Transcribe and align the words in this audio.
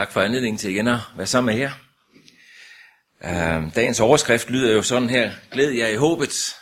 Tak 0.00 0.12
for 0.12 0.20
anledningen 0.20 0.58
til 0.58 0.70
igen 0.70 0.88
at 0.88 0.98
være 1.16 1.26
sammen 1.26 1.54
med 1.54 1.62
jer. 1.62 1.72
Uh, 3.20 3.74
dagens 3.74 4.00
overskrift 4.00 4.50
lyder 4.50 4.72
jo 4.72 4.82
sådan 4.82 5.10
her, 5.10 5.32
glæd 5.52 5.70
jer 5.70 5.86
i 5.86 5.96
håbet. 5.96 6.56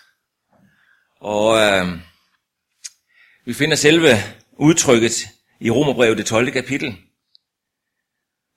Og 1.20 1.48
uh, 1.48 1.88
vi 3.46 3.54
finder 3.54 3.76
selve 3.76 4.08
udtrykket 4.52 5.12
i 5.60 5.70
Romerbrevet 5.70 6.18
det 6.18 6.26
12. 6.26 6.50
kapitel. 6.50 6.96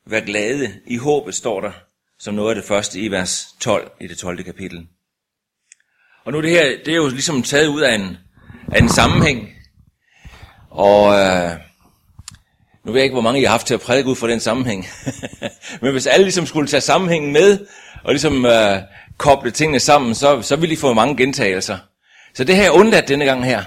Vær 0.08 0.20
glade 0.20 0.82
i 0.88 0.98
håbet, 0.98 1.36
står 1.36 1.62
der 1.62 1.72
som 2.20 2.34
noget 2.34 2.50
af 2.50 2.56
det 2.56 2.66
første 2.66 3.00
i 3.00 3.12
vers 3.12 3.48
12 3.60 3.92
i 4.00 4.08
det 4.08 4.18
12. 4.18 4.44
kapitel. 4.44 4.88
Og 6.26 6.32
nu 6.32 6.42
det 6.42 6.50
her, 6.50 6.84
det 6.86 6.88
er 6.88 6.98
jo 6.98 7.08
ligesom 7.08 7.44
taget 7.44 7.68
ud 7.68 7.82
af 7.82 7.96
en, 7.96 8.18
af 8.72 8.80
en 8.80 8.90
sammenhæng. 8.90 9.50
Og 10.70 11.04
uh, 11.04 11.71
nu 12.86 12.92
ved 12.92 13.00
jeg 13.00 13.04
ikke, 13.04 13.14
hvor 13.14 13.22
mange 13.22 13.40
I 13.40 13.44
har 13.44 13.52
haft 13.52 13.68
til 13.68 13.74
at 13.74 13.82
prædike 13.82 14.10
ud 14.10 14.16
for 14.16 14.28
den 14.28 14.40
sammenhæng. 14.40 14.88
Men 15.82 15.92
hvis 15.92 16.08
alle 16.08 16.24
ligesom 16.24 16.46
skulle 16.46 16.68
tage 16.68 16.82
sammenhængen 16.82 17.34
med, 17.34 17.60
og 18.04 18.14
ligesom 18.14 18.46
øh, 18.46 18.78
koble 19.18 19.52
tingene 19.52 19.80
sammen, 19.80 20.16
så, 20.16 20.42
så 20.42 20.56
ville 20.56 20.74
I 20.74 20.78
få 20.78 20.94
mange 20.94 21.18
gentagelser. 21.18 21.78
Så 22.34 22.44
det 22.44 22.56
her 22.56 22.64
jeg 22.64 22.72
undladt 22.72 23.08
denne 23.08 23.26
gang 23.26 23.46
her. 23.46 23.64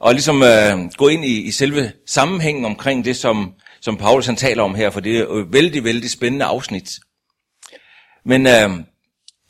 Og 0.00 0.12
ligesom 0.12 0.42
øh, 0.42 0.78
gå 0.96 1.08
ind 1.08 1.24
i, 1.24 1.42
i 1.42 1.50
selve 1.50 1.92
sammenhængen 2.06 2.64
omkring 2.64 3.04
det, 3.04 3.16
som, 3.16 3.52
som 3.80 3.96
Paulus 3.96 4.26
han 4.26 4.36
taler 4.36 4.62
om 4.62 4.74
her, 4.74 4.90
for 4.90 5.00
det 5.00 5.16
er 5.16 5.20
jo 5.20 5.38
et 5.38 5.52
vældig, 5.52 5.84
vældig 5.84 6.10
spændende 6.10 6.44
afsnit. 6.44 6.90
Men 8.24 8.46
øh, 8.46 8.70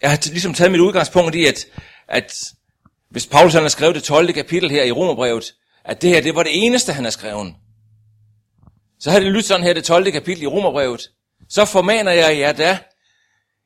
jeg 0.02 0.10
har 0.10 0.30
ligesom 0.30 0.54
taget 0.54 0.72
mit 0.72 0.80
udgangspunkt 0.80 1.34
i, 1.34 1.46
at, 1.46 1.66
at 2.08 2.34
hvis 3.10 3.26
Paulus 3.26 3.52
han 3.52 3.62
har 3.62 3.68
skrevet 3.68 3.94
det 3.94 4.04
12. 4.04 4.32
kapitel 4.32 4.70
her 4.70 4.84
i 4.84 4.92
Romerbrevet, 4.92 5.54
at 5.84 6.02
det 6.02 6.10
her, 6.10 6.20
det 6.20 6.34
var 6.34 6.42
det 6.42 6.66
eneste, 6.66 6.92
han 6.92 7.04
har 7.04 7.10
skrevet. 7.10 7.54
Så 9.04 9.10
har 9.10 9.20
det 9.20 9.28
lyttet 9.28 9.44
sådan 9.44 9.66
her, 9.66 9.72
det 9.72 9.84
12. 9.84 10.12
kapitel 10.12 10.42
i 10.42 10.46
Romerbrevet. 10.46 11.10
Så 11.48 11.64
formaner 11.64 12.12
jeg 12.12 12.38
jer 12.38 12.52
da, 12.52 12.78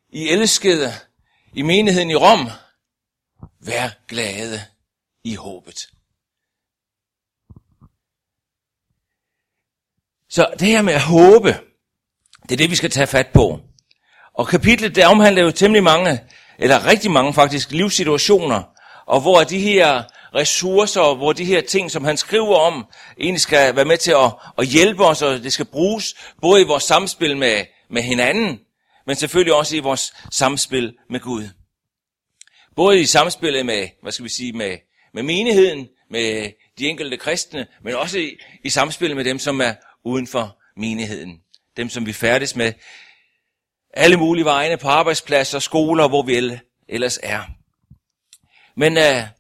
I 0.08 0.28
elskede, 0.28 0.92
i 1.54 1.62
menigheden 1.62 2.10
i 2.10 2.14
Rom, 2.14 2.50
vær 3.60 3.88
glade 4.08 4.60
i 5.24 5.34
håbet. 5.34 5.88
Så 10.28 10.54
det 10.58 10.68
her 10.68 10.82
med 10.82 10.94
at 10.94 11.02
håbe, 11.02 11.48
det 12.42 12.52
er 12.52 12.56
det, 12.56 12.70
vi 12.70 12.76
skal 12.76 12.90
tage 12.90 13.06
fat 13.06 13.28
på. 13.34 13.60
Og 14.34 14.48
kapitlet, 14.48 14.96
der 14.96 15.08
omhandler 15.08 15.42
jo 15.42 15.50
temmelig 15.50 15.82
mange, 15.82 16.20
eller 16.58 16.86
rigtig 16.86 17.10
mange 17.10 17.34
faktisk, 17.34 17.70
livssituationer, 17.70 18.62
og 19.06 19.20
hvor 19.20 19.44
de 19.44 19.58
her 19.58 20.04
ressourcer, 20.34 21.14
hvor 21.14 21.32
de 21.32 21.44
her 21.44 21.60
ting, 21.60 21.90
som 21.90 22.04
han 22.04 22.16
skriver 22.16 22.56
om, 22.56 22.86
egentlig 23.20 23.40
skal 23.40 23.76
være 23.76 23.84
med 23.84 23.96
til 23.96 24.12
at, 24.12 24.32
at 24.58 24.66
hjælpe 24.66 25.04
os, 25.04 25.22
og 25.22 25.42
det 25.42 25.52
skal 25.52 25.66
bruges 25.66 26.14
både 26.42 26.60
i 26.60 26.64
vores 26.64 26.84
samspil 26.84 27.36
med, 27.36 27.64
med 27.90 28.02
hinanden, 28.02 28.60
men 29.06 29.16
selvfølgelig 29.16 29.54
også 29.54 29.76
i 29.76 29.78
vores 29.78 30.14
samspil 30.32 30.94
med 31.10 31.20
Gud. 31.20 31.48
Både 32.76 33.00
i 33.00 33.06
samspillet 33.06 33.66
med, 33.66 33.88
hvad 34.02 34.12
skal 34.12 34.24
vi 34.24 34.28
sige, 34.28 34.52
med, 34.52 34.78
med 35.14 35.22
menigheden, 35.22 35.88
med 36.10 36.52
de 36.78 36.88
enkelte 36.88 37.16
kristne, 37.16 37.66
men 37.84 37.94
også 37.94 38.18
i, 38.18 38.36
i 38.64 38.70
samspillet 38.70 39.16
med 39.16 39.24
dem, 39.24 39.38
som 39.38 39.60
er 39.60 39.74
uden 40.04 40.26
for 40.26 40.58
menigheden. 40.76 41.40
Dem, 41.76 41.88
som 41.88 42.06
vi 42.06 42.12
færdes 42.12 42.56
med 42.56 42.72
alle 43.94 44.16
mulige 44.16 44.44
vegne 44.44 44.76
på 44.76 44.88
arbejdspladser, 44.88 45.58
skoler, 45.58 46.08
hvor 46.08 46.22
vi 46.22 46.58
ellers 46.88 47.18
er. 47.22 47.42
Men 48.76 48.96
uh, 48.96 49.37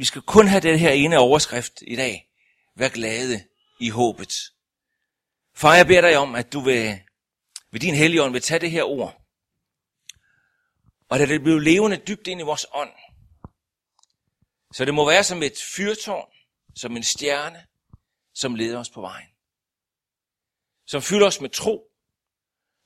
vi 0.00 0.04
skal 0.04 0.22
kun 0.22 0.46
have 0.46 0.60
den 0.60 0.78
her 0.78 0.90
ene 0.90 1.18
overskrift 1.18 1.82
i 1.86 1.96
dag. 1.96 2.30
Vær 2.76 2.88
glade 2.88 3.44
i 3.80 3.88
håbet. 3.88 4.34
Far, 5.54 5.74
jeg 5.74 5.86
beder 5.86 6.00
dig 6.00 6.16
om, 6.16 6.34
at 6.34 6.52
du 6.52 6.60
vil, 6.60 7.00
ved 7.70 7.80
din 7.80 7.94
helligånd 7.94 8.32
vil 8.32 8.42
tage 8.42 8.58
det 8.58 8.70
her 8.70 8.82
ord, 8.82 9.22
og 11.08 11.20
at 11.20 11.28
det 11.28 11.42
bliver 11.42 11.58
levende 11.58 11.96
dybt 11.96 12.26
ind 12.26 12.40
i 12.40 12.44
vores 12.44 12.66
ånd. 12.72 12.92
Så 14.74 14.84
det 14.84 14.94
må 14.94 15.10
være 15.10 15.24
som 15.24 15.42
et 15.42 15.58
fyrtårn, 15.76 16.32
som 16.76 16.96
en 16.96 17.02
stjerne, 17.02 17.66
som 18.34 18.54
leder 18.54 18.78
os 18.78 18.90
på 18.90 19.00
vejen. 19.00 19.28
Som 20.86 21.02
fylder 21.02 21.26
os 21.26 21.40
med 21.40 21.50
tro, 21.50 21.84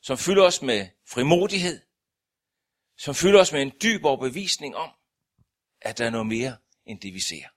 som 0.02 0.19
fylder 0.19 0.44
os 0.44 0.62
med 0.62 0.88
frimodighed, 1.08 1.81
som 2.98 3.14
fylder 3.14 3.41
os 3.41 3.52
med 3.52 3.62
en 3.62 3.72
dyb 3.82 4.04
overbevisning 4.04 4.76
om, 4.76 4.91
at 5.81 5.98
der 5.98 6.06
er 6.06 6.10
noget 6.10 6.26
mere 6.26 6.56
end 6.86 7.00
det 7.00 7.14
vi 7.14 7.20
ser. 7.20 7.48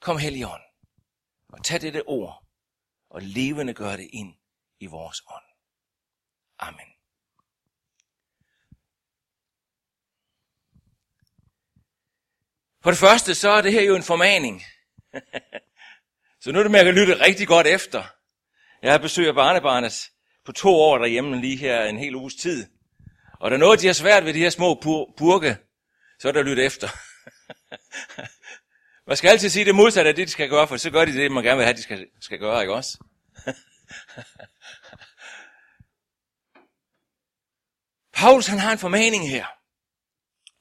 Kom 0.00 0.18
Helligånd, 0.18 0.62
og 1.48 1.64
tag 1.64 1.80
dette 1.80 2.02
ord, 2.06 2.46
og 3.10 3.22
levende 3.22 3.74
gør 3.74 3.96
det 3.96 4.08
ind 4.12 4.34
i 4.80 4.86
vores 4.86 5.22
ånd. 5.26 5.44
Amen. 6.58 6.92
For 12.82 12.90
det 12.90 12.98
første, 12.98 13.34
så 13.34 13.50
er 13.50 13.62
det 13.62 13.72
her 13.72 13.82
jo 13.82 13.96
en 13.96 14.02
formaning. 14.02 14.62
så 16.42 16.52
nu 16.52 16.58
er 16.58 16.62
det 16.62 16.72
med 16.72 16.80
at 16.80 16.94
lytte 16.94 17.20
rigtig 17.20 17.48
godt 17.48 17.66
efter. 17.66 18.04
Jeg 18.82 18.92
har 18.92 18.98
besøg 18.98 19.28
af 19.28 19.34
barnebarnet 19.34 20.10
på 20.44 20.52
to 20.52 20.74
år 20.74 20.98
derhjemme 20.98 21.40
lige 21.40 21.56
her 21.56 21.84
en 21.84 21.98
hel 21.98 22.14
uges 22.14 22.34
tid. 22.34 22.66
Og 23.40 23.50
der 23.50 23.56
er 23.56 23.60
noget, 23.60 23.80
de 23.80 23.86
har 23.86 23.94
svært 23.94 24.24
ved 24.24 24.34
de 24.34 24.38
her 24.38 24.50
små 24.50 24.74
purke, 25.18 25.56
så 26.22 26.28
er 26.28 26.32
der 26.32 26.42
lyt 26.42 26.58
efter. 26.58 26.88
man 29.08 29.16
skal 29.16 29.28
altid 29.28 29.48
sige 29.48 29.64
det 29.64 29.74
modsatte 29.74 30.08
af 30.08 30.14
det, 30.14 30.26
de 30.26 30.32
skal 30.32 30.48
gøre, 30.48 30.68
for 30.68 30.76
så 30.76 30.90
gør 30.90 31.04
de 31.04 31.12
det, 31.12 31.32
man 31.32 31.44
gerne 31.44 31.56
vil 31.56 31.64
have, 31.64 31.76
de 31.76 31.82
skal, 31.82 32.06
skal 32.20 32.38
gøre, 32.38 32.60
ikke 32.60 32.74
også? 32.74 32.98
Paulus 38.14 38.46
han 38.46 38.58
har 38.58 38.72
en 38.72 38.78
formaning 38.78 39.30
her. 39.30 39.46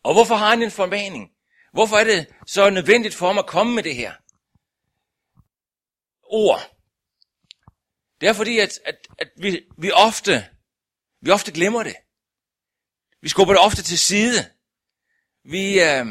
Og 0.04 0.14
hvorfor 0.14 0.36
har 0.36 0.50
han 0.50 0.62
en 0.62 0.72
formaning? 0.72 1.32
Hvorfor 1.74 1.98
er 1.98 2.04
det 2.04 2.28
så 2.48 2.70
nødvendigt 2.70 3.16
for 3.16 3.28
ham 3.28 3.38
at 3.38 3.48
komme 3.48 3.76
med 3.76 3.84
det 3.84 3.96
her? 3.96 4.14
Ord. 6.24 6.76
Det 8.22 8.30
er 8.30 8.34
fordi, 8.34 8.60
at, 8.60 8.80
at, 8.86 9.08
at 9.20 9.32
vi, 9.38 9.66
vi, 9.78 9.92
ofte, 9.92 10.50
vi 11.22 11.32
ofte 11.32 11.52
glemmer 11.52 11.84
det. 11.84 11.96
Vi 13.22 13.30
skubber 13.30 13.54
det 13.54 13.64
ofte 13.64 13.84
til 13.84 14.00
side. 14.00 14.61
Vi, 15.44 15.82
øh, 15.82 16.06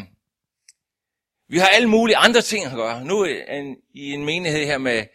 vi 1.49 1.59
har 1.59 1.69
alle 1.69 1.89
mulige 1.89 2.17
andre 2.17 2.43
ting 2.43 2.67
at 2.67 2.73
gøre. 2.73 3.05
Nu 3.05 3.25
øh, 3.25 3.59
en, 3.59 3.77
i 3.95 4.13
en 4.13 4.25
menighed 4.25 4.67
her 4.67 4.79
med, 4.79 5.07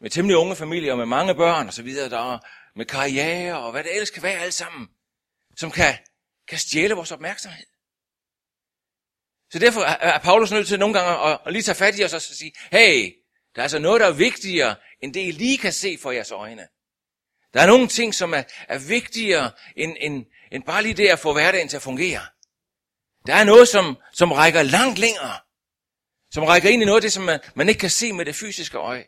med 0.00 0.10
temmelig 0.10 0.36
unge 0.36 0.56
familier, 0.56 0.96
med 0.96 1.06
mange 1.06 1.34
børn 1.34 1.66
og 1.66 1.72
så 1.72 1.82
videre, 1.82 2.10
der 2.10 2.34
er 2.34 2.38
med 2.76 2.86
karriere 2.86 3.58
og 3.58 3.72
hvad 3.72 3.84
det 3.84 3.92
ellers 3.92 4.10
kan 4.10 4.22
være 4.22 4.38
alt 4.38 4.54
sammen, 4.54 4.88
som 5.56 5.70
kan, 5.70 5.94
kan 6.48 6.58
stjæle 6.58 6.94
vores 6.94 7.12
opmærksomhed. 7.12 7.66
Så 9.50 9.58
derfor 9.58 9.80
er 9.80 10.18
Paulus 10.18 10.52
nødt 10.52 10.68
til 10.68 10.78
nogle 10.78 10.98
gange 10.98 11.32
at, 11.32 11.38
at 11.46 11.52
lige 11.52 11.62
tage 11.62 11.74
fat 11.74 11.98
i 11.98 12.04
os 12.04 12.14
og 12.14 12.22
sige, 12.22 12.52
hey, 12.70 13.12
der 13.54 13.60
er 13.60 13.62
altså 13.62 13.78
noget, 13.78 14.00
der 14.00 14.06
er 14.06 14.12
vigtigere, 14.12 14.76
end 15.02 15.14
det 15.14 15.20
I 15.20 15.30
lige 15.30 15.58
kan 15.58 15.72
se 15.72 15.98
for 16.02 16.10
jeres 16.10 16.30
øjne. 16.30 16.68
Der 17.54 17.60
er 17.60 17.66
nogle 17.66 17.88
ting, 17.88 18.14
som 18.14 18.34
er, 18.34 18.42
er 18.68 18.78
vigtigere, 18.78 19.50
end, 19.76 19.96
end, 20.00 20.26
end 20.52 20.64
bare 20.64 20.82
lige 20.82 20.94
det 20.94 21.08
at 21.08 21.18
få 21.18 21.32
hverdagen 21.32 21.68
til 21.68 21.76
at 21.76 21.82
fungere. 21.82 22.20
Der 23.26 23.34
er 23.34 23.44
noget, 23.44 23.68
som, 23.68 23.98
som 24.12 24.32
rækker 24.32 24.62
langt 24.62 24.98
længere. 24.98 25.38
Som 26.30 26.44
rækker 26.44 26.68
ind 26.68 26.82
i 26.82 26.84
noget 26.84 26.96
af 26.96 27.02
det, 27.02 27.12
som 27.12 27.24
man, 27.24 27.40
man 27.54 27.68
ikke 27.68 27.78
kan 27.78 27.90
se 27.90 28.12
med 28.12 28.24
det 28.24 28.34
fysiske 28.34 28.78
øje. 28.78 29.04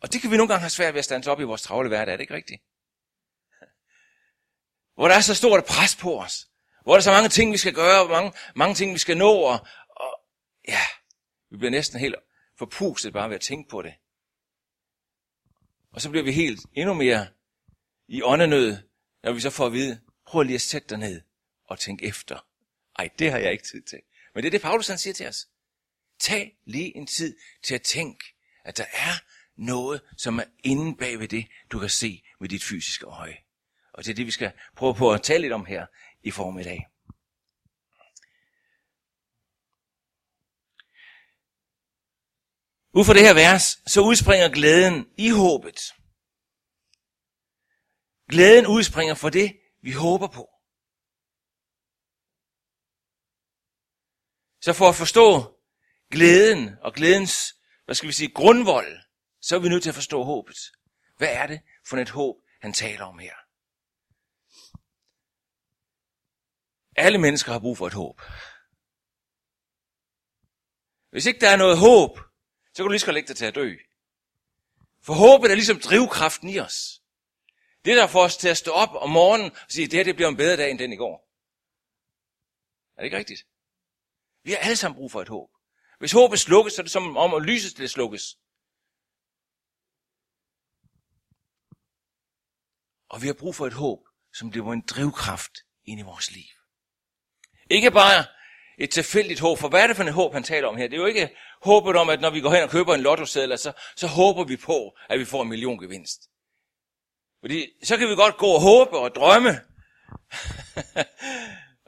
Og 0.00 0.12
det 0.12 0.20
kan 0.20 0.30
vi 0.30 0.36
nogle 0.36 0.48
gange 0.48 0.60
have 0.60 0.70
svært 0.70 0.94
ved 0.94 0.98
at 0.98 1.04
stande 1.04 1.30
op 1.30 1.40
i 1.40 1.44
vores 1.44 1.62
travle 1.62 1.88
hverdag, 1.88 2.12
er 2.12 2.16
det 2.16 2.22
ikke 2.22 2.34
rigtigt? 2.34 2.62
Hvor 4.94 5.08
der 5.08 5.14
er 5.14 5.20
så 5.20 5.34
stort 5.34 5.64
pres 5.64 5.96
på 5.96 6.20
os. 6.20 6.48
Hvor 6.82 6.92
der 6.92 6.98
er 6.98 7.02
så 7.02 7.10
mange 7.10 7.28
ting, 7.28 7.52
vi 7.52 7.58
skal 7.58 7.74
gøre, 7.74 8.08
mange, 8.08 8.32
mange 8.56 8.74
ting, 8.74 8.92
vi 8.92 8.98
skal 8.98 9.16
nå, 9.16 9.32
og, 9.32 9.66
og 9.90 10.20
ja, 10.68 10.80
vi 11.50 11.56
bliver 11.56 11.70
næsten 11.70 12.00
helt 12.00 12.14
forpustet 12.58 13.12
bare 13.12 13.28
ved 13.28 13.36
at 13.36 13.40
tænke 13.40 13.68
på 13.70 13.82
det. 13.82 13.94
Og 15.92 16.00
så 16.00 16.10
bliver 16.10 16.24
vi 16.24 16.32
helt 16.32 16.60
endnu 16.72 16.94
mere 16.94 17.26
i 18.08 18.22
åndenød, 18.22 18.76
når 19.22 19.32
vi 19.32 19.40
så 19.40 19.50
får 19.50 19.66
at 19.66 19.72
vide, 19.72 20.00
prøv 20.26 20.42
lige 20.42 20.54
at 20.54 20.60
sætte 20.60 20.88
dig 20.88 20.98
ned 20.98 21.20
og 21.64 21.78
tænke 21.78 22.06
efter. 22.06 22.47
Ej, 22.98 23.08
det 23.18 23.30
har 23.30 23.38
jeg 23.38 23.52
ikke 23.52 23.64
tid 23.64 23.82
til. 23.82 24.00
Men 24.34 24.42
det 24.42 24.48
er 24.48 24.50
det, 24.50 24.62
Paulus 24.62 24.88
han 24.88 24.98
siger 24.98 25.14
til 25.14 25.28
os. 25.28 25.48
Tag 26.20 26.58
lige 26.64 26.96
en 26.96 27.06
tid 27.06 27.36
til 27.62 27.74
at 27.74 27.82
tænke, 27.82 28.34
at 28.64 28.76
der 28.76 28.86
er 28.92 29.12
noget, 29.56 30.00
som 30.16 30.38
er 30.38 30.44
inde 30.64 30.96
bag 30.96 31.18
ved 31.18 31.28
det, 31.28 31.46
du 31.72 31.78
kan 31.78 31.88
se 31.88 32.22
med 32.40 32.48
dit 32.48 32.64
fysiske 32.64 33.06
øje. 33.06 33.36
Og 33.92 34.04
det 34.04 34.10
er 34.10 34.14
det, 34.14 34.26
vi 34.26 34.30
skal 34.30 34.52
prøve 34.76 34.94
på 34.94 35.12
at 35.12 35.22
tale 35.22 35.42
lidt 35.42 35.52
om 35.52 35.66
her 35.66 35.86
i 36.22 36.30
formiddag. 36.30 36.86
Ud 42.92 43.04
fra 43.04 43.14
det 43.14 43.22
her 43.22 43.34
vers, 43.34 43.78
så 43.86 44.00
udspringer 44.00 44.48
glæden 44.48 45.06
i 45.16 45.30
håbet. 45.30 45.94
Glæden 48.30 48.66
udspringer 48.66 49.14
for 49.14 49.28
det, 49.28 49.60
vi 49.82 49.92
håber 49.92 50.26
på. 50.26 50.57
Så 54.60 54.72
for 54.72 54.88
at 54.88 54.94
forstå 54.94 55.58
glæden 56.10 56.76
og 56.82 56.94
glædens, 56.94 57.54
hvad 57.84 57.94
skal 57.94 58.08
vi 58.08 58.12
sige, 58.12 58.32
grundvold, 58.34 58.98
så 59.40 59.56
er 59.56 59.60
vi 59.60 59.68
nødt 59.68 59.82
til 59.82 59.88
at 59.88 59.94
forstå 59.94 60.22
håbet. 60.22 60.58
Hvad 61.16 61.28
er 61.32 61.46
det 61.46 61.60
for 61.86 61.96
et 61.96 62.10
håb, 62.10 62.36
han 62.60 62.72
taler 62.72 63.04
om 63.04 63.18
her? 63.18 63.34
Alle 66.96 67.18
mennesker 67.18 67.52
har 67.52 67.58
brug 67.58 67.78
for 67.78 67.86
et 67.86 67.92
håb. 67.92 68.20
Hvis 71.10 71.26
ikke 71.26 71.40
der 71.40 71.50
er 71.50 71.56
noget 71.56 71.78
håb, 71.78 72.18
så 72.66 72.74
kan 72.76 72.84
du 72.84 72.88
lige 72.88 73.00
så 73.00 73.12
lægge 73.12 73.28
dig 73.28 73.36
til 73.36 73.44
at 73.44 73.54
dø. 73.54 73.74
For 75.02 75.12
håbet 75.14 75.50
er 75.50 75.54
ligesom 75.54 75.80
drivkraften 75.80 76.48
i 76.48 76.58
os. 76.58 77.02
Det 77.84 77.96
der 77.96 78.06
får 78.06 78.24
os 78.24 78.36
til 78.36 78.48
at 78.48 78.56
stå 78.56 78.70
op 78.70 78.94
om 78.94 79.10
morgenen 79.10 79.50
og 79.50 79.66
sige, 79.68 79.86
det 79.86 79.92
her 79.92 80.04
det 80.04 80.14
bliver 80.14 80.28
en 80.28 80.36
bedre 80.36 80.56
dag 80.56 80.70
end 80.70 80.78
den 80.78 80.92
i 80.92 80.96
går. 80.96 81.28
Er 82.96 83.00
det 83.00 83.04
ikke 83.04 83.16
rigtigt? 83.16 83.46
Vi 84.48 84.52
har 84.52 84.58
alle 84.58 84.76
sammen 84.76 84.96
brug 84.96 85.12
for 85.12 85.22
et 85.22 85.28
håb. 85.28 85.50
Hvis 85.98 86.12
håbet 86.12 86.40
slukkes, 86.40 86.72
så 86.72 86.80
er 86.80 86.82
det 86.82 86.92
som 86.92 87.16
om 87.16 87.34
at 87.34 87.42
lyset 87.42 87.76
det 87.76 87.90
slukkes. 87.90 88.36
Og 93.08 93.22
vi 93.22 93.26
har 93.26 93.34
brug 93.34 93.54
for 93.54 93.66
et 93.66 93.72
håb, 93.72 93.98
som 94.34 94.50
bliver 94.50 94.72
en 94.72 94.80
drivkraft 94.80 95.52
ind 95.84 96.00
i 96.00 96.02
vores 96.02 96.30
liv. 96.30 96.44
Ikke 97.70 97.90
bare 97.90 98.24
et 98.78 98.90
tilfældigt 98.90 99.40
håb, 99.40 99.58
for 99.58 99.68
hvad 99.68 99.82
er 99.82 99.86
det 99.86 99.96
for 99.96 100.04
et 100.04 100.12
håb, 100.12 100.32
han 100.32 100.42
taler 100.42 100.68
om 100.68 100.76
her? 100.76 100.88
Det 100.88 100.96
er 100.96 101.00
jo 101.00 101.06
ikke 101.06 101.36
håbet 101.62 101.96
om, 101.96 102.10
at 102.10 102.20
når 102.20 102.30
vi 102.30 102.40
går 102.40 102.50
hen 102.50 102.62
og 102.62 102.70
køber 102.70 102.94
en 102.94 103.00
lotto 103.00 103.26
så, 103.26 103.72
så 103.96 104.06
håber 104.06 104.44
vi 104.44 104.56
på, 104.56 104.98
at 105.08 105.18
vi 105.18 105.24
får 105.24 105.42
en 105.42 105.48
million 105.48 105.78
gevinst. 105.78 106.20
Fordi 107.40 107.66
så 107.84 107.96
kan 107.96 108.08
vi 108.08 108.14
godt 108.14 108.36
gå 108.36 108.46
og 108.46 108.60
håbe 108.60 108.98
og 108.98 109.14
drømme. 109.14 109.50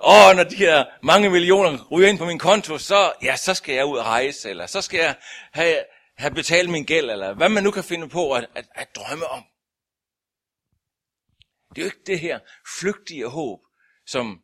og 0.01 0.37
når 0.37 0.45
de 0.45 0.57
her 0.57 0.85
mange 1.03 1.31
millioner 1.31 1.89
ryger 1.91 2.09
ind 2.09 2.19
på 2.19 2.25
min 2.25 2.39
konto, 2.39 2.79
så, 2.79 3.13
ja, 3.23 3.37
så 3.37 3.55
skal 3.55 3.75
jeg 3.75 3.87
ud 3.87 3.99
og 3.99 4.05
rejse, 4.05 4.51
eller 4.51 4.67
så 4.67 4.83
skal 4.83 5.01
jeg 5.01 5.17
have, 5.53 5.85
have 6.17 6.35
betalt 6.35 6.71
min 6.71 6.85
gæld, 6.85 7.11
eller 7.11 7.35
hvad 7.35 7.49
man 7.49 7.63
nu 7.63 7.71
kan 7.71 7.85
finde 7.85 8.09
på 8.09 8.33
at, 8.33 8.47
at, 8.55 8.69
at 8.75 8.97
drømme 8.97 9.27
om. 9.27 9.45
Det 11.75 11.79
er 11.79 11.83
jo 11.83 11.87
ikke 11.87 12.05
det 12.07 12.21
her 12.21 12.41
flygtige 12.81 13.29
håb, 13.29 13.61
som 14.07 14.43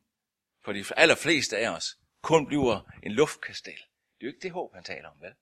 for 0.64 0.72
de 0.72 0.84
allerfleste 0.96 1.56
af 1.58 1.68
os 1.68 1.96
kun 2.22 2.46
bliver 2.46 2.80
en 3.02 3.12
luftkastel. 3.12 3.72
Det 3.72 4.22
er 4.22 4.26
jo 4.26 4.28
ikke 4.28 4.42
det 4.42 4.52
håb, 4.52 4.74
han 4.74 4.84
taler 4.84 5.08
om, 5.08 5.16
vel? 5.20 5.32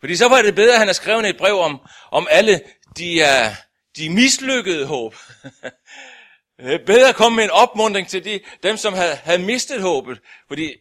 Fordi 0.00 0.16
så 0.16 0.28
var 0.28 0.42
det 0.42 0.54
bedre, 0.54 0.72
at 0.72 0.78
han 0.78 0.88
har 0.88 0.92
skrevet 0.92 1.28
et 1.28 1.36
brev 1.36 1.58
om, 1.58 1.80
om 2.10 2.26
alle 2.30 2.64
de, 2.98 3.20
uh, 3.20 3.56
de 3.96 4.10
mislykkede 4.10 4.86
håb. 4.86 5.14
Øh, 6.60 6.86
bedre 6.86 7.12
komme 7.12 7.36
med 7.36 7.44
en 7.44 7.50
opmundring 7.50 8.08
til 8.08 8.24
de, 8.24 8.40
dem, 8.62 8.76
som 8.76 8.94
havde, 8.94 9.14
havde 9.14 9.38
mistet 9.38 9.82
håbet. 9.82 10.20
Fordi, 10.48 10.76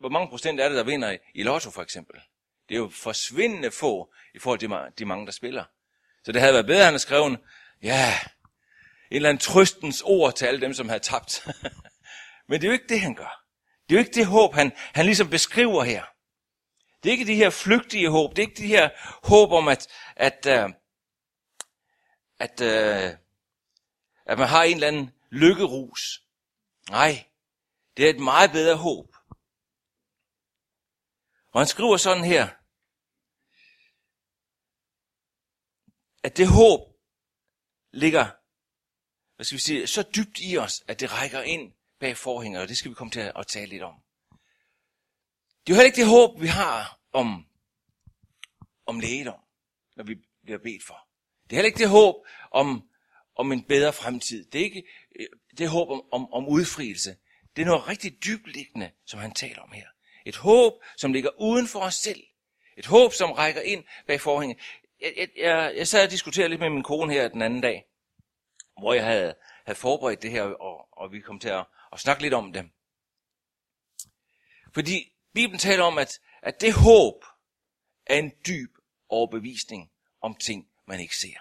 hvor 0.00 0.08
mange 0.08 0.28
procent 0.28 0.60
er 0.60 0.68
det, 0.68 0.76
der 0.76 0.84
vinder 0.84 1.10
i, 1.10 1.18
i 1.34 1.42
lotto 1.42 1.70
for 1.70 1.82
eksempel? 1.82 2.20
Det 2.68 2.74
er 2.74 2.78
jo 2.78 2.90
forsvindende 2.94 3.70
få 3.70 4.12
i 4.34 4.38
forhold 4.38 4.58
til 4.58 4.70
de, 4.70 4.92
de 4.98 5.04
mange, 5.04 5.26
der 5.26 5.32
spiller. 5.32 5.64
Så 6.24 6.32
det 6.32 6.40
havde 6.40 6.54
været 6.54 6.66
bedre, 6.66 6.78
at 6.78 6.84
han 6.84 6.92
havde 6.92 7.02
skrevet, 7.02 7.38
ja, 7.82 8.14
en 9.10 9.16
eller 9.16 9.28
anden 9.28 9.40
trøstens 9.40 10.02
ord 10.04 10.34
til 10.34 10.46
alle 10.46 10.60
dem, 10.60 10.74
som 10.74 10.88
havde 10.88 11.00
tabt. 11.02 11.46
Men 12.48 12.60
det 12.60 12.64
er 12.64 12.68
jo 12.68 12.72
ikke 12.72 12.88
det, 12.88 13.00
han 13.00 13.14
gør. 13.14 13.44
Det 13.88 13.94
er 13.94 13.98
jo 13.98 14.04
ikke 14.06 14.14
det 14.14 14.26
håb, 14.26 14.54
han, 14.54 14.72
han 14.76 15.04
ligesom 15.04 15.30
beskriver 15.30 15.82
her. 15.82 16.04
Det 17.02 17.08
er 17.08 17.12
ikke 17.12 17.26
de 17.26 17.34
her 17.34 17.50
flygtige 17.50 18.10
håb. 18.10 18.36
Det 18.36 18.42
er 18.42 18.46
ikke 18.48 18.62
de 18.62 18.66
her 18.66 18.90
håb 19.28 19.52
om, 19.52 19.68
at, 19.68 19.86
at, 20.16 20.46
øh, 20.46 20.68
at, 22.38 22.60
at, 22.60 23.18
at 24.32 24.38
man 24.38 24.48
har 24.48 24.62
en 24.62 24.74
eller 24.74 24.88
anden 24.88 25.10
lykkerus. 25.30 26.24
Nej, 26.90 27.28
det 27.96 28.06
er 28.06 28.10
et 28.10 28.20
meget 28.20 28.50
bedre 28.50 28.76
håb. 28.76 29.16
Og 31.52 31.60
han 31.60 31.66
skriver 31.66 31.96
sådan 31.96 32.24
her, 32.24 32.48
at 36.22 36.36
det 36.36 36.48
håb 36.48 36.80
ligger 37.92 38.30
hvad 39.36 39.44
skal 39.44 39.56
vi 39.56 39.60
sige, 39.60 39.86
så 39.86 40.02
dybt 40.02 40.38
i 40.40 40.58
os, 40.58 40.84
at 40.88 41.00
det 41.00 41.12
rækker 41.12 41.42
ind 41.42 41.72
bag 42.00 42.16
forhænget, 42.16 42.62
og 42.62 42.68
det 42.68 42.76
skal 42.76 42.90
vi 42.90 42.94
komme 42.94 43.10
til 43.10 43.32
at 43.36 43.46
tale 43.46 43.66
lidt 43.66 43.82
om. 43.82 43.94
Det 45.60 45.72
er 45.72 45.74
jo 45.74 45.74
heller 45.74 45.84
ikke 45.86 46.00
det 46.00 46.08
håb, 46.08 46.40
vi 46.40 46.46
har 46.46 47.00
om, 47.12 47.46
om 48.86 49.00
lægedom, 49.00 49.40
når 49.96 50.04
vi 50.04 50.14
bliver 50.42 50.58
bedt 50.58 50.84
for. 50.86 51.08
Det 51.44 51.52
er 51.52 51.56
heller 51.56 51.66
ikke 51.66 51.78
det 51.78 51.88
håb 51.88 52.14
om, 52.50 52.88
om 53.36 53.52
en 53.52 53.62
bedre 53.62 53.92
fremtid. 53.92 54.44
Det 54.44 54.60
er 54.60 54.64
ikke 54.64 54.84
øh, 55.20 55.26
det 55.58 55.68
håb 55.68 55.90
om, 55.90 56.02
om, 56.12 56.32
om 56.32 56.48
udfrielse. 56.48 57.16
Det 57.56 57.62
er 57.62 57.66
noget 57.66 57.88
rigtig 57.88 58.24
dybliggende, 58.24 58.90
som 59.06 59.20
han 59.20 59.32
taler 59.32 59.62
om 59.62 59.72
her. 59.72 59.86
Et 60.26 60.36
håb, 60.36 60.72
som 60.96 61.12
ligger 61.12 61.30
uden 61.40 61.68
for 61.68 61.80
os 61.80 61.94
selv. 61.94 62.22
Et 62.76 62.86
håb, 62.86 63.12
som 63.12 63.32
rækker 63.32 63.60
ind 63.60 63.84
bag 64.06 64.20
forhænget. 64.20 64.58
Jeg, 65.00 65.12
jeg, 65.16 65.28
jeg, 65.36 65.72
jeg 65.76 65.88
sad 65.88 66.04
og 66.04 66.10
diskuterede 66.10 66.48
lidt 66.48 66.60
med 66.60 66.70
min 66.70 66.82
kone 66.82 67.12
her 67.12 67.28
den 67.28 67.42
anden 67.42 67.60
dag 67.60 67.84
hvor 68.78 68.94
jeg 68.94 69.04
havde, 69.04 69.34
havde 69.66 69.78
forberedt 69.78 70.22
det 70.22 70.30
her, 70.30 70.42
og, 70.42 70.88
og 70.92 71.12
vi 71.12 71.20
kom 71.20 71.38
til 71.38 71.48
at, 71.48 71.66
at 71.92 72.00
snakke 72.00 72.22
lidt 72.22 72.34
om 72.34 72.52
det. 72.52 72.70
Fordi 74.74 75.12
Bibelen 75.34 75.58
taler 75.58 75.84
om, 75.84 75.98
at, 75.98 76.20
at 76.42 76.60
det 76.60 76.74
håb 76.74 77.24
er 78.06 78.18
en 78.18 78.32
dyb 78.46 78.70
overbevisning 79.08 79.90
om 80.20 80.34
ting, 80.34 80.68
man 80.86 81.00
ikke 81.00 81.16
ser. 81.16 81.38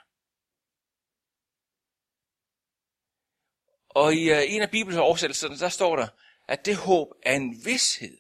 Og 3.96 4.14
i 4.14 4.32
uh, 4.32 4.38
en 4.48 4.62
af 4.62 4.72
Bibels 4.72 4.98
oversættelser, 4.98 5.48
der 5.48 5.70
står 5.70 5.96
der, 5.96 6.08
at 6.48 6.66
det 6.66 6.78
håb 6.78 7.08
er 7.24 7.36
en 7.36 7.66
vidshed. 7.66 8.18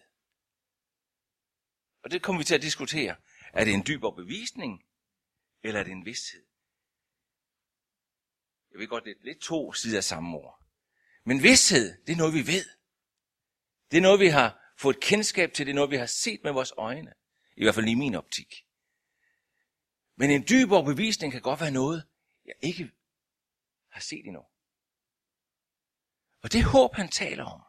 Og 2.03 2.11
det 2.11 2.21
kommer 2.21 2.39
vi 2.39 2.45
til 2.45 2.55
at 2.55 2.61
diskutere. 2.61 3.15
Er 3.53 3.65
det 3.65 3.73
en 3.73 3.83
dyb 3.87 4.01
bevisning, 4.01 4.83
eller 5.63 5.79
er 5.79 5.83
det 5.83 5.91
en 5.91 6.05
vidshed? 6.05 6.45
Jeg 8.71 8.79
ved 8.79 8.87
godt, 8.87 9.03
det 9.03 9.11
er 9.11 9.23
lidt 9.23 9.41
to 9.41 9.73
sider 9.73 9.97
af 9.97 10.03
samme 10.03 10.37
ord. 10.37 10.63
Men 11.23 11.43
vidshed, 11.43 11.97
det 12.05 12.13
er 12.13 12.17
noget, 12.17 12.33
vi 12.33 12.47
ved. 12.47 12.65
Det 13.91 13.97
er 13.97 14.01
noget, 14.01 14.19
vi 14.19 14.27
har 14.27 14.73
fået 14.77 14.99
kendskab 14.99 15.53
til. 15.53 15.65
Det 15.65 15.71
er 15.71 15.75
noget, 15.75 15.91
vi 15.91 15.95
har 15.95 16.05
set 16.05 16.43
med 16.43 16.51
vores 16.51 16.73
øjne. 16.77 17.13
I 17.57 17.63
hvert 17.63 17.75
fald 17.75 17.87
i 17.87 17.93
min 17.93 18.15
optik. 18.15 18.65
Men 20.15 20.31
en 20.31 20.45
dyb 20.49 20.69
bevisning 20.69 21.33
kan 21.33 21.41
godt 21.41 21.61
være 21.61 21.71
noget, 21.71 22.07
jeg 22.45 22.55
ikke 22.61 22.91
har 23.89 24.01
set 24.01 24.25
endnu. 24.25 24.45
Og 26.43 26.51
det 26.51 26.63
håb, 26.63 26.93
han 26.93 27.09
taler 27.09 27.45
om, 27.45 27.61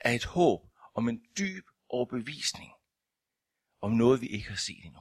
er 0.00 0.12
et 0.12 0.24
håb 0.24 0.60
om 0.94 1.08
en 1.08 1.20
dyb 1.38 1.66
overbevisning 1.88 2.72
om 3.80 3.90
noget, 3.92 4.20
vi 4.20 4.26
ikke 4.26 4.48
har 4.48 4.56
set 4.56 4.84
endnu. 4.84 5.00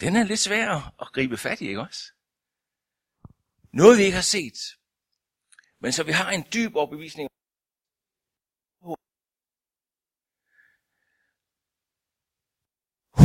den 0.00 0.16
er 0.16 0.24
lidt 0.24 0.40
svær 0.40 1.00
at 1.02 1.12
gribe 1.12 1.36
fat 1.36 1.60
i, 1.60 1.68
ikke 1.68 1.80
også? 1.80 2.12
Noget 3.72 3.98
vi 3.98 4.02
ikke 4.02 4.14
har 4.14 4.30
set. 4.36 4.58
Men 5.80 5.92
så 5.92 6.04
vi 6.04 6.12
har 6.12 6.30
en 6.30 6.44
dyb 6.54 6.74
overbevisning. 6.74 7.28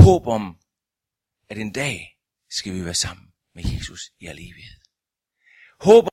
Håb 0.03 0.27
om, 0.27 0.61
at 1.49 1.57
en 1.57 1.73
dag 1.73 2.19
skal 2.49 2.73
vi 2.73 2.85
være 2.85 2.93
sammen 2.93 3.30
med 3.53 3.63
Jesus 3.73 4.13
i 4.19 4.25
al 4.25 4.39
evighed. 4.39 4.79
Håber, 5.79 6.09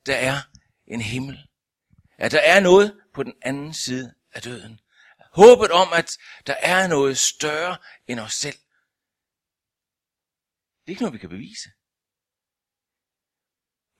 at 0.00 0.06
der 0.06 0.16
er 0.16 0.40
en 0.86 1.00
himmel. 1.00 1.48
At 2.18 2.32
der 2.32 2.40
er 2.40 2.60
noget 2.60 3.00
på 3.14 3.22
den 3.22 3.34
anden 3.42 3.74
side 3.74 4.14
af 4.32 4.42
døden. 4.42 4.80
Håbet 5.32 5.70
om, 5.70 5.88
at 5.92 6.18
der 6.46 6.54
er 6.54 6.86
noget 6.86 7.18
større 7.18 7.78
end 8.06 8.20
os 8.20 8.34
selv. 8.34 8.58
Det 10.80 10.86
er 10.86 10.90
ikke 10.90 11.02
noget, 11.02 11.12
vi 11.12 11.18
kan 11.18 11.28
bevise. 11.28 11.70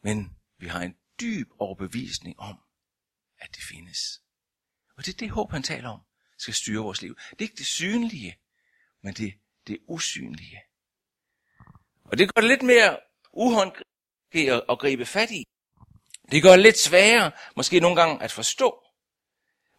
Men 0.03 0.37
vi 0.59 0.67
har 0.67 0.83
en 0.83 0.97
dyb 1.21 1.49
overbevisning 1.59 2.41
om, 2.41 2.59
at 3.39 3.55
det 3.55 3.63
findes. 3.63 4.23
Og 4.97 5.07
det 5.07 5.15
er 5.15 5.19
det 5.19 5.31
håb, 5.31 5.51
han 5.51 5.63
taler 5.63 5.89
om, 5.89 6.01
skal 6.39 6.55
styre 6.55 6.83
vores 6.83 7.03
liv. 7.03 7.17
Det 7.31 7.39
er 7.39 7.43
ikke 7.43 7.57
det 7.57 7.67
synlige, 7.67 8.39
men 9.03 9.15
det, 9.15 9.35
det 9.67 9.79
usynlige. 9.89 10.63
Og 12.11 12.19
det 12.19 12.35
gør 12.35 12.41
det 12.41 12.51
lidt 12.51 12.63
mere 12.63 12.97
uhåndgribeligt 13.33 14.63
at 14.71 14.79
gribe 14.79 15.07
fat 15.07 15.31
i. 15.31 15.45
Det 16.31 16.43
gør 16.43 16.51
det 16.51 16.61
lidt 16.61 16.79
sværere, 16.79 17.33
måske 17.57 17.81
nogle 17.81 17.97
gange, 17.97 18.23
at 18.23 18.33
forstå. 18.33 18.85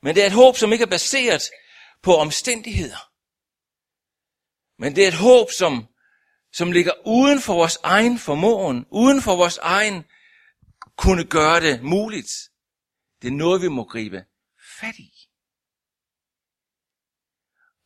Men 0.03 0.15
det 0.15 0.23
er 0.23 0.27
et 0.27 0.33
håb, 0.33 0.55
som 0.55 0.71
ikke 0.73 0.83
er 0.83 0.89
baseret 0.89 1.43
på 2.03 2.15
omstændigheder. 2.15 3.11
Men 4.81 4.95
det 4.95 5.03
er 5.03 5.07
et 5.07 5.13
håb, 5.13 5.51
som 5.51 5.87
som 6.51 6.71
ligger 6.71 6.91
uden 7.05 7.41
for 7.41 7.53
vores 7.53 7.77
egen 7.83 8.19
formåen, 8.19 8.85
uden 8.91 9.21
for 9.21 9.35
vores 9.35 9.57
egen 9.57 10.03
kunne 10.97 11.25
gøre 11.25 11.61
det 11.61 11.83
muligt. 11.83 12.31
Det 13.21 13.27
er 13.27 13.31
noget, 13.31 13.61
vi 13.61 13.67
må 13.67 13.83
gribe 13.83 14.25
fat 14.79 14.95
i. 14.95 15.11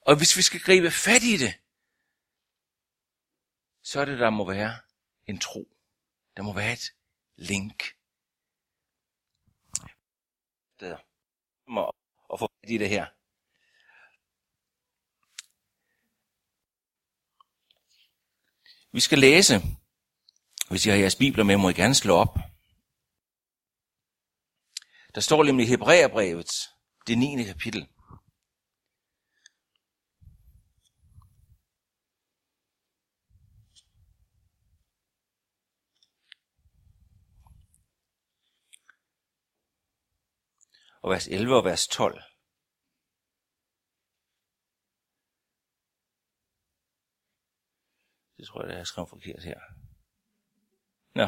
Og 0.02 0.18
hvis 0.18 0.38
vi 0.38 0.42
skal 0.42 0.60
gribe 0.60 0.92
fat 0.92 1.24
i 1.24 1.38
det, 1.38 1.54
så 3.84 4.00
er 4.02 4.06
det, 4.06 4.20
der 4.20 4.30
må 4.30 4.52
være 4.52 4.80
en 5.28 5.40
tro. 5.40 5.78
Der 6.38 6.44
må 6.44 6.54
være 6.54 6.74
et 6.74 6.94
link. 7.36 7.84
Der. 10.80 10.98
at 12.34 12.40
få 12.40 12.52
i 12.64 12.78
det 12.78 12.90
her. 12.90 13.06
Vi 18.92 19.00
skal 19.00 19.20
læse. 19.20 19.54
Hvis 20.70 20.86
I 20.86 20.90
har 20.90 20.98
jeres 20.98 21.16
bibler 21.16 21.44
med, 21.44 21.58
må 21.58 21.70
I 21.70 21.74
gerne 21.74 21.96
slå 21.96 22.16
op. 22.16 22.38
Der 25.16 25.22
står 25.22 25.44
nemlig 25.44 25.66
i 25.66 25.70
Hebræerbrevet, 25.70 26.50
det 27.08 27.18
9. 27.18 27.44
kapitel. 27.44 27.93
Og 41.04 41.12
vers 41.12 41.28
11 41.28 41.56
og 41.56 41.64
vers 41.66 41.88
12. 41.88 42.22
Det 48.38 48.48
tror 48.48 48.62
jeg, 48.62 48.70
det 48.70 48.80
er 48.80 48.84
skrevet 48.84 49.10
forkert 49.10 49.44
her. 49.44 49.60
Nå. 51.16 51.28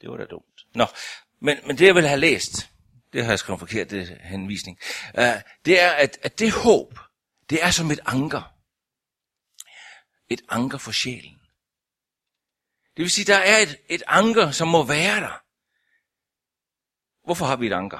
Det 0.00 0.10
var 0.10 0.16
da 0.16 0.24
dumt. 0.24 0.66
Nå, 0.74 0.86
men, 1.40 1.56
men 1.66 1.78
det 1.78 1.86
jeg 1.86 1.94
vil 1.94 2.06
have 2.06 2.20
læst, 2.20 2.70
det 3.12 3.24
har 3.24 3.32
jeg 3.32 3.38
skrevet 3.38 3.60
forkert, 3.60 3.90
det 3.90 4.10
er 4.10 4.18
henvisning, 4.22 4.78
uh, 5.18 5.42
det 5.64 5.80
er, 5.80 5.90
at, 5.90 6.18
at 6.22 6.38
det 6.38 6.52
håb, 6.52 6.98
det 7.50 7.62
er 7.62 7.70
som 7.70 7.90
et 7.90 8.00
anker. 8.06 8.54
Et 10.28 10.42
anker 10.48 10.78
for 10.78 10.92
sjælen. 10.92 11.45
Det 12.96 13.02
vil 13.02 13.10
sige, 13.10 13.24
der 13.24 13.36
er 13.36 13.58
et, 13.58 13.80
et 13.88 14.02
anker, 14.06 14.50
som 14.50 14.68
må 14.68 14.84
være 14.84 15.20
der. 15.20 15.42
Hvorfor 17.24 17.46
har 17.46 17.56
vi 17.56 17.66
et 17.66 17.72
anker? 17.72 17.98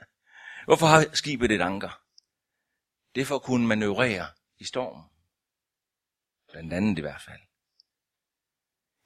Hvorfor 0.66 0.86
har 0.86 1.14
skibet 1.14 1.50
et 1.52 1.60
anker? 1.60 2.02
Det 3.14 3.20
er 3.20 3.24
for 3.24 3.34
at 3.34 3.42
kunne 3.42 3.66
manøvrere 3.66 4.26
i 4.58 4.64
stormen. 4.64 5.04
Blandt 6.50 6.72
andet 6.72 6.98
i 6.98 7.00
hvert 7.00 7.22
fald. 7.22 7.40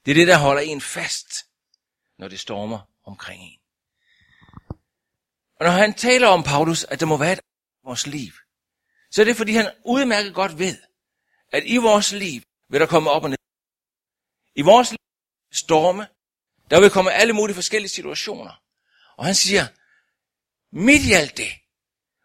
Det 0.04 0.10
er 0.10 0.14
det, 0.14 0.26
der 0.26 0.38
holder 0.38 0.62
en 0.62 0.80
fast, 0.80 1.28
når 2.18 2.28
det 2.28 2.40
stormer 2.40 2.80
omkring 3.04 3.42
en. 3.42 3.60
Og 5.56 5.64
når 5.66 5.70
han 5.70 5.94
taler 5.94 6.28
om 6.28 6.42
Paulus, 6.42 6.84
at 6.84 7.00
der 7.00 7.06
må 7.06 7.16
være 7.16 7.32
et 7.32 7.38
i 7.38 7.84
vores 7.84 8.06
liv, 8.06 8.32
så 9.10 9.20
er 9.20 9.24
det 9.24 9.36
fordi 9.36 9.52
han 9.52 9.74
udmærket 9.84 10.34
godt 10.34 10.58
ved, 10.58 10.82
at 11.52 11.62
i 11.66 11.76
vores 11.76 12.12
liv 12.12 12.42
vil 12.68 12.80
der 12.80 12.86
komme 12.86 13.10
op 13.10 13.22
og 13.22 13.30
ned. 13.30 13.38
I 14.54 14.62
vores 14.62 14.90
liv 14.90 15.05
storme, 15.56 16.08
der 16.70 16.80
vil 16.80 16.90
komme 16.90 17.12
alle 17.12 17.32
mulige 17.32 17.54
forskellige 17.54 17.88
situationer. 17.88 18.62
Og 19.16 19.24
han 19.24 19.34
siger, 19.34 19.66
midt 20.72 21.02
i 21.02 21.12
alt 21.12 21.36
det, 21.36 21.52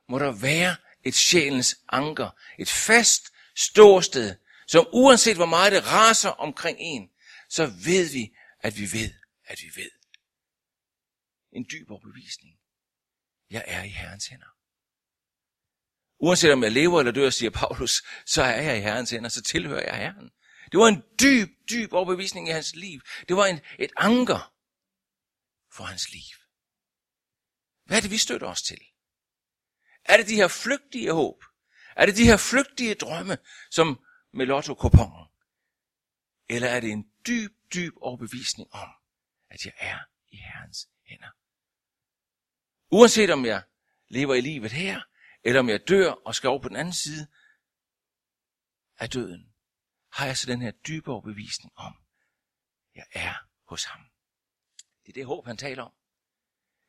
må 0.10 0.20
der 0.20 0.32
være 0.32 0.76
et 1.04 1.16
sjælens 1.16 1.80
anker, 1.90 2.30
et 2.60 2.70
fast 2.70 3.24
ståsted, 3.56 4.36
som 4.68 4.88
uanset 4.94 5.36
hvor 5.36 5.46
meget 5.46 5.72
det 5.72 5.88
raser 5.88 6.30
omkring 6.30 6.78
en, 6.80 7.10
så 7.50 7.66
ved 7.66 8.12
vi, 8.12 8.34
at 8.60 8.78
vi 8.78 8.92
ved, 8.92 9.14
at 9.46 9.60
vi 9.62 9.82
ved. 9.82 9.92
En 11.52 11.66
dyb 11.72 11.92
overbevisning. 11.92 12.56
Jeg 13.50 13.64
er 13.68 13.84
i 13.84 13.90
Herrens 13.90 14.28
hænder. 14.28 14.56
Uanset 16.20 16.54
om 16.54 16.64
jeg 16.64 16.72
lever 16.72 17.00
eller 17.00 17.12
dør, 17.12 17.30
siger 17.30 17.50
Paulus, 17.50 18.04
så 18.26 18.44
er 18.44 18.62
jeg 18.62 18.78
i 18.78 18.82
Herrens 18.82 19.10
hænder, 19.10 19.30
så 19.30 19.42
tilhører 19.42 19.84
jeg 19.84 19.98
Herren. 19.98 20.32
Det 20.72 20.80
var 20.80 20.88
en 20.88 21.04
dyb, 21.22 21.50
dyb 21.72 21.94
overbevisning 21.94 22.48
i 22.48 22.52
hans 22.52 22.76
liv. 22.76 23.02
Det 23.28 23.36
var 23.36 23.46
en, 23.46 23.60
et 23.80 23.92
anker 23.98 24.54
for 25.72 25.84
hans 25.84 26.12
liv. 26.12 26.38
Hvad 27.86 27.98
er 27.98 28.02
det, 28.02 28.12
vi 28.12 28.18
støtter 28.18 28.48
os 28.48 28.62
til? 28.62 28.82
Er 30.06 30.18
det 30.18 30.28
de 30.28 30.36
her 30.36 30.48
flygtige 30.48 31.14
håb? 31.14 31.44
Er 31.96 32.06
det 32.06 32.18
de 32.18 32.26
her 32.26 32.38
flygtige 32.38 32.96
drømme, 32.96 33.38
som 33.72 34.06
med 34.34 34.46
lotto? 34.46 34.74
Eller 36.50 36.68
er 36.68 36.80
det 36.80 36.92
en 36.92 37.12
dyb, 37.28 37.52
dyb 37.74 37.94
overbevisning 38.02 38.74
om, 38.74 38.90
at 39.50 39.66
jeg 39.66 39.74
er 39.78 40.00
i 40.30 40.38
Herrens 40.38 40.90
hænder? 41.06 41.30
Uanset 42.92 43.30
om 43.30 43.46
jeg 43.46 43.64
lever 44.08 44.36
i 44.36 44.42
livet 44.42 44.72
her, 44.72 45.02
eller 45.44 45.60
om 45.60 45.70
jeg 45.70 45.88
dør 45.88 46.12
og 46.12 46.36
skal 46.36 46.50
over 46.50 46.62
på 46.62 46.70
den 46.70 46.76
anden 46.76 46.94
side 46.94 47.28
af 48.98 49.10
døden, 49.10 49.51
har 50.12 50.26
jeg 50.26 50.38
så 50.38 50.48
den 50.48 50.62
her 50.62 50.72
dybe 50.72 51.12
overbevisning 51.12 51.74
om, 51.76 51.94
jeg 52.96 53.06
er 53.12 53.34
hos 53.66 53.84
ham. 53.84 54.02
Det 55.04 55.10
er 55.10 55.14
det 55.14 55.26
håb, 55.26 55.46
han 55.46 55.58
taler 55.58 55.84
om. 55.84 55.94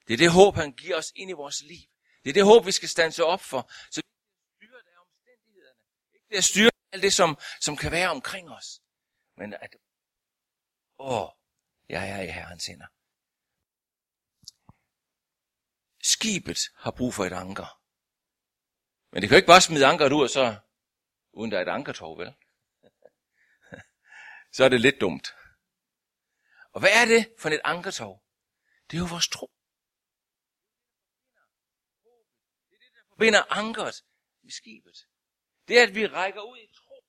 Det 0.07 0.15
er 0.15 0.19
det 0.19 0.33
håb, 0.33 0.55
han 0.55 0.73
giver 0.73 0.97
os 0.97 1.13
ind 1.15 1.31
i 1.31 1.33
vores 1.33 1.63
liv. 1.63 1.89
Det 2.25 2.31
er 2.31 2.35
det 2.35 2.45
håb, 2.45 2.67
vi 2.67 2.73
skal 2.73 2.89
stanse 2.89 3.25
op 3.25 3.41
for, 3.41 3.71
så 3.91 4.01
vi 4.01 4.67
styrer 4.67 4.79
af 4.79 5.01
omstændighederne. 5.01 5.79
Ikke 6.15 6.37
det 6.37 6.45
styret 6.45 6.45
styre 6.45 6.71
alt 6.93 7.03
det, 7.03 7.13
som, 7.13 7.39
som 7.61 7.77
kan 7.77 7.93
være 7.93 8.11
omkring 8.11 8.51
os. 8.51 8.81
Men 9.37 9.55
at, 9.55 9.77
åh, 10.99 11.29
jeg 11.89 12.11
er 12.11 12.23
i 12.23 12.27
Herrens 12.27 12.67
hænder. 12.67 12.87
Skibet 16.03 16.59
har 16.77 16.91
brug 16.91 17.15
for 17.15 17.25
et 17.25 17.33
anker. 17.33 17.81
Men 19.11 19.23
det 19.23 19.29
kan 19.29 19.37
jo 19.37 19.37
ikke 19.37 19.53
bare 19.55 19.61
smide 19.61 19.87
ankeret 19.87 20.13
ud, 20.13 20.23
og 20.23 20.31
så, 20.31 20.57
uden 21.33 21.51
der 21.51 21.59
er 21.59 21.63
et 21.63 21.69
ankertog, 21.69 22.19
vel? 22.19 22.35
Så 24.53 24.65
er 24.65 24.69
det 24.69 24.81
lidt 24.81 25.01
dumt. 25.01 25.35
Og 26.73 26.81
hvad 26.81 26.91
er 26.93 27.05
det 27.05 27.35
for 27.39 27.49
et 27.49 27.61
ankertov? 27.65 28.23
Det 28.91 28.97
er 28.97 29.01
jo 29.01 29.07
vores 29.11 29.29
tro. 29.29 29.51
Det 32.71 32.75
er 32.75 32.79
det, 32.79 32.93
der 32.95 33.03
forbinder 33.09 33.43
ankeret 33.53 34.05
med 34.43 34.51
skibet. 34.51 35.07
Det 35.69 35.79
er, 35.79 35.83
at 35.83 35.95
vi 35.95 36.07
rækker 36.07 36.41
ud 36.41 36.59
i 36.59 36.75
tro 36.75 37.05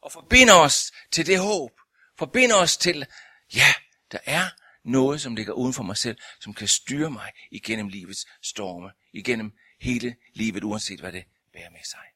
og 0.00 0.12
forbinder 0.12 0.54
os 0.54 0.92
til 1.10 1.26
det 1.26 1.38
håb. 1.38 1.80
Forbinder 2.18 2.56
os 2.56 2.76
til, 2.76 3.06
ja, 3.54 3.74
der 4.12 4.18
er 4.24 4.48
noget, 4.84 5.20
som 5.20 5.36
ligger 5.36 5.52
uden 5.52 5.74
for 5.74 5.82
mig 5.82 5.96
selv, 5.96 6.18
som 6.40 6.54
kan 6.54 6.68
styre 6.68 7.10
mig 7.10 7.32
igennem 7.50 7.88
livets 7.88 8.26
storme, 8.42 8.92
igennem 9.12 9.58
hele 9.80 10.16
livet, 10.34 10.64
uanset 10.64 11.00
hvad 11.00 11.12
det 11.12 11.24
bærer 11.52 11.70
med 11.70 11.84
sig. 11.84 12.06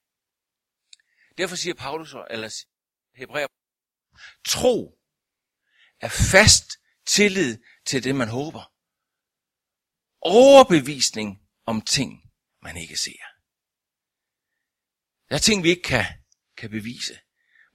Derfor 1.38 1.56
siger 1.56 1.74
Paulus, 1.74 2.14
eller 2.30 2.64
Hebræer, 3.14 3.46
tro 4.46 4.98
er 6.00 6.08
fast 6.08 6.78
tillid 7.06 7.58
til 7.84 8.04
det, 8.04 8.14
man 8.14 8.28
håber. 8.28 8.72
Overbevisning 10.20 11.42
om 11.66 11.80
ting, 11.80 12.32
man 12.62 12.76
ikke 12.76 12.96
ser. 12.96 13.22
Der 15.28 15.34
er 15.34 15.38
ting, 15.38 15.62
vi 15.62 15.68
ikke 15.68 15.82
kan, 15.82 16.04
kan 16.56 16.70
bevise, 16.70 17.18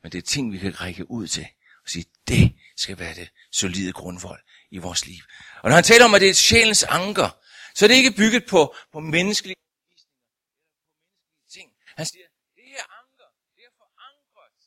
men 0.02 0.12
det 0.12 0.18
er 0.18 0.22
ting, 0.22 0.54
vi 0.54 0.58
kan 0.58 0.82
række 0.82 1.12
ud 1.12 1.28
til 1.28 1.48
og 1.84 1.90
sige, 1.90 2.06
det 2.28 2.60
skal 2.78 3.00
være 3.00 3.16
det 3.16 3.30
solide 3.52 3.94
grundvold 3.94 4.44
i 4.72 4.78
vores 4.78 5.06
liv. 5.06 5.24
Og 5.64 5.70
når 5.70 5.76
han 5.76 5.84
taler 5.84 6.06
om, 6.06 6.16
at 6.16 6.22
det 6.22 6.30
er 6.30 6.34
sjælens 6.34 6.84
anker, 6.84 7.30
så 7.76 7.86
er 7.86 7.88
det 7.88 7.96
ikke 7.96 8.18
bygget 8.18 8.46
på, 8.50 8.76
på 8.92 9.00
menneskelige 9.00 9.56
ting. 11.50 11.68
Han 11.98 12.06
siger, 12.06 12.28
det 12.56 12.64
her 12.66 12.86
anker, 13.00 13.30
det 13.56 13.64
er 13.70 13.74
forankret 13.82 14.58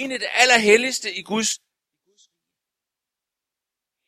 ind 0.00 0.12
i 0.12 0.18
det 0.18 0.30
allerhelligste 0.42 1.14
i 1.14 1.22
Guds, 1.22 1.50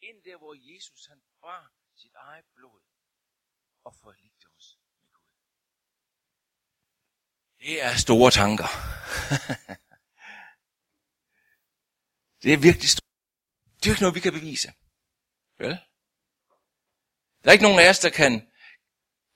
Ind 0.08 0.22
der, 0.24 0.38
hvor 0.38 0.72
Jesus 0.72 1.06
han 1.06 1.20
bar 1.42 1.72
sit 1.96 2.14
eget 2.14 2.44
blod 2.54 2.80
og 3.84 3.94
forligte 4.02 4.46
os 4.56 4.78
med 4.98 5.06
Gud. 5.12 5.32
Det 7.60 7.82
er 7.82 7.96
store 7.96 8.30
tanker. 8.30 8.68
det 12.42 12.52
er 12.52 12.58
virkelig 12.68 12.90
stort. 12.90 13.04
Det 13.76 13.86
er 13.86 13.90
jo 13.90 13.92
ikke 13.92 14.02
noget, 14.02 14.14
vi 14.14 14.20
kan 14.20 14.32
bevise. 14.32 14.72
Vel? 15.58 15.78
Der 17.42 17.48
er 17.48 17.52
ikke 17.52 17.68
nogen 17.68 17.80
af 17.80 17.90
os, 17.90 17.98
der 17.98 18.10
kan... 18.10 18.52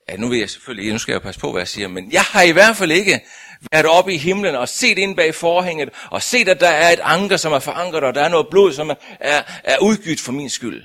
Ja, 0.07 0.17
nu 0.17 0.29
vil 0.29 0.39
jeg 0.39 0.49
selvfølgelig, 0.49 0.93
nu 0.93 0.99
skal 0.99 1.13
jeg 1.13 1.21
passe 1.21 1.41
på, 1.41 1.51
hvad 1.51 1.61
jeg 1.61 1.67
siger, 1.67 1.87
men 1.87 2.11
jeg 2.11 2.23
har 2.23 2.41
i 2.41 2.51
hvert 2.51 2.77
fald 2.77 2.91
ikke 2.91 3.27
været 3.71 3.85
oppe 3.85 4.13
i 4.13 4.17
himlen 4.17 4.55
og 4.55 4.69
set 4.69 4.97
ind 4.97 5.15
bag 5.15 5.35
forhænget, 5.35 5.89
og 6.11 6.21
set, 6.21 6.47
at 6.47 6.59
der 6.59 6.69
er 6.69 6.91
et 6.91 6.99
anker, 6.99 7.37
som 7.37 7.53
er 7.53 7.59
forankret, 7.59 8.03
og 8.03 8.15
der 8.15 8.23
er 8.23 8.29
noget 8.29 8.47
blod, 8.51 8.73
som 8.73 8.89
er, 8.89 8.95
er, 9.19 9.43
er 9.63 9.77
udgydt 9.79 10.19
for 10.19 10.31
min 10.31 10.49
skyld. 10.49 10.81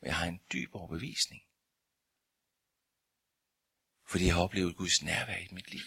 Men 0.00 0.06
jeg 0.06 0.16
har 0.16 0.26
en 0.26 0.40
dyb 0.52 0.70
overbevisning. 0.72 1.42
Fordi 4.08 4.26
jeg 4.26 4.34
har 4.34 4.42
oplevet 4.42 4.76
Guds 4.76 5.02
nærvær 5.02 5.36
i 5.36 5.48
mit 5.52 5.70
liv. 5.70 5.80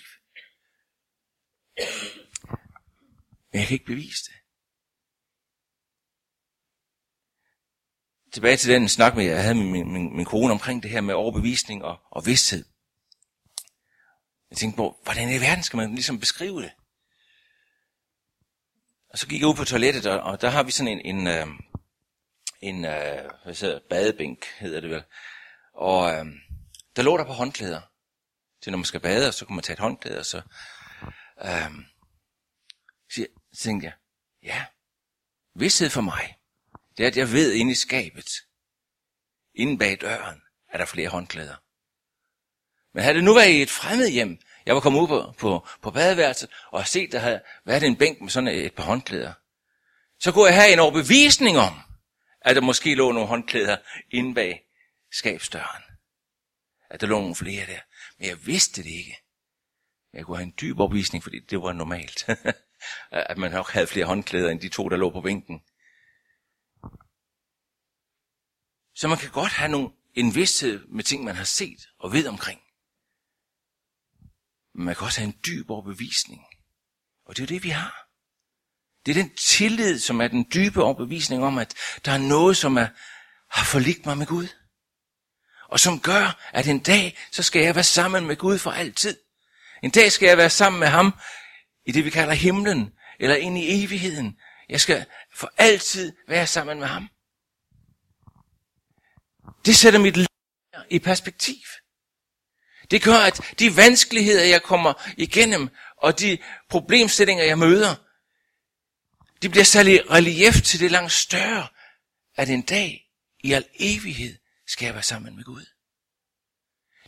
Men 3.52 3.60
jeg 3.60 3.68
kan 3.68 3.76
ikke 3.76 3.86
bevise 3.86 4.24
det. 4.24 4.44
tilbage 8.34 8.58
til 8.58 8.74
den 8.74 8.90
snak, 8.90 9.16
med, 9.16 9.26
jeg 9.26 9.42
havde 9.42 9.56
med 9.56 9.66
min, 9.66 9.94
min, 9.94 10.16
min 10.16 10.26
kone 10.26 10.52
omkring 10.52 10.84
det 10.84 10.92
her 10.92 11.02
med 11.02 11.14
overbevisning 11.14 11.84
og, 11.84 12.00
og 12.12 12.26
vidsthed. 12.26 12.66
Jeg 14.54 14.58
tænkte 14.58 14.78
på, 14.78 15.00
hvordan 15.04 15.30
i 15.30 15.42
verden 15.42 15.64
skal 15.64 15.78
man 15.78 15.96
ligesom 15.96 16.20
beskrive 16.20 16.62
det? 16.62 16.72
Og 19.10 19.20
så 19.20 19.28
gik 19.28 19.40
jeg 19.40 19.48
ud 19.48 19.56
på 19.56 19.64
toilettet, 19.64 20.06
og, 20.06 20.20
og 20.20 20.42
der 20.42 20.50
har 20.50 20.64
vi 20.64 20.72
sådan 20.72 21.00
en, 21.00 21.16
en, 21.16 21.28
øh, 21.28 21.48
en 22.62 22.86
øh, 22.86 23.32
hvad 23.44 23.62
hedder, 23.62 23.80
badebænk, 23.90 24.46
hedder 24.60 24.80
det 24.80 24.90
vel. 24.90 25.04
Og 25.74 26.14
øh, 26.14 26.26
der 26.96 27.02
lå 27.02 27.18
der 27.18 27.26
på 27.26 27.34
håndklæder. 27.34 27.82
Til 28.62 28.72
når 28.72 28.78
man 28.78 28.86
skal 28.86 29.00
bade, 29.00 29.32
så 29.32 29.46
kan 29.46 29.56
man 29.56 29.64
tage 29.64 29.74
et 29.74 29.80
håndklæde, 29.80 30.20
og 30.20 30.26
så, 30.26 30.42
øh, 31.42 31.72
så 33.10 33.28
tænkte 33.58 33.86
jeg, 33.86 33.94
ja, 34.44 34.66
vidsthed 35.56 35.90
for 35.90 36.02
mig, 36.02 36.38
det 36.98 37.04
er, 37.04 37.08
at 37.08 37.18
jeg 37.18 37.32
ved 37.32 37.54
inde 37.54 37.72
i 37.72 37.76
skabet, 37.76 38.30
inde 39.54 39.78
bag 39.78 40.02
døren, 40.02 40.42
er 40.70 40.78
der 40.78 40.86
flere 40.86 41.10
håndklæder. 41.10 41.56
Men 42.94 43.04
havde 43.04 43.16
det 43.16 43.24
nu 43.24 43.34
været 43.34 43.50
i 43.50 43.62
et 43.62 43.70
fremmed 43.70 44.10
hjem, 44.10 44.40
jeg 44.66 44.76
var 44.76 44.82
kommet 44.82 45.02
ud 45.02 45.08
på, 45.08 45.34
på, 45.38 45.68
på 45.82 45.92
badeværelset, 45.92 46.50
og 46.72 46.80
havde 46.80 46.90
set, 46.90 47.12
der 47.12 47.20
havde 47.20 47.42
været 47.66 47.84
en 47.84 47.96
bænk 47.96 48.22
med 48.22 48.30
sådan 48.30 48.48
et 48.48 48.76
par 48.76 48.84
håndklæder, 48.84 49.34
så 50.20 50.32
kunne 50.32 50.46
jeg 50.46 50.56
have 50.56 50.74
en 50.74 50.80
overbevisning 50.80 51.58
om, 51.58 51.74
at 52.42 52.56
der 52.56 52.62
måske 52.62 52.96
lå 52.96 53.12
nogle 53.12 53.28
håndklæder 53.28 53.78
inde 54.12 54.34
bag 54.34 54.64
skabsdøren. 55.12 55.84
At 56.90 57.02
der 57.02 57.08
lå 57.08 57.20
nogle 57.20 57.36
flere 57.36 57.66
der. 57.66 57.80
Men 58.18 58.28
jeg 58.28 58.46
vidste 58.46 58.84
det 58.84 58.90
ikke. 58.90 59.18
Jeg 60.14 60.26
kunne 60.26 60.38
have 60.38 60.44
en 60.44 60.54
dyb 60.62 60.80
overbevisning, 60.80 61.24
fordi 61.24 61.40
det 61.40 61.62
var 61.62 61.74
normalt. 61.74 62.30
at 63.32 63.38
man 63.38 63.52
nok 63.52 63.70
havde 63.70 63.88
flere 63.88 64.06
håndklæder 64.06 64.50
end 64.50 64.60
de 64.60 64.70
to, 64.70 64.90
der 64.90 64.98
lå 64.98 65.10
på 65.10 65.22
bænken. 65.22 65.62
Så 68.96 69.08
man 69.08 69.18
kan 69.18 69.32
godt 69.32 69.52
have 69.52 69.72
nogle, 69.72 69.90
en 70.14 70.36
vidsthed 70.36 70.88
med 70.88 71.04
ting, 71.04 71.24
man 71.24 71.36
har 71.36 71.44
set 71.44 71.90
og 72.00 72.14
ved 72.14 72.28
omkring. 72.28 72.63
Men 74.76 74.86
man 74.86 74.96
kan 74.96 75.06
også 75.06 75.20
have 75.20 75.28
en 75.28 75.40
dyb 75.46 75.70
overbevisning. 75.70 76.42
Og 77.26 77.38
det 77.38 77.44
er 77.44 77.48
det, 77.48 77.64
vi 77.64 77.70
har. 77.70 78.08
Det 79.06 79.18
er 79.18 79.24
den 79.24 79.36
tillid, 79.36 80.00
som 80.00 80.22
er 80.22 80.28
den 80.28 80.46
dybe 80.54 80.84
overbevisning 80.84 81.44
om, 81.44 81.58
at 81.58 81.74
der 82.06 82.12
er 82.12 82.18
noget, 82.18 82.58
som 82.58 82.78
er, 82.78 82.88
har 83.50 83.66
forligt 83.66 84.06
mig 84.06 84.18
med 84.18 84.28
Gud. 84.28 84.48
Og 85.70 85.80
som 85.80 86.00
gør, 86.00 86.50
at 86.54 86.68
en 86.68 86.80
dag, 86.80 87.18
så 87.32 87.44
skal 87.44 87.62
jeg 87.62 87.76
være 87.76 87.84
sammen 87.84 88.28
med 88.28 88.36
Gud 88.36 88.58
for 88.58 88.72
altid. 88.72 89.18
En 89.84 89.92
dag 89.92 90.12
skal 90.12 90.28
jeg 90.28 90.38
være 90.38 90.50
sammen 90.50 90.80
med 90.80 90.88
ham 90.88 91.14
i 91.86 91.92
det, 91.92 92.06
vi 92.06 92.10
kalder 92.10 92.34
himlen, 92.34 92.94
eller 93.20 93.36
ind 93.36 93.58
i 93.58 93.84
evigheden. 93.84 94.40
Jeg 94.70 94.82
skal 94.82 95.06
for 95.34 95.52
altid 95.58 96.14
være 96.28 96.48
sammen 96.48 96.80
med 96.80 96.88
ham. 96.88 97.10
Det 99.66 99.76
sætter 99.76 100.00
mit 100.00 100.18
liv 100.18 100.28
i 100.90 101.00
perspektiv. 101.00 101.66
Det 102.92 103.02
gør, 103.02 103.18
at 103.18 103.42
de 103.60 103.78
vanskeligheder, 103.78 104.44
jeg 104.44 104.64
kommer 104.64 104.94
igennem, 105.18 105.70
og 105.98 106.20
de 106.20 106.38
problemstillinger, 106.70 107.44
jeg 107.44 107.58
møder, 107.58 107.96
de 109.42 109.50
bliver 109.50 109.64
særlig 109.64 110.12
relief 110.12 110.62
til 110.62 110.80
det 110.80 110.92
langt 110.92 111.12
større, 111.12 111.68
at 112.36 112.50
en 112.50 112.62
dag 112.62 113.06
i 113.44 113.54
al 113.54 113.66
evighed 113.80 114.38
skal 114.68 114.86
jeg 114.86 114.94
være 114.94 115.04
sammen 115.04 115.36
med 115.36 115.44
Gud. 115.44 115.66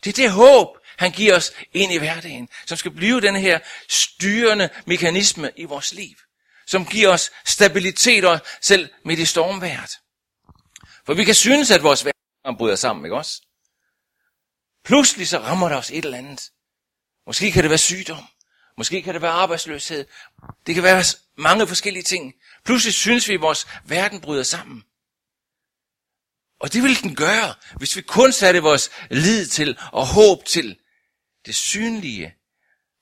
Det 0.04 0.10
er 0.10 0.24
det 0.24 0.32
håb, 0.32 0.78
han 0.98 1.12
giver 1.12 1.36
os 1.36 1.52
ind 1.74 1.92
i 1.92 1.98
hverdagen, 1.98 2.50
som 2.66 2.78
skal 2.78 2.92
blive 2.92 3.22
den 3.22 3.36
her 3.36 3.60
styrende 3.90 4.70
mekanisme 4.86 5.52
i 5.58 5.64
vores 5.64 5.94
liv, 5.94 6.16
som 6.68 6.86
giver 6.86 7.10
os 7.10 7.32
stabilitet 7.46 8.26
og 8.26 8.40
selv 8.62 8.90
midt 9.06 9.20
i 9.20 9.26
stormværet. 9.26 9.92
For 11.06 11.14
vi 11.14 11.24
kan 11.24 11.36
synes, 11.36 11.72
at 11.72 11.84
vores 11.84 12.06
verden 12.06 12.58
bryder 12.58 12.76
sammen, 12.76 13.06
ikke 13.06 13.16
også? 13.16 13.42
Pludselig 14.86 15.28
så 15.28 15.40
rammer 15.40 15.70
der 15.70 15.76
os 15.76 15.92
et 15.92 16.06
eller 16.06 16.18
andet. 16.18 16.52
Måske 17.26 17.52
kan 17.52 17.64
det 17.64 17.70
være 17.70 17.78
sygdom. 17.78 18.24
Måske 18.78 19.02
kan 19.02 19.14
det 19.14 19.22
være 19.22 19.32
arbejdsløshed. 19.32 20.06
Det 20.66 20.76
kan 20.76 20.84
være 20.84 21.04
mange 21.38 21.68
forskellige 21.68 22.04
ting. 22.04 22.34
Pludselig 22.66 22.94
synes 22.94 23.28
vi, 23.30 23.34
at 23.34 23.42
vores 23.42 23.68
verden 23.86 24.22
bryder 24.22 24.44
sammen. 24.44 24.84
Og 26.60 26.74
det 26.74 26.84
vil 26.84 27.02
den 27.04 27.16
gøre, 27.16 27.56
hvis 27.78 27.96
vi 27.96 28.02
kun 28.02 28.32
satte 28.32 28.62
vores 28.62 28.90
lid 29.12 29.48
til 29.48 29.78
og 29.92 30.08
håb 30.08 30.46
til 30.46 30.80
det 31.46 31.56
synlige 31.56 32.36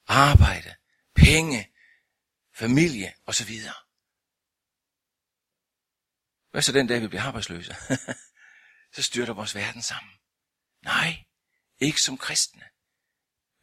arbejde, 0.08 0.76
penge, 1.16 1.72
familie 2.56 3.14
osv. 3.26 3.52
Hvad 6.52 6.62
så 6.62 6.72
den 6.72 6.88
dag, 6.88 7.02
vi 7.02 7.08
bliver 7.08 7.24
arbejdsløse? 7.24 7.76
så 8.96 9.04
styrter 9.04 9.34
vores 9.34 9.56
verden 9.56 9.82
sammen. 9.82 10.14
Nej, 10.84 11.24
ikke 11.84 12.02
som 12.02 12.18
kristne. 12.18 12.64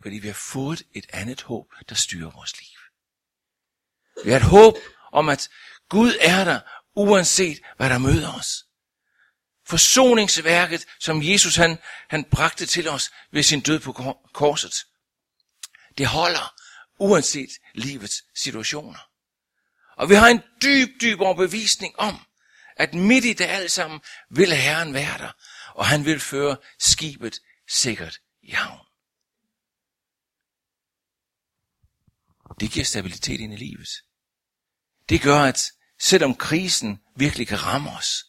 Fordi 0.03 0.19
vi 0.19 0.27
har 0.27 0.35
fået 0.35 0.83
et 0.95 1.07
andet 1.13 1.43
håb, 1.43 1.73
der 1.89 1.95
styrer 1.95 2.31
vores 2.31 2.61
liv. 2.61 2.79
Vi 4.25 4.31
har 4.31 4.37
et 4.37 4.47
håb 4.47 4.77
om, 5.13 5.29
at 5.29 5.49
Gud 5.89 6.17
er 6.21 6.45
der, 6.45 6.61
uanset 6.97 7.61
hvad 7.77 7.91
der 7.91 7.99
møder 7.99 8.33
os. 8.33 8.65
Forsoningsværket, 9.67 10.87
som 11.01 11.23
Jesus 11.23 11.57
han, 11.57 11.79
han 12.09 12.25
bragte 12.25 12.67
til 12.67 12.89
os 12.89 13.11
ved 13.33 13.43
sin 13.43 13.61
død 13.61 13.81
på 13.81 13.93
korset, 14.35 14.75
det 15.99 16.07
holder 16.07 16.55
uanset 16.99 17.51
livets 17.75 18.25
situationer. 18.35 18.99
Og 19.97 20.09
vi 20.11 20.15
har 20.15 20.29
en 20.29 20.43
dyb, 20.63 21.01
dyb 21.01 21.21
overbevisning 21.21 21.99
om, 21.99 22.27
at 22.77 22.95
midt 22.95 23.25
i 23.25 23.33
det 23.33 23.45
alt 23.45 23.73
sammen 23.73 24.01
vil 24.31 24.53
Herren 24.53 24.95
være 24.95 25.19
der, 25.19 25.33
og 25.75 25.87
han 25.87 26.05
vil 26.05 26.21
føre 26.21 26.57
skibet 26.79 27.41
sikkert 27.71 28.21
i 28.43 28.51
havn. 28.51 28.87
Det 32.61 32.71
giver 32.71 32.85
stabilitet 32.85 33.41
ind 33.41 33.53
i 33.53 33.57
livet. 33.57 33.89
Det 35.09 35.23
gør, 35.23 35.41
at 35.41 35.73
selvom 35.99 36.35
krisen 36.35 37.03
virkelig 37.17 37.49
kan 37.49 37.65
ramme 37.65 37.91
os, 37.91 38.27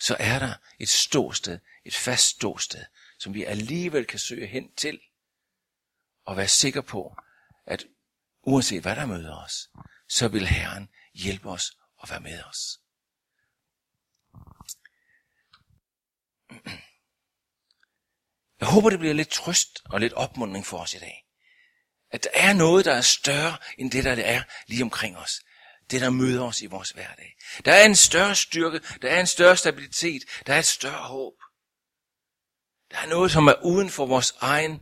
så 0.00 0.16
er 0.20 0.38
der 0.38 0.54
et 0.78 0.88
ståsted, 0.88 1.58
et 1.84 1.94
fast 1.94 2.26
ståsted, 2.26 2.84
som 3.18 3.34
vi 3.34 3.44
alligevel 3.44 4.06
kan 4.06 4.18
søge 4.18 4.46
hen 4.46 4.74
til, 4.74 5.00
og 6.24 6.36
være 6.36 6.48
sikker 6.48 6.80
på, 6.80 7.16
at 7.66 7.84
uanset 8.42 8.82
hvad 8.82 8.96
der 8.96 9.06
møder 9.06 9.36
os, 9.36 9.70
så 10.08 10.28
vil 10.28 10.46
Herren 10.46 10.88
hjælpe 11.14 11.50
os 11.50 11.78
og 11.96 12.10
være 12.10 12.20
med 12.20 12.42
os. 12.42 12.78
Jeg 18.62 18.70
håber, 18.70 18.90
det 18.90 18.98
bliver 18.98 19.14
lidt 19.14 19.28
trøst 19.28 19.82
og 19.84 20.00
lidt 20.00 20.12
opmundring 20.12 20.66
for 20.66 20.78
os 20.78 20.94
i 20.94 20.98
dag. 20.98 21.24
At 22.10 22.24
der 22.24 22.30
er 22.34 22.52
noget, 22.52 22.84
der 22.84 22.94
er 22.94 23.00
større 23.00 23.56
end 23.78 23.90
det, 23.90 24.04
der 24.04 24.12
er 24.12 24.42
lige 24.66 24.82
omkring 24.82 25.16
os. 25.16 25.40
Det, 25.90 26.00
der 26.00 26.10
møder 26.10 26.44
os 26.44 26.62
i 26.62 26.66
vores 26.66 26.90
hverdag. 26.90 27.36
Der 27.64 27.72
er 27.72 27.84
en 27.84 27.96
større 27.96 28.34
styrke, 28.34 28.80
der 29.02 29.10
er 29.10 29.20
en 29.20 29.26
større 29.26 29.56
stabilitet, 29.56 30.22
der 30.46 30.54
er 30.54 30.58
et 30.58 30.64
større 30.64 31.08
håb. 31.08 31.32
Der 32.90 32.98
er 32.98 33.06
noget, 33.06 33.30
som 33.30 33.46
er 33.46 33.64
uden 33.64 33.90
for 33.90 34.06
vores 34.06 34.34
egen, 34.40 34.80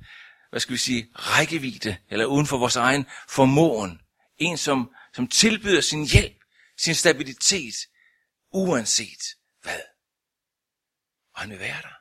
hvad 0.51 0.61
skal 0.61 0.73
vi 0.73 0.79
sige, 0.79 1.09
rækkevidde, 1.15 1.97
eller 2.11 2.27
uden 2.27 2.47
for 2.47 2.59
vores 2.59 2.77
egen 2.77 3.07
formåen. 3.29 4.01
En, 4.39 4.59
som, 4.59 4.91
som 5.15 5.29
tilbyder 5.29 5.81
sin 5.81 6.07
hjælp, 6.07 6.37
sin 6.79 6.95
stabilitet, 6.95 7.75
uanset 8.53 9.23
hvad. 9.63 9.81
Og 11.35 11.41
han 11.41 11.51
vil 11.51 11.59
være 11.59 11.83
der. 11.83 12.00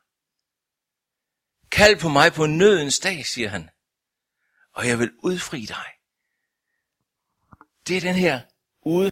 Kald 1.72 2.00
på 2.00 2.10
mig 2.10 2.34
på 2.34 2.46
nødens 2.46 3.00
dag, 3.00 3.26
siger 3.26 3.50
han, 3.50 3.70
og 4.74 4.88
jeg 4.88 5.00
vil 5.00 5.12
udfri 5.20 5.66
dig. 5.66 5.86
Det 7.88 7.98
er 7.98 8.02
den 8.02 8.16
her 8.16 8.42
ude 8.82 9.12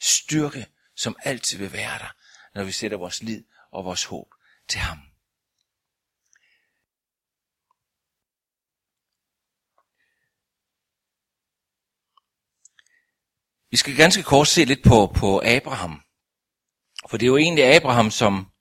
styrke, 0.00 0.66
som 0.96 1.16
altid 1.24 1.58
vil 1.58 1.72
være 1.72 1.98
der, 1.98 2.14
når 2.54 2.64
vi 2.64 2.72
sætter 2.72 2.96
vores 2.96 3.22
lid 3.22 3.44
og 3.70 3.84
vores 3.84 4.04
håb 4.04 4.34
til 4.68 4.80
ham. 4.80 4.98
Vi 13.70 13.76
skal 13.76 13.96
ganske 13.96 14.22
kort 14.22 14.48
se 14.48 14.64
lidt 14.64 14.82
på, 14.82 15.12
på 15.16 15.42
Abraham. 15.44 16.02
For 17.10 17.16
det 17.16 17.26
er 17.26 17.30
jo 17.30 17.36
egentlig 17.36 17.74
Abraham, 17.74 18.10
som, 18.10 18.52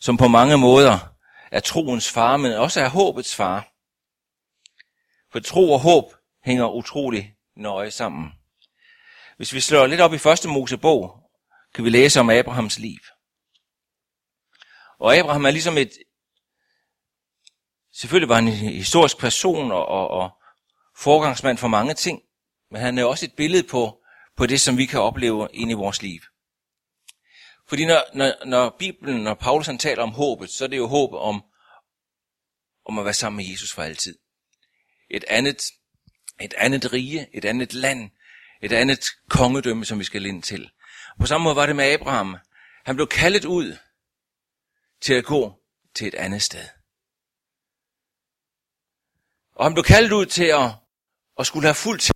som 0.00 0.16
på 0.16 0.28
mange 0.28 0.58
måder 0.58 1.13
er 1.54 1.60
troens 1.60 2.10
far, 2.10 2.36
men 2.36 2.52
også 2.52 2.80
er 2.80 2.88
håbets 2.88 3.34
far. 3.34 3.68
For 5.32 5.40
tro 5.40 5.72
og 5.72 5.80
håb 5.80 6.14
hænger 6.44 6.68
utrolig 6.68 7.34
nøje 7.56 7.90
sammen. 7.90 8.32
Hvis 9.36 9.52
vi 9.52 9.60
slår 9.60 9.86
lidt 9.86 10.00
op 10.00 10.14
i 10.14 10.18
første 10.18 10.48
Mosebog, 10.48 11.20
kan 11.74 11.84
vi 11.84 11.90
læse 11.90 12.20
om 12.20 12.30
Abrahams 12.30 12.78
liv. 12.78 12.98
Og 14.98 15.16
Abraham 15.16 15.44
er 15.44 15.50
ligesom 15.50 15.78
et, 15.78 15.92
selvfølgelig 17.92 18.28
var 18.28 18.34
han 18.34 18.48
en 18.48 18.54
historisk 18.54 19.18
person 19.18 19.72
og, 19.72 19.86
og, 19.86 20.08
og 20.08 20.30
forgangsmand 20.96 21.58
for 21.58 21.68
mange 21.68 21.94
ting, 21.94 22.22
men 22.70 22.80
han 22.80 22.98
er 22.98 23.04
også 23.04 23.26
et 23.26 23.36
billede 23.36 23.68
på, 23.68 24.02
på 24.36 24.46
det, 24.46 24.60
som 24.60 24.78
vi 24.78 24.86
kan 24.86 25.00
opleve 25.00 25.48
ind 25.52 25.70
i 25.70 25.74
vores 25.74 26.02
liv. 26.02 26.20
Fordi 27.68 27.84
når, 27.84 28.04
når, 28.14 28.44
når 28.44 28.76
Bibelen, 28.78 29.24
når 29.24 29.34
Paulus 29.34 29.66
han 29.66 29.78
taler 29.78 30.02
om 30.02 30.10
håbet, 30.10 30.50
så 30.50 30.64
er 30.64 30.68
det 30.68 30.76
jo 30.76 30.86
håb 30.86 31.12
om, 31.12 31.44
om 32.86 32.98
at 32.98 33.04
være 33.04 33.14
sammen 33.14 33.36
med 33.36 33.50
Jesus 33.50 33.72
for 33.72 33.82
altid. 33.82 34.18
Et 35.10 35.24
andet, 35.28 35.62
et 36.40 36.54
andet 36.54 36.92
rige, 36.92 37.28
et 37.32 37.44
andet 37.44 37.74
land, 37.74 38.10
et 38.62 38.72
andet 38.72 39.04
kongedømme, 39.28 39.84
som 39.84 39.98
vi 39.98 40.04
skal 40.04 40.26
ind 40.26 40.42
til. 40.42 40.70
På 41.20 41.26
samme 41.26 41.44
måde 41.44 41.56
var 41.56 41.66
det 41.66 41.76
med 41.76 41.84
Abraham. 41.84 42.36
Han 42.84 42.96
blev 42.96 43.08
kaldet 43.08 43.44
ud 43.44 43.76
til 45.00 45.14
at 45.14 45.24
gå 45.24 45.62
til 45.94 46.06
et 46.06 46.14
andet 46.14 46.42
sted. 46.42 46.68
Og 49.54 49.66
han 49.66 49.74
blev 49.74 49.84
kaldet 49.84 50.12
ud 50.12 50.26
til 50.26 50.44
at, 50.44 50.70
at 51.38 51.46
skulle 51.46 51.66
have 51.66 51.74
fuldt 51.74 52.14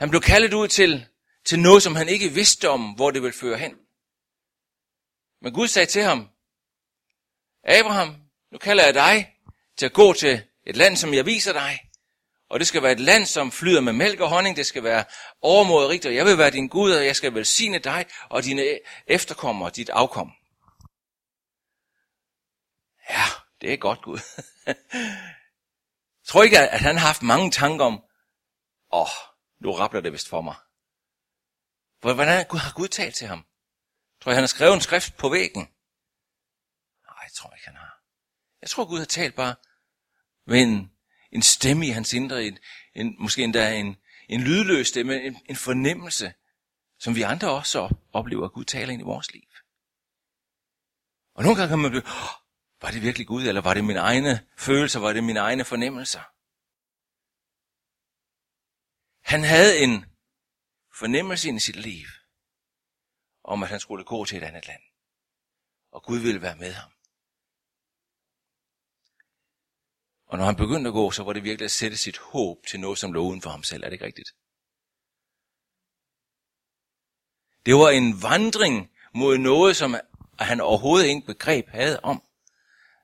Han 0.00 0.10
blev 0.10 0.20
kaldet 0.20 0.54
ud 0.54 0.68
til, 0.68 1.06
til 1.44 1.58
noget, 1.58 1.82
som 1.82 1.96
han 1.96 2.08
ikke 2.08 2.28
vidste 2.28 2.68
om, 2.68 2.92
hvor 2.92 3.10
det 3.10 3.22
ville 3.22 3.38
føre 3.38 3.58
hen. 3.58 3.76
Men 5.42 5.52
Gud 5.52 5.68
sagde 5.68 5.86
til 5.86 6.02
ham, 6.02 6.28
Abraham, 7.64 8.16
nu 8.52 8.58
kalder 8.58 8.84
jeg 8.84 8.94
dig 8.94 9.36
til 9.76 9.86
at 9.86 9.92
gå 9.92 10.12
til 10.12 10.42
et 10.66 10.76
land, 10.76 10.96
som 10.96 11.14
jeg 11.14 11.26
viser 11.26 11.52
dig. 11.52 11.80
Og 12.48 12.58
det 12.58 12.66
skal 12.66 12.82
være 12.82 12.92
et 12.92 13.00
land, 13.00 13.26
som 13.26 13.52
flyder 13.52 13.80
med 13.80 13.92
mælk 13.92 14.20
og 14.20 14.28
honning. 14.28 14.56
Det 14.56 14.66
skal 14.66 14.84
være 14.84 15.04
overmodet 15.42 16.06
og 16.06 16.14
jeg 16.14 16.26
vil 16.26 16.38
være 16.38 16.50
din 16.50 16.68
Gud, 16.68 16.92
og 16.92 17.06
jeg 17.06 17.16
skal 17.16 17.34
velsigne 17.34 17.78
dig 17.78 18.06
og 18.28 18.44
dine 18.44 18.78
efterkommere, 19.06 19.70
dit 19.70 19.88
afkom. 19.88 20.32
Ja, 23.10 23.24
det 23.60 23.72
er 23.72 23.76
godt, 23.76 24.02
Gud. 24.02 24.18
jeg 24.66 24.76
tror 26.28 26.42
ikke, 26.42 26.58
at 26.58 26.80
han 26.80 26.96
har 26.96 27.06
haft 27.06 27.22
mange 27.22 27.50
tanker 27.50 27.84
om, 27.84 28.02
åh, 28.92 29.00
oh, 29.00 29.08
nu 29.60 29.72
rappler 29.72 30.00
det 30.00 30.12
vist 30.12 30.28
for 30.28 30.40
mig. 30.40 30.54
Hvordan 32.00 32.28
har 32.28 32.72
Gud 32.74 32.88
talt 32.88 33.14
til 33.14 33.26
ham? 33.26 33.44
Tror 34.20 34.30
jeg, 34.30 34.36
han 34.36 34.42
har 34.42 34.46
skrevet 34.46 34.74
en 34.74 34.80
skrift 34.80 35.16
på 35.16 35.28
væggen? 35.28 35.62
Nej, 37.06 37.22
jeg 37.22 37.32
tror 37.34 37.54
ikke, 37.54 37.66
han 37.66 37.76
har. 37.76 38.02
Jeg 38.60 38.70
tror, 38.70 38.84
Gud 38.84 38.98
har 38.98 39.06
talt 39.06 39.34
bare 39.34 39.54
med 40.46 40.62
en, 40.62 40.92
en 41.32 41.42
stemme 41.42 41.86
i 41.86 41.90
hans 41.90 42.12
indre, 42.12 42.44
en, 42.44 42.58
en, 42.94 43.16
måske 43.18 43.42
endda 43.42 43.74
en, 43.74 43.96
en 44.28 44.40
lydløs 44.40 44.88
stemme, 44.88 45.22
en, 45.22 45.36
en 45.46 45.56
fornemmelse, 45.56 46.34
som 46.98 47.14
vi 47.14 47.22
andre 47.22 47.50
også 47.50 47.94
oplever, 48.12 48.44
at 48.44 48.52
Gud 48.52 48.64
taler 48.64 48.92
ind 48.92 49.02
i 49.02 49.04
vores 49.04 49.32
liv. 49.32 49.48
Og 51.34 51.42
nogle 51.42 51.56
gange 51.56 51.68
kan 51.68 51.78
man 51.78 51.90
blive, 51.90 52.06
oh, 52.06 52.30
var 52.82 52.90
det 52.90 53.02
virkelig 53.02 53.26
Gud, 53.26 53.46
eller 53.46 53.60
var 53.60 53.74
det 53.74 53.84
mine 53.84 53.98
egne 53.98 54.46
følelser, 54.56 55.00
var 55.00 55.12
det 55.12 55.24
mine 55.24 55.40
egne 55.40 55.64
fornemmelser? 55.64 56.22
Han 59.30 59.44
havde 59.44 59.78
en 59.78 60.09
fornemmelse 61.02 61.48
i 61.48 61.58
sit 61.58 61.76
liv, 61.76 62.06
om 63.44 63.62
at 63.62 63.68
han 63.68 63.80
skulle 63.80 64.04
gå 64.04 64.24
til 64.24 64.38
et 64.38 64.44
andet 64.44 64.66
land. 64.66 64.82
Og 65.92 66.02
Gud 66.02 66.18
ville 66.18 66.42
være 66.42 66.56
med 66.56 66.72
ham. 66.72 66.90
Og 70.26 70.38
når 70.38 70.44
han 70.44 70.56
begyndte 70.56 70.88
at 70.88 70.94
gå, 70.94 71.10
så 71.10 71.22
var 71.22 71.32
det 71.32 71.44
virkelig 71.44 71.64
at 71.64 71.70
sætte 71.70 71.96
sit 71.96 72.18
håb 72.18 72.66
til 72.66 72.80
noget, 72.80 72.98
som 72.98 73.12
lå 73.12 73.20
uden 73.28 73.42
for 73.42 73.50
ham 73.50 73.62
selv. 73.62 73.82
Er 73.82 73.86
det 73.86 73.92
ikke 73.92 74.04
rigtigt? 74.04 74.30
Det 77.66 77.74
var 77.74 77.90
en 77.90 78.22
vandring 78.22 78.90
mod 79.14 79.38
noget, 79.38 79.76
som 79.76 79.94
han 80.38 80.60
overhovedet 80.60 81.06
ikke 81.06 81.26
begreb 81.26 81.68
havde 81.68 82.00
om, 82.00 82.22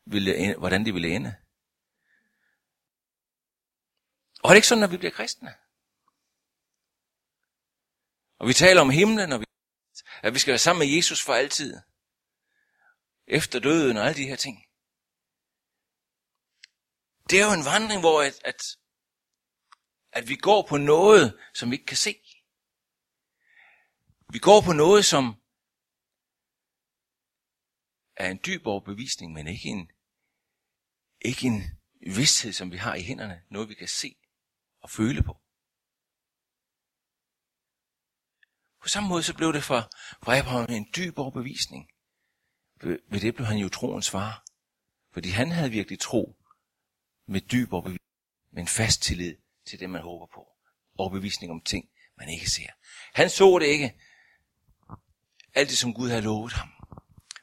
ville, 0.06 0.58
hvordan 0.58 0.84
det 0.84 0.94
ville 0.94 1.14
ende. 1.14 1.36
Og 4.42 4.48
er 4.48 4.52
det 4.52 4.56
ikke 4.56 4.68
sådan, 4.68 4.80
når 4.80 4.88
vi 4.88 4.96
bliver 4.96 5.12
kristne? 5.12 5.54
Og 8.38 8.48
vi 8.48 8.52
taler 8.52 8.80
om 8.80 8.90
himlen, 8.90 9.32
og 9.32 9.40
vi, 9.40 9.46
at 10.22 10.34
vi 10.34 10.38
skal 10.38 10.52
være 10.52 10.58
sammen 10.58 10.86
med 10.86 10.94
Jesus 10.96 11.22
for 11.22 11.34
altid. 11.34 11.80
Efter 13.26 13.58
døden 13.60 13.96
og 13.96 14.04
alle 14.06 14.16
de 14.22 14.28
her 14.28 14.36
ting. 14.36 14.56
Det 17.30 17.40
er 17.40 17.46
jo 17.46 17.52
en 17.52 17.64
vandring, 17.64 18.00
hvor 18.00 18.22
at, 18.22 18.40
at, 18.44 18.60
at 20.12 20.28
vi 20.28 20.36
går 20.36 20.66
på 20.68 20.76
noget, 20.76 21.40
som 21.54 21.70
vi 21.70 21.74
ikke 21.74 21.86
kan 21.86 21.96
se. 21.96 22.14
Vi 24.32 24.38
går 24.38 24.60
på 24.60 24.72
noget, 24.72 25.04
som 25.04 25.24
er 28.16 28.30
en 28.30 28.40
dyb 28.46 28.66
overbevisning, 28.66 29.32
men 29.32 29.46
ikke 29.48 29.68
en, 29.68 29.90
ikke 31.20 31.46
en 31.46 31.62
vidsthed, 32.00 32.52
som 32.52 32.72
vi 32.72 32.76
har 32.76 32.94
i 32.94 33.02
hænderne. 33.02 33.42
Noget, 33.50 33.68
vi 33.68 33.74
kan 33.74 33.88
se 33.88 34.16
og 34.80 34.90
føle 34.90 35.22
på. 35.22 35.45
På 38.86 38.90
samme 38.90 39.08
måde 39.08 39.22
så 39.22 39.34
blev 39.34 39.52
det 39.52 39.64
for, 39.64 39.90
for 40.22 40.32
Abraham 40.32 40.66
en 40.68 40.86
dyb 40.96 41.18
overbevisning. 41.18 41.88
Ved, 42.82 43.20
det 43.20 43.34
blev 43.34 43.46
han 43.46 43.56
jo 43.56 43.68
troens 43.68 44.10
far. 44.10 44.44
Fordi 45.12 45.28
han 45.28 45.50
havde 45.50 45.70
virkelig 45.70 46.00
tro 46.00 46.36
med 47.28 47.40
dyb 47.40 47.72
overbevisning, 47.72 48.10
med 48.52 48.62
en 48.62 48.68
fast 48.68 49.02
tillid 49.02 49.36
til 49.68 49.80
det, 49.80 49.90
man 49.90 50.02
håber 50.02 50.26
på. 50.34 50.48
Overbevisning 50.98 51.52
om 51.52 51.60
ting, 51.60 51.88
man 52.18 52.28
ikke 52.28 52.50
ser. 52.50 52.66
Han 53.14 53.30
så 53.30 53.58
det 53.58 53.66
ikke, 53.66 54.00
alt 55.54 55.68
det, 55.68 55.78
som 55.78 55.94
Gud 55.94 56.08
havde 56.08 56.22
lovet 56.22 56.52
ham. 56.52 56.68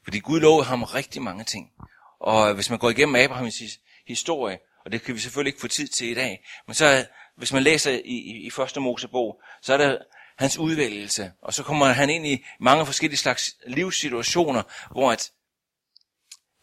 Fordi 0.03 0.19
Gud 0.19 0.39
lovede 0.39 0.65
ham 0.65 0.84
rigtig 0.84 1.21
mange 1.21 1.43
ting. 1.43 1.71
Og 2.19 2.53
hvis 2.53 2.69
man 2.69 2.79
går 2.79 2.89
igennem 2.89 3.15
Abrahams 3.15 3.62
historie, 4.08 4.60
og 4.86 4.91
det 4.91 5.01
kan 5.01 5.15
vi 5.15 5.19
selvfølgelig 5.19 5.49
ikke 5.49 5.62
få 5.62 5.67
tid 5.67 5.88
til 5.88 6.08
i 6.08 6.13
dag, 6.13 6.45
men 6.67 6.73
så 6.73 7.08
hvis 7.38 7.53
man 7.53 7.63
læser 7.63 7.91
i, 7.91 8.01
i, 8.06 8.45
i 8.45 8.49
første 8.49 8.79
Mosebog, 8.79 9.41
så 9.62 9.73
er 9.73 9.77
der 9.77 9.97
hans 10.38 10.58
udvælgelse, 10.58 11.34
og 11.41 11.54
så 11.54 11.63
kommer 11.63 11.86
han 11.86 12.10
ind 12.10 12.28
i 12.28 12.46
mange 12.60 12.86
forskellige 12.86 13.17
slags 13.17 13.56
livssituationer, 13.67 14.63
hvor 14.91 15.12
at, 15.12 15.32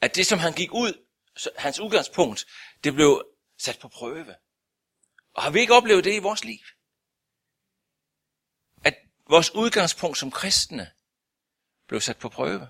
at 0.00 0.16
det, 0.16 0.26
som 0.26 0.38
han 0.38 0.52
gik 0.52 0.72
ud, 0.72 1.06
hans 1.56 1.80
udgangspunkt, 1.80 2.46
det 2.84 2.94
blev 2.94 3.24
sat 3.58 3.78
på 3.78 3.88
prøve. 3.88 4.34
Og 5.34 5.42
har 5.42 5.50
vi 5.50 5.60
ikke 5.60 5.74
oplevet 5.74 6.04
det 6.04 6.14
i 6.14 6.18
vores 6.18 6.44
liv? 6.44 6.58
At 8.84 8.94
vores 9.28 9.54
udgangspunkt 9.54 10.18
som 10.18 10.30
kristne 10.30 10.90
blev 11.88 12.00
sat 12.00 12.16
på 12.16 12.28
prøve. 12.28 12.68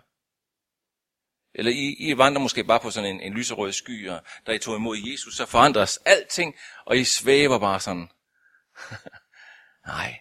Eller 1.54 1.72
I, 1.72 1.96
I 1.98 2.18
vandrer 2.18 2.42
måske 2.42 2.64
bare 2.64 2.80
på 2.80 2.90
sådan 2.90 3.14
en, 3.14 3.20
en 3.20 3.34
lyserød 3.34 3.72
sky, 3.72 4.08
og 4.08 4.22
da 4.46 4.52
I 4.52 4.58
tog 4.58 4.76
imod 4.76 4.96
Jesus, 4.96 5.36
så 5.36 5.46
forandres 5.46 5.96
alting, 5.96 6.54
og 6.86 6.96
I 6.96 7.04
svæver 7.04 7.58
bare 7.58 7.80
sådan. 7.80 8.08
Nej. 9.86 10.20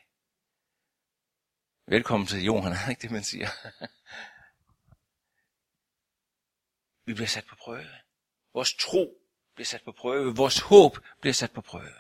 Velkommen 1.90 2.28
til 2.28 2.44
jorden, 2.44 2.74
er 2.74 2.90
ikke 2.90 3.02
det, 3.02 3.12
man 3.12 3.24
siger? 3.24 3.48
Vi 7.06 7.14
bliver 7.14 7.28
sat 7.28 7.46
på 7.50 7.56
prøve. 7.56 7.88
Vores 8.54 8.74
tro 8.74 9.14
bliver 9.56 9.66
sat 9.66 9.82
på 9.86 9.92
prøve. 9.92 10.36
Vores 10.36 10.60
håb 10.60 10.98
bliver 11.22 11.34
sat 11.34 11.52
på 11.52 11.62
prøve. 11.62 11.94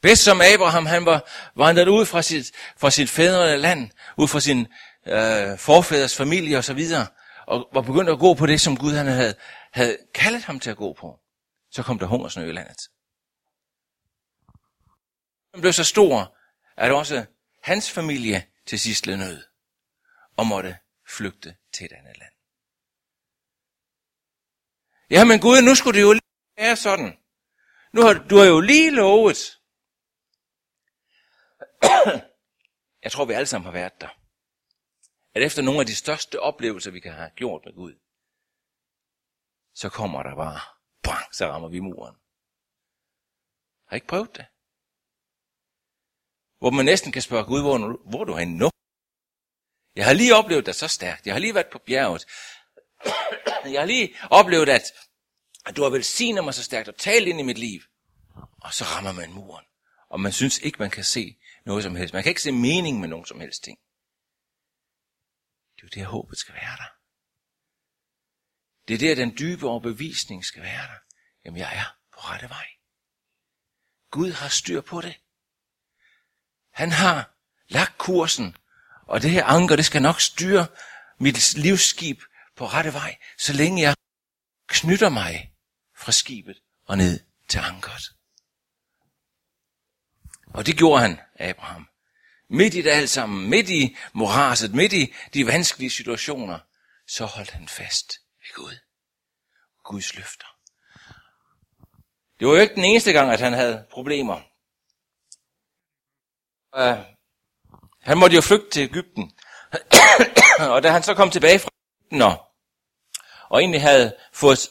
Bedst 0.00 0.24
som 0.24 0.40
Abraham, 0.54 0.86
han 0.86 1.06
var 1.06 1.28
vandret 1.56 1.88
ud 1.88 2.06
fra 2.06 2.22
sit, 2.22 2.52
fra 2.76 2.90
sit 2.90 3.10
fædrende 3.10 3.56
land, 3.56 3.90
ud 4.16 4.28
fra 4.28 4.40
sin 4.40 4.66
øh, 5.06 5.58
forfædres 5.58 6.16
familie 6.16 6.58
og 6.58 6.64
så 6.64 6.74
videre, 6.74 7.06
og 7.46 7.68
var 7.72 7.82
begyndt 7.82 8.10
at 8.10 8.18
gå 8.18 8.34
på 8.34 8.46
det, 8.46 8.60
som 8.60 8.76
Gud 8.76 8.92
han 8.92 9.06
havde, 9.06 9.34
havde 9.72 9.98
kaldet 10.14 10.42
ham 10.42 10.60
til 10.60 10.70
at 10.70 10.76
gå 10.76 10.92
på. 10.92 11.20
Så 11.70 11.82
kom 11.82 11.98
der 11.98 12.06
hungersnø 12.06 12.48
i 12.48 12.52
landet. 12.52 12.88
Den 15.52 15.60
blev 15.60 15.72
så 15.72 15.84
stor, 15.84 16.36
at 16.76 16.92
også 16.92 17.26
hans 17.60 17.90
familie 17.90 18.50
til 18.66 18.80
sidst 18.80 19.06
led 19.06 19.16
nød 19.16 19.44
og 20.36 20.46
måtte 20.46 20.78
flygte 21.08 21.56
til 21.72 21.84
et 21.84 21.92
andet 21.92 22.18
land. 22.18 22.32
Ja, 25.10 25.24
men 25.24 25.40
Gud, 25.40 25.62
nu 25.62 25.74
skulle 25.74 25.98
det 25.98 26.02
jo 26.02 26.12
lige 26.12 26.22
være 26.56 26.76
sådan. 26.76 27.18
Nu 27.92 28.02
har, 28.02 28.12
du 28.30 28.36
har 28.36 28.44
jo 28.44 28.60
lige 28.60 28.90
lovet. 28.90 29.60
Jeg 33.04 33.12
tror, 33.12 33.24
vi 33.24 33.32
alle 33.32 33.46
sammen 33.46 33.64
har 33.64 33.72
været 33.72 34.00
der. 34.00 34.08
At 35.34 35.42
efter 35.42 35.62
nogle 35.62 35.80
af 35.80 35.86
de 35.86 35.94
største 35.94 36.40
oplevelser, 36.40 36.90
vi 36.90 37.00
kan 37.00 37.12
have 37.12 37.30
gjort 37.30 37.62
med 37.64 37.74
Gud, 37.74 37.94
så 39.74 39.88
kommer 39.88 40.22
der 40.22 40.36
bare, 40.36 40.60
bang, 41.02 41.34
så 41.34 41.46
rammer 41.46 41.68
vi 41.68 41.80
muren. 41.80 42.16
Har 43.86 43.94
I 43.94 43.96
ikke 43.96 44.06
prøvet 44.06 44.36
det? 44.36 44.46
Hvor 46.60 46.70
man 46.70 46.84
næsten 46.84 47.12
kan 47.12 47.22
spørge 47.22 47.44
Gud, 47.44 47.60
hvor, 47.60 48.08
hvor 48.10 48.24
du 48.24 48.32
er 48.32 48.44
nu? 48.44 48.70
Jeg 49.96 50.06
har 50.06 50.12
lige 50.12 50.34
oplevet 50.34 50.66
det 50.66 50.76
så 50.76 50.88
stærkt. 50.88 51.26
Jeg 51.26 51.34
har 51.34 51.40
lige 51.40 51.54
været 51.54 51.72
på 51.72 51.78
bjerget. 51.78 52.26
Jeg 53.74 53.80
har 53.80 53.86
lige 53.86 54.16
oplevet, 54.30 54.68
at, 54.68 54.82
at 55.66 55.76
du 55.76 55.82
har 55.82 55.90
velsignet 55.90 56.44
mig 56.44 56.54
så 56.54 56.62
stærkt 56.62 56.88
og 56.88 56.96
talt 56.96 57.28
ind 57.28 57.40
i 57.40 57.42
mit 57.42 57.58
liv. 57.58 57.80
Og 58.62 58.74
så 58.74 58.84
rammer 58.84 59.12
man 59.12 59.32
muren. 59.32 59.66
Og 60.08 60.20
man 60.20 60.32
synes 60.32 60.58
ikke, 60.58 60.78
man 60.78 60.90
kan 60.90 61.04
se 61.04 61.38
noget 61.66 61.82
som 61.82 61.96
helst. 61.96 62.14
Man 62.14 62.22
kan 62.22 62.30
ikke 62.30 62.42
se 62.42 62.52
mening 62.52 63.00
med 63.00 63.08
nogen 63.08 63.26
som 63.26 63.40
helst 63.40 63.62
ting. 63.64 63.78
Det 65.76 65.82
er 65.82 65.86
jo 65.86 66.00
det, 66.00 66.06
håbet 66.06 66.38
skal 66.38 66.54
være 66.54 66.76
der. 66.76 66.90
Det 68.88 68.94
er 68.94 68.98
der, 68.98 69.14
den 69.14 69.38
dybe 69.38 69.66
overbevisning 69.66 70.44
skal 70.44 70.62
være 70.62 70.86
der. 70.86 70.98
Jamen, 71.44 71.58
jeg 71.58 71.76
er 71.76 71.96
på 72.12 72.20
rette 72.20 72.48
vej. 72.48 72.66
Gud 74.10 74.32
har 74.32 74.48
styr 74.48 74.80
på 74.80 75.00
det. 75.00 75.20
Han 76.80 76.92
har 76.92 77.30
lagt 77.68 77.98
kursen, 77.98 78.56
og 79.06 79.22
det 79.22 79.30
her 79.30 79.44
anker, 79.44 79.76
det 79.76 79.84
skal 79.84 80.02
nok 80.02 80.20
styre 80.20 80.66
mit 81.18 81.54
livsskib 81.54 82.22
på 82.56 82.66
rette 82.66 82.92
vej, 82.92 83.18
så 83.38 83.52
længe 83.52 83.82
jeg 83.82 83.94
knytter 84.68 85.08
mig 85.08 85.52
fra 85.96 86.12
skibet 86.12 86.58
og 86.86 86.96
ned 86.96 87.20
til 87.48 87.58
ankeret. 87.58 88.02
Og 90.46 90.66
det 90.66 90.76
gjorde 90.76 91.00
han, 91.02 91.20
Abraham. 91.38 91.88
Midt 92.50 92.74
i 92.74 92.82
det 92.82 92.90
alt 92.90 93.10
sammen, 93.10 93.50
midt 93.50 93.68
i 93.68 93.96
moraset, 94.12 94.74
midt 94.74 94.92
i 94.92 95.14
de 95.34 95.46
vanskelige 95.46 95.90
situationer, 95.90 96.58
så 97.08 97.24
holdt 97.24 97.50
han 97.50 97.68
fast 97.68 98.12
ved 98.40 98.54
Gud. 98.54 98.78
Guds 99.84 100.14
løfter. 100.14 100.46
Det 102.38 102.48
var 102.48 102.54
jo 102.54 102.60
ikke 102.60 102.74
den 102.74 102.84
eneste 102.84 103.12
gang, 103.12 103.30
at 103.30 103.40
han 103.40 103.52
havde 103.52 103.86
problemer. 103.90 104.49
Uh, 106.76 106.98
han 108.00 108.18
måtte 108.18 108.36
jo 108.36 108.40
flygte 108.40 108.70
til 108.70 108.82
Ægypten. 108.82 109.32
og 110.74 110.82
da 110.82 110.90
han 110.90 111.02
så 111.02 111.14
kom 111.14 111.30
tilbage 111.30 111.58
fra 111.58 111.70
Ægypten 111.70 112.22
og, 112.22 112.46
og 113.48 113.60
egentlig 113.60 113.80
havde 113.80 114.16
fået 114.32 114.70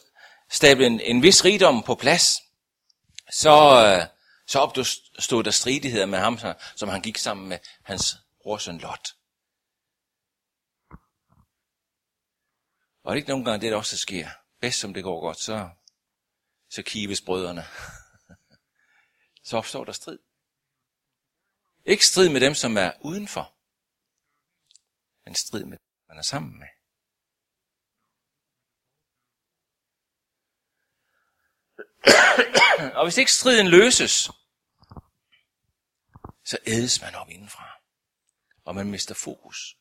stablet 0.50 0.88
en, 0.88 1.00
en 1.00 1.24
vis 1.24 1.46
rigdom 1.46 1.84
på 1.84 1.96
plads, 1.96 2.38
så, 3.32 3.54
uh, 4.00 4.08
så 4.48 4.60
opstod 4.60 5.44
der 5.44 5.52
stridigheder 5.52 6.06
med 6.06 6.20
ham, 6.20 6.40
som 6.76 6.90
han 6.90 7.02
gik 7.02 7.18
sammen 7.18 7.50
med 7.50 7.60
hans 7.84 8.18
brorsøn 8.44 8.78
Lot. 8.78 9.10
Og 13.04 13.16
det 13.16 13.18
er 13.18 13.22
ikke 13.22 13.30
nogen 13.30 13.46
gange 13.46 13.62
det, 13.62 13.72
der 13.72 13.78
også 13.78 13.98
sker. 13.98 14.30
Bedst 14.62 14.80
som 14.80 14.94
det 14.94 15.04
går 15.04 15.22
godt, 15.22 15.40
så, 15.40 15.70
så 16.70 16.82
kives 16.82 17.22
brødrene. 17.22 17.66
så 19.48 19.58
opstår 19.58 19.84
der 19.84 19.92
strid. 19.92 20.20
Ikke 21.94 22.06
strid 22.06 22.30
med 22.30 22.42
dem, 22.42 22.56
som 22.56 22.78
er 22.78 22.92
udenfor, 23.02 23.46
men 25.26 25.36
strid 25.36 25.66
med 25.66 25.78
dem, 25.78 25.88
man 26.10 26.18
er 26.18 26.22
sammen 26.22 26.60
med. 26.60 26.68
og 32.98 33.06
hvis 33.06 33.18
ikke 33.18 33.32
striden 33.32 33.68
løses, 33.68 34.14
så 36.44 36.58
ædes 36.68 37.02
man 37.02 37.16
op 37.16 37.30
indenfra, 37.30 37.68
og 38.66 38.76
man 38.76 38.92
mister 38.92 39.16
fokus. 39.16 39.78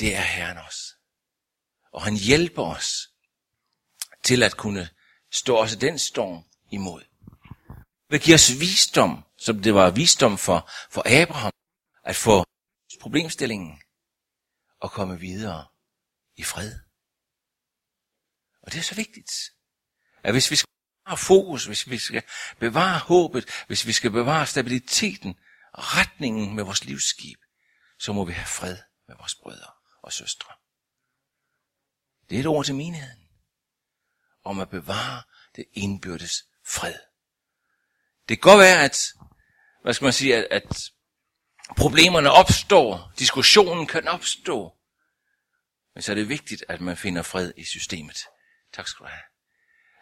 Det 0.00 0.16
er 0.16 0.26
Herren 0.34 0.58
os. 0.58 0.98
Og 1.92 2.02
han 2.04 2.16
hjælper 2.16 2.64
os 2.64 2.88
til 4.24 4.42
at 4.42 4.56
kunne 4.56 4.90
stå 5.30 5.56
også 5.56 5.78
den 5.78 5.98
storm 5.98 6.51
imod. 6.72 7.02
Vil 8.10 8.20
give 8.20 8.34
os 8.34 8.60
visdom, 8.60 9.24
som 9.38 9.62
det 9.62 9.74
var 9.74 9.90
visdom 9.90 10.38
for, 10.38 10.70
for 10.90 11.22
Abraham, 11.22 11.52
at 12.04 12.16
få 12.16 12.44
problemstillingen 13.00 13.82
og 14.80 14.92
komme 14.92 15.18
videre 15.20 15.66
i 16.36 16.42
fred. 16.42 16.72
Og 18.62 18.72
det 18.72 18.78
er 18.78 18.82
så 18.82 18.94
vigtigt, 18.94 19.32
at 20.22 20.34
hvis 20.34 20.50
vi 20.50 20.56
skal 20.56 20.68
bevare 21.04 21.18
fokus, 21.18 21.66
hvis 21.66 21.90
vi 21.90 21.98
skal 21.98 22.22
bevare 22.58 22.98
håbet, 22.98 23.44
hvis 23.66 23.86
vi 23.86 23.92
skal 23.92 24.10
bevare 24.10 24.46
stabiliteten 24.46 25.34
og 25.72 25.96
retningen 25.96 26.54
med 26.56 26.64
vores 26.64 26.84
livsskib, 26.84 27.38
så 27.98 28.12
må 28.12 28.24
vi 28.24 28.32
have 28.32 28.46
fred 28.46 28.76
med 29.08 29.16
vores 29.16 29.34
brødre 29.34 29.72
og 30.02 30.12
søstre. 30.12 30.52
Det 32.30 32.36
er 32.36 32.40
et 32.40 32.46
ord 32.46 32.64
til 32.64 32.74
menigheden. 32.74 33.28
Om 34.44 34.60
at 34.60 34.70
bevare 34.70 35.22
det 35.56 35.64
indbyrdes 35.72 36.44
fred. 36.66 36.94
Det 38.28 38.42
kan 38.42 38.50
godt 38.50 38.58
være, 38.58 38.84
at, 38.84 38.98
hvad 39.82 39.94
skal 39.94 40.04
man 40.04 40.12
sige, 40.12 40.36
at, 40.36 40.46
at 40.50 40.90
problemerne 41.76 42.30
opstår, 42.30 43.12
diskussionen 43.18 43.86
kan 43.86 44.08
opstå, 44.08 44.74
men 45.94 46.02
så 46.02 46.12
er 46.12 46.16
det 46.16 46.28
vigtigt, 46.28 46.64
at 46.68 46.80
man 46.80 46.96
finder 46.96 47.22
fred 47.22 47.52
i 47.56 47.64
systemet. 47.64 48.18
Tak 48.72 48.88
skal 48.88 49.04
du 49.04 49.10
have. 49.10 49.22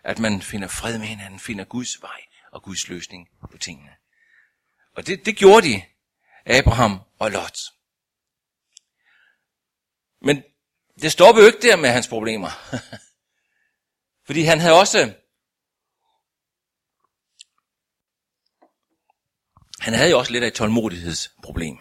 At 0.05 0.18
man 0.18 0.42
finder 0.42 0.68
fred 0.68 0.99
med 0.99 1.07
hinanden, 1.07 1.40
finder 1.40 1.64
Guds 1.64 2.03
vej 2.03 2.20
og 2.53 2.62
Guds 2.62 2.88
løsning 2.88 3.29
på 3.51 3.59
tingene. 3.59 3.90
Og 4.96 5.07
det, 5.07 5.27
det 5.27 5.37
gjorde 5.37 5.68
de, 5.68 5.83
Abraham 6.46 7.01
og 7.18 7.31
Lot. 7.31 7.59
Men 10.23 10.42
det 11.03 11.12
stopper 11.12 11.42
jo 11.42 11.46
ikke 11.46 11.62
der 11.62 11.77
med 11.77 11.90
hans 11.90 12.09
problemer. 12.09 12.51
Fordi 14.27 14.42
han 14.42 14.61
havde 14.61 14.79
også 14.81 15.14
Han 19.81 19.95
havde 19.95 20.11
jo 20.11 20.19
også 20.19 20.33
lidt 20.33 20.45
af 20.45 20.49
et 20.49 20.55
tålmodighedsproblem. 20.55 21.77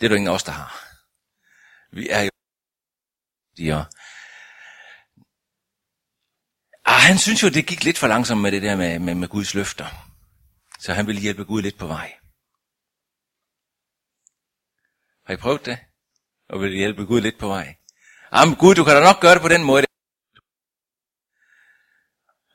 Det 0.00 0.04
er 0.04 0.08
der 0.08 0.16
ingen 0.16 0.28
af 0.28 0.34
os, 0.34 0.44
der 0.44 0.52
har. 0.52 0.84
Vi 1.92 2.08
er 2.08 2.22
jo... 2.22 2.30
De 3.56 3.86
Ah, 6.84 7.00
han 7.00 7.18
synes 7.18 7.42
jo, 7.42 7.48
det 7.48 7.66
gik 7.66 7.84
lidt 7.84 7.98
for 7.98 8.06
langsomt 8.06 8.40
med 8.40 8.52
det 8.52 8.62
der 8.62 8.76
med, 8.76 8.98
med, 8.98 9.14
med 9.14 9.28
Guds 9.28 9.54
løfter. 9.54 9.86
Så 10.80 10.94
han 10.94 11.06
ville 11.06 11.20
hjælpe 11.20 11.44
Gud 11.44 11.62
lidt 11.62 11.78
på 11.78 11.86
vej. 11.86 12.18
Har 15.26 15.34
I 15.34 15.36
prøvet 15.36 15.66
det? 15.66 15.78
Og 16.48 16.60
vil 16.60 16.76
hjælpe 16.76 17.04
Gud 17.04 17.20
lidt 17.20 17.38
på 17.38 17.48
vej? 17.48 17.76
Ah, 18.32 18.40
Jamen 18.40 18.56
Gud, 18.56 18.74
du 18.74 18.84
kan 18.84 18.94
da 18.94 19.00
nok 19.00 19.20
gøre 19.20 19.34
det 19.34 19.42
på 19.42 19.48
den 19.48 19.64
måde. 19.64 19.84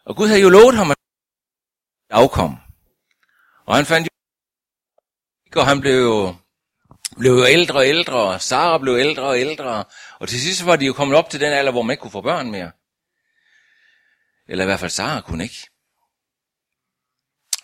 Og 0.06 0.16
Gud 0.16 0.28
havde 0.28 0.42
jo 0.42 0.50
lovet 0.50 0.76
ham 0.76 0.92
at 0.92 0.98
afkom. 2.10 2.67
Og 3.68 3.76
han 3.76 3.86
fandt 3.86 4.08
jo, 5.56 5.62
og 5.62 5.68
han 5.68 5.82
blev 5.82 5.94
jo, 5.94 6.36
blev 7.18 7.32
jo 7.32 7.46
ældre 7.46 7.76
og 7.76 7.88
ældre, 7.88 8.16
og 8.16 8.42
Sara 8.42 8.78
blev 8.78 8.94
ældre 8.94 9.24
og 9.24 9.40
ældre, 9.40 9.86
og 10.20 10.30
til 10.30 10.42
sidst 10.42 10.66
var 10.66 10.76
de 10.76 10.86
jo 10.86 10.94
kommet 10.94 11.18
op 11.18 11.30
til 11.30 11.40
den 11.40 11.54
alder, 11.54 11.72
hvor 11.72 11.82
man 11.82 11.94
ikke 11.94 12.02
kunne 12.02 12.12
få 12.12 12.22
børn 12.22 12.52
mere. 12.52 12.72
Eller 14.48 14.64
i 14.64 14.66
hvert 14.66 14.80
fald 14.80 14.92
Sara 14.92 15.22
kunne 15.22 15.44
ikke. 15.44 15.70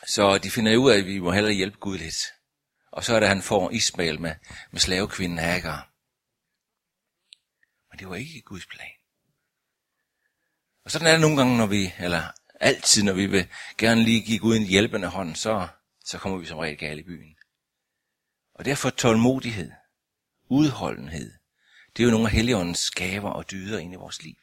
Så 0.07 0.37
de 0.37 0.51
finder 0.51 0.77
ud 0.77 0.91
af, 0.91 0.97
at 0.97 1.05
vi 1.05 1.19
må 1.19 1.31
hellere 1.31 1.53
hjælpe 1.53 1.77
Gud 1.77 1.97
lidt. 1.97 2.33
Og 2.91 3.03
så 3.03 3.15
er 3.15 3.19
det, 3.19 3.25
at 3.25 3.33
han 3.33 3.41
får 3.41 3.69
Ismail 3.69 4.21
med, 4.21 4.35
med 4.71 4.79
slavekvinden 4.79 5.37
Hagar. 5.37 5.89
Men 7.91 7.99
det 7.99 8.09
var 8.09 8.15
ikke 8.15 8.41
Guds 8.41 8.65
plan. 8.65 8.91
Og 10.85 10.91
sådan 10.91 11.07
er 11.07 11.11
det 11.11 11.21
nogle 11.21 11.37
gange, 11.37 11.57
når 11.57 11.65
vi, 11.65 11.93
eller 11.99 12.23
altid, 12.59 13.03
når 13.03 13.13
vi 13.13 13.25
vil 13.25 13.47
gerne 13.77 14.03
lige 14.03 14.21
give 14.21 14.39
Gud 14.39 14.55
en 14.55 14.67
hjælpende 14.67 15.07
hånd, 15.07 15.35
så, 15.35 15.67
så 16.03 16.17
kommer 16.17 16.37
vi 16.37 16.45
som 16.45 16.57
regel 16.57 16.77
galt 16.77 16.99
i 16.99 17.03
byen. 17.03 17.35
Og 18.53 18.65
derfor 18.65 18.89
tålmodighed, 18.89 19.71
udholdenhed, 20.49 21.33
det 21.97 22.03
er 22.03 22.05
jo 22.05 22.11
nogle 22.11 22.27
af 22.27 22.31
Helligåndens 22.31 22.91
gaver 22.91 23.29
og 23.29 23.51
dyder 23.51 23.79
ind 23.79 23.93
i 23.93 23.97
vores 23.97 24.23
liv. 24.23 24.35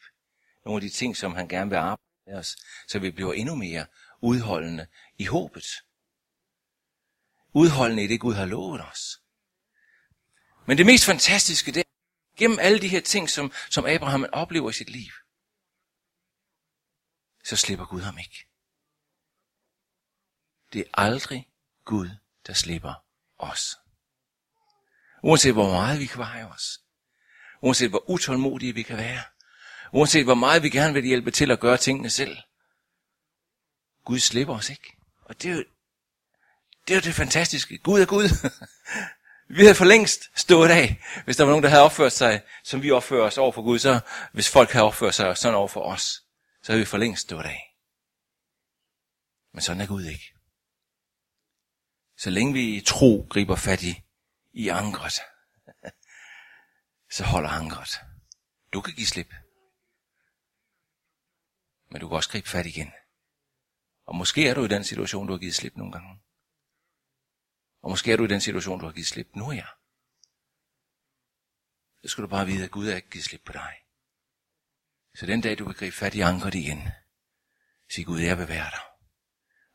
Nogle 0.65 0.77
af 0.77 0.81
de 0.81 0.97
ting, 0.97 1.17
som 1.17 1.35
han 1.35 1.49
gerne 1.49 1.71
vil 1.71 1.77
arbejde 1.77 2.03
med 2.27 2.35
os, 2.35 2.57
så 2.89 2.99
vi 2.99 3.11
bliver 3.11 3.33
endnu 3.33 3.55
mere 3.55 3.87
udholdende 4.21 4.87
i 5.19 5.25
håbet. 5.25 5.67
Udholdende 7.53 8.05
i 8.05 8.07
det, 8.07 8.21
Gud 8.21 8.35
har 8.35 8.47
lovet 8.47 8.81
os. 8.81 9.23
Men 10.67 10.79
det 10.79 10.87
mest 10.87 11.05
fantastiske, 11.05 11.73
det 11.73 11.81
er, 11.81 11.85
gennem 12.37 12.59
alle 12.59 12.81
de 12.81 12.89
her 12.89 13.01
ting, 13.01 13.31
som, 13.31 13.53
som 13.71 13.87
Abraham 13.87 14.27
oplever 14.33 14.71
i 14.71 14.73
sit 14.73 14.91
liv, 14.91 15.13
så 17.45 17.57
slipper 17.57 17.87
Gud 17.87 18.01
ham 18.01 18.19
ikke. 18.19 18.47
Det 20.73 20.81
er 20.81 20.91
aldrig 20.95 21.50
Gud, 21.91 22.11
der 22.47 22.53
slipper 22.53 22.95
os. 23.39 23.79
Uanset 25.23 25.53
hvor 25.53 25.71
meget 25.71 26.01
vi 26.01 26.07
kan 26.07 26.23
os. 26.53 26.81
Uanset 27.61 27.91
hvor 27.91 28.11
utålmodige 28.11 28.75
vi 28.75 28.83
kan 28.83 28.97
være. 28.97 29.23
Uanset 29.93 30.25
hvor 30.25 30.35
meget 30.35 30.63
vi 30.63 30.71
gerne 30.71 30.95
vil 30.95 31.05
hjælpe 31.05 31.31
til 31.31 31.51
at 31.51 31.61
gøre 31.61 31.77
tingene 31.77 32.11
selv. 32.11 32.37
Gud 34.05 34.19
slipper 34.19 34.55
os 34.55 34.71
ikke. 34.71 34.97
Og 35.25 35.43
det 35.43 35.51
er 35.51 35.55
jo 35.55 35.65
det, 36.89 36.95
er 36.95 36.95
jo 36.95 37.01
det 37.01 37.15
fantastiske. 37.15 37.79
Gud 37.79 38.01
er 38.01 38.07
Gud. 38.07 38.51
vi 39.57 39.63
havde 39.63 39.75
for 39.75 39.85
længst 39.85 40.31
stået 40.35 40.71
af, 40.71 41.03
hvis 41.25 41.37
der 41.37 41.45
var 41.45 41.51
nogen, 41.51 41.63
der 41.63 41.71
havde 41.71 41.83
opført 41.83 42.13
sig, 42.13 42.43
som 42.65 42.83
vi 42.83 42.91
opfører 42.91 43.27
os 43.27 43.39
over 43.39 43.53
for 43.53 43.63
Gud. 43.63 43.79
Så 43.79 44.01
hvis 44.33 44.49
folk 44.49 44.71
havde 44.71 44.85
opført 44.85 45.15
sig 45.15 45.37
sådan 45.37 45.55
over 45.55 45.69
for 45.69 45.83
os, 45.83 46.23
så 46.63 46.73
havde 46.73 46.79
vi 46.81 46.85
for 46.85 46.99
længst 46.99 47.23
stået 47.23 47.45
af. 47.45 47.77
Men 49.53 49.61
sådan 49.61 49.81
er 49.81 49.87
Gud 49.87 50.05
ikke. 50.05 50.40
Så 52.23 52.31
længe 52.31 52.53
vi 52.53 52.77
i 52.77 52.81
tro 52.81 53.27
griber 53.31 53.57
fat 53.57 53.83
i, 53.83 54.03
i 54.53 54.69
ankret, 54.69 55.13
så 57.17 57.25
holder 57.25 57.49
ankret. 57.49 58.01
Du 58.73 58.81
kan 58.81 58.95
give 58.95 59.07
slip. 59.07 59.35
Men 61.91 62.01
du 62.01 62.09
kan 62.09 62.17
også 62.17 62.31
gribe 62.31 62.49
fat 62.49 62.67
igen. 62.67 62.93
Og 64.07 64.17
måske 64.17 64.49
er 64.49 64.55
du 64.55 64.65
i 64.65 64.69
den 64.69 64.85
situation, 64.85 65.27
du 65.27 65.33
har 65.33 65.39
givet 65.39 65.55
slip 65.55 65.77
nogle 65.77 65.93
gange. 65.93 66.23
Og 67.83 67.91
måske 67.91 68.13
er 68.13 68.17
du 68.17 68.25
i 68.25 68.35
den 68.35 68.41
situation, 68.41 68.81
du 68.81 68.87
har 68.87 68.93
givet 68.93 69.07
slip 69.07 69.29
nu 69.35 69.51
her. 69.51 69.67
Så 72.03 72.09
skal 72.09 72.25
du 72.25 72.29
bare 72.29 72.47
vide, 72.47 72.65
at 72.65 72.71
Gud 72.71 72.89
er 72.89 72.97
ikke 72.97 73.11
givet 73.11 73.25
slip 73.25 73.43
på 73.45 73.53
dig. 73.53 73.75
Så 75.15 75.27
den 75.27 75.41
dag, 75.41 75.59
du 75.59 75.65
vil 75.65 75.75
gribe 75.75 75.97
fat 75.97 76.15
i 76.15 76.21
ankret 76.21 76.55
igen, 76.55 76.89
sig 77.91 78.07
Gud, 78.07 78.21
jeg 78.21 78.39
vil 78.39 78.49
være 78.49 78.71
der. 78.71 78.85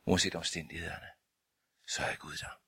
Uanset 0.04 0.34
omstændighederne 0.34 1.15
så 1.86 2.02
er 2.02 2.16
Gud 2.16 2.36
der. 2.36 2.60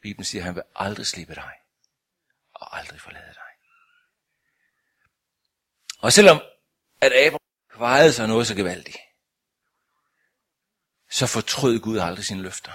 Bibelen 0.00 0.24
siger, 0.24 0.42
at 0.42 0.46
han 0.46 0.54
vil 0.54 0.62
aldrig 0.74 1.06
slippe 1.06 1.34
dig, 1.34 1.52
og 2.54 2.78
aldrig 2.78 3.00
forlade 3.00 3.34
dig. 3.34 3.50
Og 5.98 6.12
selvom 6.12 6.40
at 7.00 7.12
Abraham 7.12 7.40
kvejede 7.68 8.12
sig 8.12 8.28
noget 8.28 8.46
så 8.46 8.54
gevaldigt, 8.54 8.98
så 11.10 11.26
fortrød 11.26 11.80
Gud 11.80 11.98
aldrig 11.98 12.24
sine 12.24 12.42
løfter. 12.42 12.72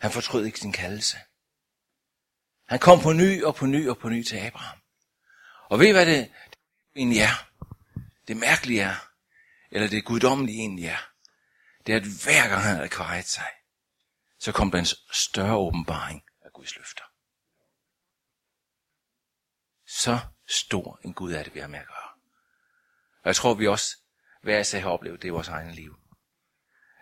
Han 0.00 0.10
fortrød 0.10 0.46
ikke 0.46 0.60
sin 0.60 0.72
kaldelse. 0.72 1.18
Han 2.68 2.78
kom 2.78 3.00
på 3.00 3.12
ny 3.12 3.42
og 3.42 3.54
på 3.54 3.66
ny 3.66 3.88
og 3.88 3.98
på 3.98 4.08
ny 4.08 4.24
til 4.24 4.36
Abraham. 4.36 4.78
Og 5.70 5.78
ved 5.78 5.86
I 5.86 5.92
hvad 5.92 6.06
det, 6.06 6.32
det 6.50 6.58
egentlig 6.96 7.20
er? 7.20 7.50
Det 8.28 8.36
mærkelige 8.36 8.82
er, 8.82 8.96
eller 9.70 9.88
det 9.88 10.04
guddommelige 10.04 10.58
egentlig 10.58 10.86
er, 10.86 11.15
det 11.86 11.92
er, 11.92 11.96
at 11.96 12.22
hver 12.24 12.48
gang 12.48 12.62
han 12.62 12.76
havde 12.76 12.88
kvejet 12.88 13.24
sig, 13.24 13.50
så 14.38 14.52
kom 14.52 14.70
der 14.70 14.78
en 14.78 14.86
større 15.12 15.56
åbenbaring 15.56 16.24
af 16.44 16.52
Guds 16.52 16.76
løfter. 16.76 17.04
Så 19.86 20.18
stor 20.46 21.00
en 21.04 21.14
Gud 21.14 21.32
er 21.32 21.42
det, 21.42 21.54
vi 21.54 21.60
har 21.60 21.66
med 21.66 21.78
at 21.78 21.86
gøre. 21.86 22.10
Og 23.22 23.26
jeg 23.26 23.36
tror, 23.36 23.54
vi 23.54 23.66
også 23.66 23.96
hver 24.42 24.58
især 24.58 24.80
har 24.80 24.90
oplevet 24.90 25.22
det 25.22 25.28
i 25.28 25.30
vores 25.30 25.48
egne 25.48 25.72
liv. 25.72 25.96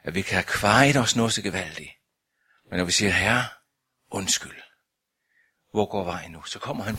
At 0.02 0.14
vi 0.14 0.22
kan 0.22 0.34
have 0.34 0.58
kvejet 0.60 0.96
os 0.96 1.16
noget 1.16 1.32
så 1.32 1.42
gevaldigt. 1.42 1.90
Men 2.70 2.78
når 2.78 2.84
vi 2.84 2.92
siger, 2.92 3.10
herre, 3.10 3.44
undskyld, 4.10 4.62
hvor 5.70 5.86
går 5.86 6.04
vejen 6.04 6.32
nu? 6.32 6.42
Så 6.42 6.58
kommer 6.58 6.84
han 6.84 6.98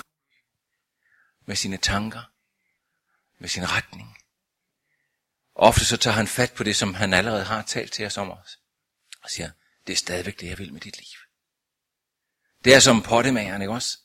med 1.46 1.56
sine 1.56 1.78
tanker, 1.78 2.24
med 3.40 3.50
sin 3.50 3.72
retning. 3.72 4.18
Ofte 5.56 5.86
så 5.86 5.98
tager 5.98 6.16
han 6.16 6.28
fat 6.28 6.54
på 6.54 6.64
det, 6.64 6.76
som 6.76 6.94
han 6.94 7.14
allerede 7.14 7.44
har 7.44 7.62
talt 7.62 7.94
til 7.94 8.06
os 8.06 8.18
om 8.18 8.32
os. 8.32 8.60
Og 9.24 9.30
siger, 9.30 9.50
det 9.88 9.94
er 9.94 9.98
stadigvæk 9.98 10.40
det, 10.40 10.48
jeg 10.48 10.58
vil 10.58 10.74
med 10.74 10.82
dit 10.82 10.98
liv. 10.98 11.20
Det 12.64 12.76
er 12.76 12.80
som 12.80 13.02
pottemageren, 13.02 13.62
ikke 13.62 13.74
også? 13.74 13.98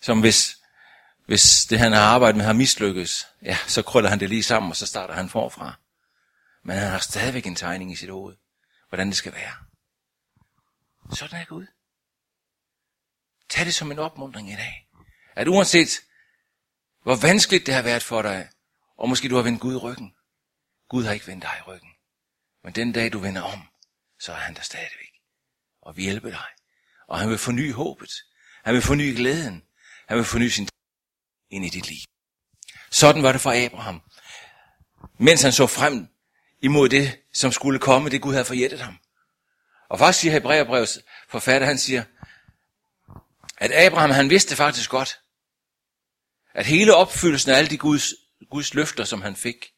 Som 0.00 0.20
hvis, 0.20 0.56
hvis 1.26 1.64
det, 1.64 1.78
han 1.78 1.92
har 1.92 2.00
arbejdet 2.00 2.36
med, 2.36 2.44
har 2.44 2.52
mislykkes, 2.52 3.26
ja, 3.42 3.58
så 3.66 3.82
krøller 3.82 4.10
han 4.10 4.20
det 4.20 4.28
lige 4.28 4.42
sammen, 4.42 4.70
og 4.70 4.76
så 4.76 4.86
starter 4.86 5.14
han 5.14 5.28
forfra. 5.28 5.74
Men 6.62 6.76
han 6.76 6.90
har 6.90 6.98
stadigvæk 6.98 7.46
en 7.46 7.56
tegning 7.56 7.92
i 7.92 7.96
sit 7.96 8.10
hoved, 8.10 8.36
hvordan 8.88 9.08
det 9.08 9.16
skal 9.16 9.34
være. 9.34 9.52
Sådan 11.14 11.40
er 11.40 11.44
Gud. 11.44 11.66
Tag 13.48 13.66
det 13.66 13.74
som 13.74 13.90
en 13.90 13.98
opmundring 13.98 14.52
i 14.52 14.56
dag. 14.56 14.88
At 15.36 15.48
uanset 15.48 16.00
hvor 17.02 17.16
vanskeligt 17.16 17.66
det 17.66 17.74
har 17.74 17.82
været 17.82 18.02
for 18.02 18.22
dig, 18.22 18.48
og 18.96 19.08
måske 19.08 19.28
du 19.28 19.36
har 19.36 19.42
vendt 19.42 19.60
Gud 19.60 19.76
ryggen. 19.76 20.14
Gud 20.90 21.04
har 21.04 21.12
ikke 21.12 21.26
vendt 21.26 21.42
dig 21.42 21.54
i 21.58 21.62
ryggen. 21.62 21.90
Men 22.64 22.72
den 22.74 22.92
dag 22.92 23.12
du 23.12 23.18
vender 23.18 23.42
om, 23.42 23.62
så 24.20 24.32
er 24.32 24.36
han 24.36 24.54
der 24.54 24.62
stadigvæk. 24.62 25.12
Og 25.82 25.96
vi 25.96 26.02
hjælper 26.02 26.30
dig. 26.30 26.46
Og 27.08 27.18
han 27.18 27.30
vil 27.30 27.38
forny 27.38 27.72
håbet. 27.72 28.12
Han 28.64 28.74
vil 28.74 28.82
forny 28.82 29.16
glæden. 29.16 29.62
Han 30.08 30.16
vil 30.16 30.24
forny 30.24 30.48
sin 30.48 30.68
ind 31.50 31.64
i 31.64 31.68
dit 31.68 31.88
liv. 31.88 31.98
Sådan 32.90 33.22
var 33.22 33.32
det 33.32 33.40
for 33.40 33.66
Abraham. 33.66 34.02
Mens 35.18 35.42
han 35.42 35.52
så 35.52 35.66
frem 35.66 36.08
imod 36.60 36.88
det, 36.88 37.20
som 37.32 37.52
skulle 37.52 37.78
komme, 37.78 38.10
det 38.10 38.22
Gud 38.22 38.32
havde 38.32 38.44
forjættet 38.44 38.80
ham. 38.80 38.98
Og 39.88 39.98
faktisk 39.98 40.20
siger 40.20 40.32
Hebræerbrevets 40.32 41.00
forfatter, 41.28 41.66
han 41.66 41.78
siger, 41.78 42.04
at 43.56 43.72
Abraham, 43.72 44.10
han 44.10 44.30
vidste 44.30 44.56
faktisk 44.56 44.90
godt, 44.90 45.20
at 46.54 46.66
hele 46.66 46.94
opfyldelsen 46.94 47.52
af 47.52 47.56
alle 47.58 47.70
de 47.70 47.78
Guds, 47.78 48.14
Guds 48.50 48.74
løfter, 48.74 49.04
som 49.04 49.22
han 49.22 49.36
fik, 49.36 49.72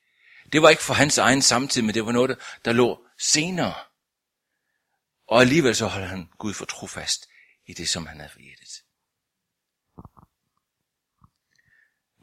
det 0.53 0.63
var 0.63 0.69
ikke 0.69 0.83
for 0.83 0.95
hans 0.95 1.19
egen 1.19 1.43
samtid, 1.43 1.83
men 1.83 1.95
det 1.95 2.07
var 2.07 2.13
noget, 2.13 2.39
der 2.65 2.73
lå 2.73 3.07
senere. 3.19 3.75
Og 5.29 5.41
alligevel 5.41 5.77
så 5.77 5.87
holder 5.87 6.07
han 6.07 6.29
Gud 6.39 6.55
for 6.55 6.65
trofast 6.65 7.27
i 7.67 7.75
det, 7.75 7.89
som 7.89 8.07
han 8.07 8.17
havde 8.17 8.33
forjættet. 8.33 8.69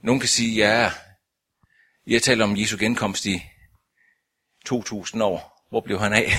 Nogen 0.03 0.19
kan 0.19 0.29
sige, 0.29 0.55
ja, 0.55 0.91
jeg 2.07 2.23
taler 2.23 2.43
om 2.43 2.57
Jesu 2.57 2.77
genkomst 2.79 3.25
i 3.25 3.41
2000 4.65 5.23
år. 5.23 5.65
Hvor 5.69 5.81
blev 5.81 5.99
han 5.99 6.13
af? 6.13 6.31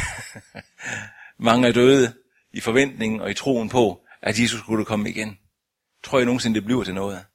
Mange 1.38 1.68
er 1.68 1.72
døde 1.72 2.14
i 2.52 2.60
forventningen 2.60 3.20
og 3.20 3.30
i 3.30 3.34
troen 3.34 3.68
på, 3.68 4.06
at 4.22 4.38
Jesus 4.38 4.60
skulle 4.60 4.84
komme 4.84 5.10
igen. 5.10 5.38
Tror 6.02 6.20
I 6.20 6.24
nogensinde, 6.24 6.54
det 6.54 6.64
bliver 6.64 6.84
til 6.84 6.94
noget? 6.94 7.26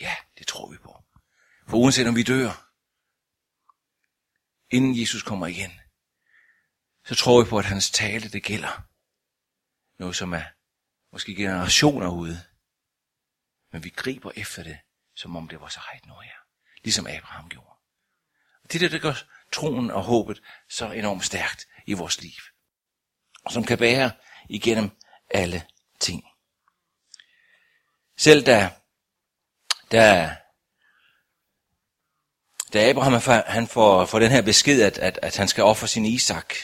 Ja, 0.00 0.14
det 0.38 0.46
tror 0.46 0.70
vi 0.70 0.76
på. 0.76 1.02
For 1.68 1.76
uanset 1.76 2.06
om 2.06 2.16
vi 2.16 2.22
dør, 2.22 2.67
inden 4.70 5.00
Jesus 5.00 5.22
kommer 5.22 5.46
igen, 5.46 5.80
så 7.04 7.14
tror 7.14 7.42
vi 7.42 7.50
på, 7.50 7.58
at 7.58 7.64
hans 7.64 7.90
tale, 7.90 8.28
det 8.28 8.42
gælder. 8.42 8.82
Noget, 9.98 10.16
som 10.16 10.32
er 10.32 10.44
måske 11.12 11.34
generationer 11.34 12.10
ude. 12.10 12.44
Men 13.72 13.84
vi 13.84 13.88
griber 13.88 14.32
efter 14.36 14.62
det, 14.62 14.78
som 15.14 15.36
om 15.36 15.48
det 15.48 15.60
var 15.60 15.68
så 15.68 15.80
rejt 15.80 16.06
noget 16.06 16.24
her. 16.24 16.38
Ligesom 16.82 17.06
Abraham 17.06 17.48
gjorde. 17.48 17.74
Det 18.62 18.74
er 18.74 18.78
det, 18.78 18.92
der 18.92 18.98
gør 18.98 19.14
troen 19.52 19.90
og 19.90 20.04
håbet 20.04 20.42
så 20.68 20.90
enormt 20.90 21.24
stærkt 21.24 21.68
i 21.86 21.92
vores 21.92 22.22
liv. 22.22 22.40
Og 23.44 23.52
som 23.52 23.64
kan 23.64 23.78
bære 23.78 24.10
igennem 24.48 24.90
alle 25.30 25.66
ting. 26.00 26.24
Selv 28.16 28.46
da, 28.46 28.74
da, 29.92 30.36
da 32.72 32.90
Abraham 32.90 33.42
han 33.46 33.68
får, 33.68 34.06
får 34.06 34.18
den 34.18 34.30
her 34.30 34.42
besked, 34.42 34.82
at, 34.82 34.98
at, 34.98 35.18
at 35.22 35.36
han 35.36 35.48
skal 35.48 35.64
ofre 35.64 35.88
sin 35.88 36.04
Isak. 36.04 36.54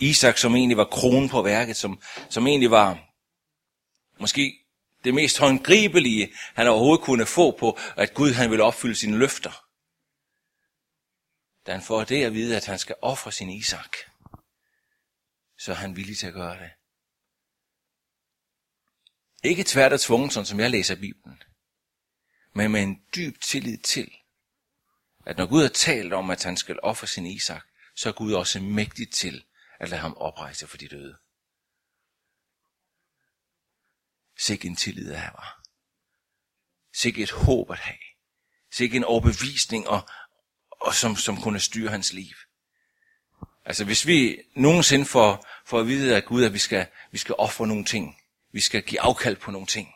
Isak, 0.00 0.38
som 0.38 0.54
egentlig 0.54 0.76
var 0.76 0.84
kronen 0.84 1.28
på 1.28 1.42
værket, 1.42 1.76
som, 1.76 2.00
som 2.30 2.46
egentlig 2.46 2.70
var 2.70 2.98
måske 4.20 4.58
det 5.04 5.14
mest 5.14 5.38
håndgribelige, 5.38 6.32
han 6.54 6.68
overhovedet 6.68 7.04
kunne 7.04 7.26
få 7.26 7.56
på, 7.58 7.78
at 7.96 8.14
Gud 8.14 8.32
han 8.32 8.50
ville 8.50 8.64
opfylde 8.64 8.94
sine 8.94 9.18
løfter. 9.18 9.64
Da 11.66 11.72
han 11.72 11.82
får 11.82 12.04
det 12.04 12.24
at 12.24 12.34
vide, 12.34 12.56
at 12.56 12.66
han 12.66 12.78
skal 12.78 12.94
ofre 13.02 13.32
sin 13.32 13.50
Isak, 13.50 13.96
så 15.58 15.72
er 15.72 15.76
han 15.76 15.96
villig 15.96 16.18
til 16.18 16.26
at 16.26 16.34
gøre 16.34 16.58
det. 16.58 16.70
Ikke 19.44 19.64
tvært 19.64 19.92
og 19.92 20.00
tvunget, 20.00 20.32
sådan 20.32 20.46
som 20.46 20.60
jeg 20.60 20.70
læser 20.70 20.94
Bibelen, 20.94 21.42
men 22.54 22.70
med 22.70 22.82
en 22.82 23.02
dyb 23.16 23.40
tillid 23.40 23.78
til, 23.78 24.17
at 25.28 25.36
når 25.36 25.46
Gud 25.46 25.62
har 25.62 25.68
talt 25.68 26.12
om, 26.12 26.30
at 26.30 26.44
han 26.44 26.56
skal 26.56 26.80
ofre 26.82 27.06
sin 27.06 27.26
Isak, 27.26 27.64
så 27.96 28.08
er 28.08 28.12
Gud 28.12 28.32
også 28.32 28.60
mægtig 28.60 29.12
til 29.12 29.44
at 29.80 29.88
lade 29.88 30.00
ham 30.00 30.16
oprejse 30.16 30.66
for 30.66 30.76
de 30.76 30.88
døde. 30.88 31.16
Sik 34.38 34.64
en 34.64 34.76
tillid 34.76 35.12
af 35.12 35.20
var. 35.22 35.62
Sik 36.94 37.18
et 37.18 37.30
håb 37.30 37.70
at 37.70 37.78
have. 37.78 37.98
Sikke 38.72 38.96
en 38.96 39.04
overbevisning, 39.04 39.88
og, 39.88 40.08
og 40.70 40.94
som, 40.94 41.16
som 41.16 41.40
kunne 41.42 41.60
styre 41.60 41.90
hans 41.90 42.12
liv. 42.12 42.34
Altså 43.64 43.84
hvis 43.84 44.06
vi 44.06 44.42
nogensinde 44.56 45.04
får, 45.04 45.46
får 45.66 45.80
at 45.80 45.86
vide 45.86 46.16
af 46.16 46.24
Gud, 46.24 46.44
at 46.44 46.52
vi 46.52 46.58
skal, 46.58 46.86
vi 47.12 47.18
skal 47.18 47.34
ofre 47.38 47.66
nogle 47.66 47.84
ting, 47.84 48.16
vi 48.52 48.60
skal 48.60 48.82
give 48.82 49.00
afkald 49.00 49.36
på 49.36 49.50
nogle 49.50 49.66
ting, 49.66 49.88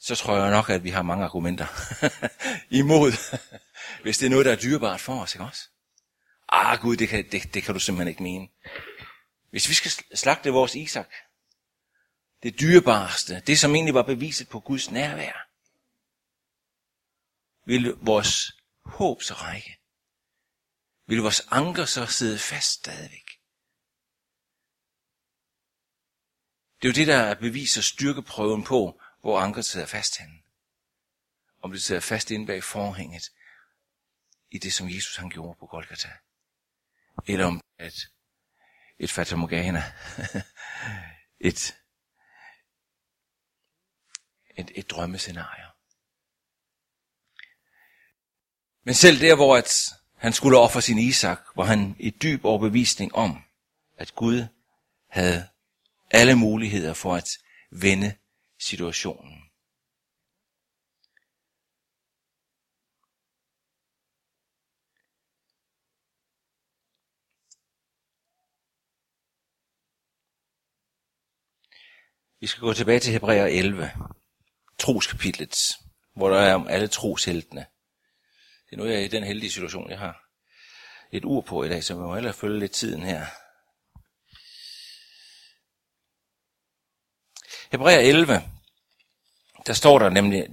så 0.00 0.14
tror 0.14 0.36
jeg 0.36 0.50
nok, 0.50 0.70
at 0.70 0.84
vi 0.84 0.90
har 0.90 1.02
mange 1.02 1.24
argumenter 1.24 1.66
imod, 2.80 3.12
hvis 4.02 4.18
det 4.18 4.26
er 4.26 4.30
noget, 4.30 4.46
der 4.46 4.52
er 4.52 4.56
dyrebart 4.56 5.00
for 5.00 5.22
os, 5.22 5.34
ikke 5.34 5.44
også? 5.44 5.68
Ah 6.48 6.80
Gud, 6.80 6.96
det 6.96 7.08
kan, 7.08 7.30
det, 7.32 7.54
det 7.54 7.62
kan 7.62 7.74
du 7.74 7.80
simpelthen 7.80 8.08
ikke 8.08 8.22
mene. 8.22 8.48
Hvis 9.50 9.68
vi 9.68 9.74
skal 9.74 9.90
slagte 10.14 10.50
vores 10.50 10.74
Isak, 10.74 11.08
det 12.42 12.60
dyrebareste, 12.60 13.40
det 13.40 13.58
som 13.58 13.74
egentlig 13.74 13.94
var 13.94 14.02
beviset 14.02 14.48
på 14.48 14.60
Guds 14.60 14.90
nærvær, 14.90 15.48
vil 17.66 17.94
vores 18.00 18.52
håb 18.84 19.22
så 19.22 19.34
række? 19.34 19.78
Vil 21.06 21.18
vores 21.18 21.40
anker 21.50 21.84
så 21.84 22.06
sidde 22.06 22.38
fast 22.38 22.72
stadigvæk? 22.72 23.28
Det 26.82 26.88
er 26.88 26.92
jo 26.92 26.94
det, 26.94 27.06
der 27.06 27.34
beviser 27.34 27.82
styrkeprøven 27.82 28.64
på, 28.64 29.00
hvor 29.20 29.40
ankeret 29.40 29.64
sidder 29.64 29.86
fast 29.86 30.18
henne. 30.18 30.38
Om 31.62 31.72
det 31.72 31.82
sidder 31.82 32.00
fast 32.00 32.30
inde 32.30 32.46
bag 32.46 32.64
forhænget, 32.64 33.30
i 34.52 34.58
det, 34.58 34.72
som 34.72 34.90
Jesus 34.90 35.16
han 35.16 35.30
gjorde 35.30 35.58
på 35.58 35.66
Golgata. 35.66 36.08
Eller 37.26 37.44
om 37.46 37.60
et, 37.80 38.08
et 38.98 39.10
fatamorgana, 39.10 39.82
et, 41.48 41.76
et, 44.56 44.70
et 44.74 44.90
drømmescenarie. 44.90 45.64
Men 48.84 48.94
selv 48.94 49.20
der, 49.20 49.34
hvor 49.34 49.56
at 49.56 49.94
han 50.16 50.32
skulle 50.32 50.58
ofre 50.58 50.82
sin 50.82 50.98
Isak, 50.98 51.40
var 51.56 51.64
han 51.64 51.96
i 51.98 52.10
dyb 52.10 52.44
overbevisning 52.44 53.14
om, 53.14 53.44
at 53.96 54.14
Gud 54.14 54.46
havde 55.08 55.48
alle 56.10 56.34
muligheder 56.34 56.94
for 56.94 57.14
at 57.14 57.28
vende 57.70 58.16
situationen. 58.58 59.41
Vi 72.42 72.46
skal 72.46 72.60
gå 72.60 72.72
tilbage 72.72 73.00
til 73.00 73.12
Hebræer 73.12 73.46
11, 73.46 73.90
troskapitlet, 74.78 75.56
hvor 76.14 76.28
der 76.28 76.38
er 76.38 76.54
om 76.54 76.68
alle 76.68 76.88
trosheltene. 76.88 77.66
Det 78.70 78.72
er 78.72 78.76
nu, 78.76 78.84
jeg 78.84 78.94
er 78.94 79.04
i 79.04 79.08
den 79.08 79.24
heldige 79.24 79.50
situation, 79.50 79.90
jeg 79.90 79.98
har. 79.98 80.28
et 81.12 81.24
ur 81.24 81.40
på 81.40 81.64
i 81.64 81.68
dag, 81.68 81.84
så 81.84 81.94
vi 81.94 82.00
må 82.00 82.14
hellere 82.14 82.34
følge 82.34 82.58
lidt 82.58 82.72
tiden 82.72 83.02
her. 83.02 83.26
Hebræer 87.72 87.98
11, 87.98 88.42
der 89.66 89.72
står 89.72 89.98
der 89.98 90.08
nemlig 90.10 90.46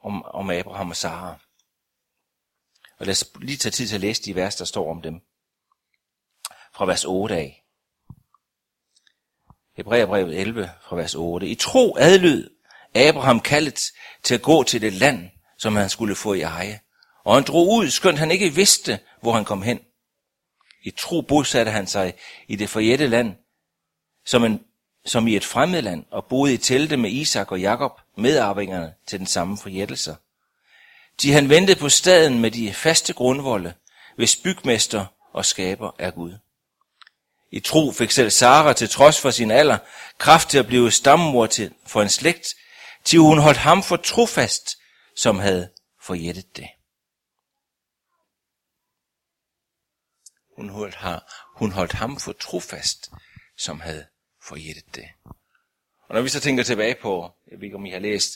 om, 0.00 0.24
om 0.24 0.50
Abraham 0.50 0.90
og 0.90 0.96
Sara. 0.96 1.38
Og 2.98 3.06
lad 3.06 3.12
os 3.12 3.30
lige 3.40 3.56
tage 3.56 3.72
tid 3.72 3.88
til 3.88 3.94
at 3.94 4.00
læse 4.00 4.22
de 4.22 4.34
vers, 4.34 4.56
der 4.56 4.64
står 4.64 4.90
om 4.90 5.02
dem. 5.02 5.20
Fra 6.74 6.86
vers 6.86 7.04
8 7.04 7.36
af. 7.36 7.59
Hebræerbrevet 9.80 10.40
11 10.40 10.70
fra 10.88 10.96
vers 10.96 11.14
8. 11.14 11.46
I 11.46 11.54
tro 11.54 11.96
adlød 11.98 12.50
Abraham 12.94 13.40
kaldet 13.40 13.80
til 14.22 14.34
at 14.34 14.42
gå 14.42 14.62
til 14.62 14.80
det 14.80 14.92
land, 14.92 15.28
som 15.58 15.76
han 15.76 15.88
skulle 15.88 16.14
få 16.14 16.34
i 16.34 16.40
eje. 16.40 16.80
Og 17.24 17.34
han 17.34 17.44
drog 17.44 17.68
ud, 17.68 17.90
skønt 17.90 18.18
han 18.18 18.30
ikke 18.30 18.54
vidste, 18.54 18.98
hvor 19.20 19.32
han 19.32 19.44
kom 19.44 19.62
hen. 19.62 19.80
I 20.82 20.90
tro 20.90 21.20
bosatte 21.20 21.72
han 21.72 21.86
sig 21.86 22.14
i 22.48 22.56
det 22.56 22.68
forjætte 22.68 23.06
land, 23.06 23.34
som, 24.26 24.44
en, 24.44 24.60
som 25.04 25.28
i 25.28 25.36
et 25.36 25.44
fremmed 25.44 25.82
land, 25.82 26.04
og 26.10 26.24
boede 26.24 26.54
i 26.54 26.56
telte 26.56 26.96
med 26.96 27.10
Isak 27.10 27.52
og 27.52 27.60
Jakob, 27.60 28.00
medarvingerne 28.16 28.94
til 29.06 29.18
den 29.18 29.26
samme 29.26 29.58
forjættelse. 29.58 30.16
De 31.22 31.32
han 31.32 31.48
ventede 31.48 31.78
på 31.78 31.88
staden 31.88 32.38
med 32.38 32.50
de 32.50 32.74
faste 32.74 33.12
grundvolde, 33.12 33.74
hvis 34.16 34.36
bygmester 34.36 35.06
og 35.32 35.44
skaber 35.44 35.90
er 35.98 36.10
Gud. 36.10 36.32
I 37.50 37.60
tro 37.60 37.92
fik 37.92 38.10
selv 38.10 38.30
Sara 38.30 38.72
til 38.72 38.88
trods 38.88 39.20
for 39.20 39.30
sin 39.30 39.50
alder 39.50 39.78
kraft 40.18 40.48
til 40.50 40.58
at 40.58 40.66
blive 40.66 40.92
stammor 40.92 41.46
til, 41.46 41.74
for 41.86 42.02
en 42.02 42.08
slægt, 42.08 42.48
til 43.04 43.18
hun 43.18 43.38
holdt 43.38 43.58
ham 43.58 43.82
for 43.82 43.96
trofast, 43.96 44.76
som 45.16 45.38
havde 45.38 45.70
forjættet 46.02 46.56
det. 46.56 46.68
Hun 50.56 50.68
holdt, 50.68 51.22
hun 51.56 51.72
holdt 51.72 51.92
ham 51.92 52.20
for 52.20 52.32
trofast, 52.32 53.10
som 53.58 53.80
havde 53.80 54.06
forjættet 54.42 54.94
det. 54.94 55.08
Og 56.08 56.14
når 56.14 56.22
vi 56.22 56.28
så 56.28 56.40
tænker 56.40 56.64
tilbage 56.64 56.94
på, 57.02 57.30
jeg 57.50 57.58
ved 57.58 57.64
ikke 57.64 57.76
om 57.76 57.86
I 57.86 57.90
har 57.90 57.98
læst 57.98 58.30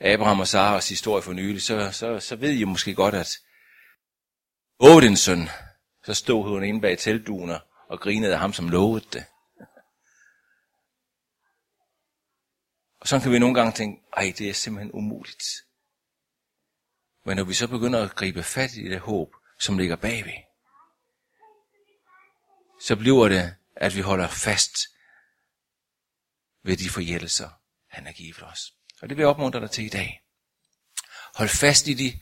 Abraham 0.00 0.40
og 0.40 0.48
Saras 0.48 0.88
historie 0.88 1.22
for 1.22 1.32
nylig, 1.32 1.62
så, 1.62 1.92
så, 1.92 2.20
så 2.20 2.36
ved 2.36 2.50
I 2.52 2.64
måske 2.64 2.94
godt, 2.94 3.14
at 3.14 3.38
Odinson, 4.78 5.48
så 6.04 6.14
stod 6.14 6.48
hun 6.48 6.64
inde 6.64 6.80
bag 6.80 6.98
teltduner 6.98 7.58
og 7.92 8.00
grinede 8.00 8.32
af 8.32 8.38
ham, 8.38 8.52
som 8.52 8.68
lovede 8.68 9.04
det. 9.12 9.24
Og 13.00 13.08
så 13.08 13.20
kan 13.20 13.32
vi 13.32 13.38
nogle 13.38 13.54
gange 13.54 13.72
tænke, 13.72 14.02
ej, 14.16 14.32
det 14.38 14.48
er 14.48 14.52
simpelthen 14.52 14.92
umuligt. 14.92 15.44
Men 17.24 17.36
når 17.36 17.44
vi 17.44 17.54
så 17.54 17.68
begynder 17.68 18.04
at 18.04 18.14
gribe 18.14 18.42
fat 18.42 18.74
i 18.74 18.88
det 18.88 19.00
håb, 19.00 19.34
som 19.58 19.78
ligger 19.78 19.96
bagved, 19.96 20.32
så 22.80 22.96
bliver 22.96 23.28
det, 23.28 23.56
at 23.76 23.96
vi 23.96 24.00
holder 24.00 24.28
fast 24.28 24.76
ved 26.62 26.76
de 26.76 26.90
forjældelser, 26.90 27.50
han 27.88 28.06
har 28.06 28.12
givet 28.12 28.42
os. 28.42 28.74
Og 29.02 29.08
det 29.08 29.16
vil 29.16 29.22
jeg 29.22 29.30
opmuntre 29.30 29.60
dig 29.60 29.70
til 29.70 29.84
i 29.84 29.88
dag. 29.88 30.24
Hold 31.34 31.48
fast 31.48 31.86
i 31.86 31.94
de 31.94 32.20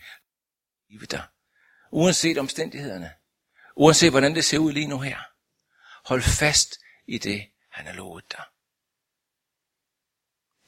livet 0.89 1.11
der. 1.11 1.23
Uanset 1.91 2.39
omstændighederne. 2.39 3.15
Uanset 3.77 4.11
hvordan 4.11 4.35
det 4.35 4.45
ser 4.45 4.59
ud 4.59 4.73
lige 4.73 4.87
nu 4.87 4.99
her. 4.99 5.30
Hold 6.05 6.23
fast 6.23 6.81
i 7.07 7.19
det, 7.19 7.51
han 7.69 7.87
har 7.87 7.93
lovet 7.93 8.33
dig. 8.33 8.45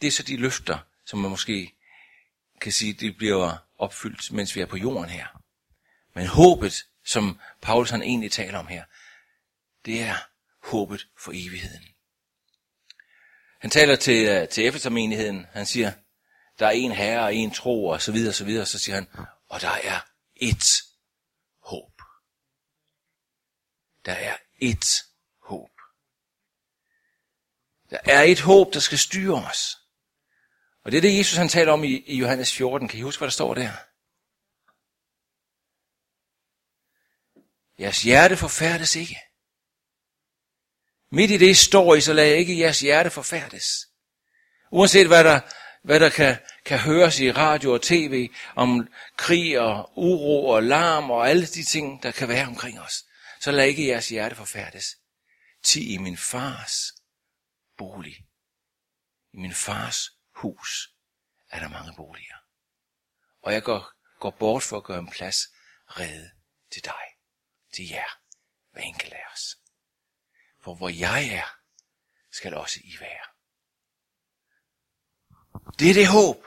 Det 0.00 0.06
er 0.06 0.12
så 0.12 0.22
de 0.22 0.36
løfter, 0.36 0.78
som 1.04 1.18
man 1.18 1.30
måske 1.30 1.74
kan 2.60 2.72
sige, 2.72 2.92
det 2.92 3.16
bliver 3.16 3.56
opfyldt, 3.78 4.32
mens 4.32 4.56
vi 4.56 4.60
er 4.60 4.66
på 4.66 4.76
jorden 4.76 5.10
her. 5.10 5.42
Men 6.14 6.26
håbet, 6.26 6.86
som 7.04 7.40
Paulus 7.60 7.90
han 7.90 8.02
egentlig 8.02 8.32
taler 8.32 8.58
om 8.58 8.66
her, 8.66 8.84
det 9.84 10.02
er 10.02 10.16
håbet 10.62 11.08
for 11.18 11.32
evigheden. 11.34 11.88
Han 13.58 13.70
taler 13.70 13.96
til, 13.96 14.28
øh, 14.28 14.48
til 14.48 14.66
Efesermenigheden. 14.66 15.46
Han 15.52 15.66
siger, 15.66 15.92
der 16.58 16.66
er 16.66 16.70
en 16.70 16.92
herre 16.92 17.24
og 17.24 17.34
en 17.34 17.50
tro, 17.50 17.86
og 17.86 18.02
så 18.02 18.12
videre, 18.12 18.30
og 18.30 18.34
så 18.34 18.44
videre. 18.44 18.66
Så 18.66 18.78
siger 18.78 18.94
han, 18.94 19.08
og 19.48 19.60
der 19.60 19.70
er 19.70 20.00
ét 20.42 20.84
håb. 21.62 22.02
Der 24.04 24.12
er 24.12 24.36
ét 24.62 25.02
håb. 25.02 25.11
Der 27.92 27.98
er 28.04 28.22
et 28.22 28.40
håb, 28.40 28.74
der 28.74 28.80
skal 28.80 28.98
styre 28.98 29.44
os. 29.44 29.78
Og 30.84 30.92
det 30.92 30.98
er 30.98 31.02
det, 31.02 31.18
Jesus 31.18 31.36
han 31.36 31.48
taler 31.48 31.72
om 31.72 31.84
i, 31.84 32.02
i 32.06 32.16
Johannes 32.16 32.54
14. 32.56 32.88
Kan 32.88 32.98
I 32.98 33.02
huske, 33.02 33.20
hvad 33.20 33.28
der 33.28 33.32
står 33.32 33.54
der? 33.54 33.72
Jeres 37.78 38.02
hjerte 38.02 38.36
forfærdes 38.36 38.96
ikke. 38.96 39.18
Midt 41.10 41.30
i 41.30 41.36
det 41.36 41.56
står 41.56 41.94
I, 41.94 42.00
så 42.00 42.12
lad 42.12 42.34
ikke 42.34 42.58
jeres 42.58 42.80
hjerte 42.80 43.10
forfærdes. 43.10 43.66
Uanset 44.70 45.06
hvad 45.06 45.24
der, 45.24 45.40
hvad 45.84 46.00
der 46.00 46.08
kan, 46.08 46.36
kan 46.64 46.78
høres 46.78 47.20
i 47.20 47.32
radio 47.32 47.72
og 47.72 47.82
tv 47.82 48.30
om 48.56 48.88
krig 49.16 49.60
og 49.60 49.90
uro 49.96 50.48
og 50.48 50.62
larm 50.62 51.10
og 51.10 51.30
alle 51.30 51.46
de 51.46 51.64
ting, 51.64 52.02
der 52.02 52.10
kan 52.10 52.28
være 52.28 52.46
omkring 52.46 52.80
os, 52.80 53.04
så 53.40 53.50
lad 53.50 53.66
ikke 53.66 53.86
jeres 53.86 54.08
hjerte 54.08 54.34
forfærdes. 54.34 54.86
Ti 55.64 55.94
i 55.94 55.98
min 55.98 56.16
fars 56.16 57.01
bolig, 57.76 58.26
i 59.32 59.36
min 59.36 59.54
fars 59.54 60.10
hus, 60.34 60.94
er 61.48 61.60
der 61.60 61.68
mange 61.68 61.92
boliger. 61.96 62.36
Og 63.42 63.52
jeg 63.52 63.62
går, 63.62 63.92
går 64.20 64.30
bort 64.30 64.62
for 64.62 64.76
at 64.76 64.84
gøre 64.84 64.98
en 64.98 65.10
plads 65.10 65.36
redde 65.86 66.30
til 66.70 66.84
dig, 66.84 67.04
til 67.72 67.88
jer, 67.88 68.20
hver 68.72 68.82
enkelt 68.82 69.12
af 69.12 69.24
os. 69.32 69.58
For 70.60 70.74
hvor 70.74 70.88
jeg 70.88 71.28
er, 71.28 71.56
skal 72.30 72.54
også 72.54 72.80
I 72.84 72.96
være. 73.00 73.26
Det 75.78 75.90
er 75.90 75.94
det 75.94 76.08
håb. 76.08 76.46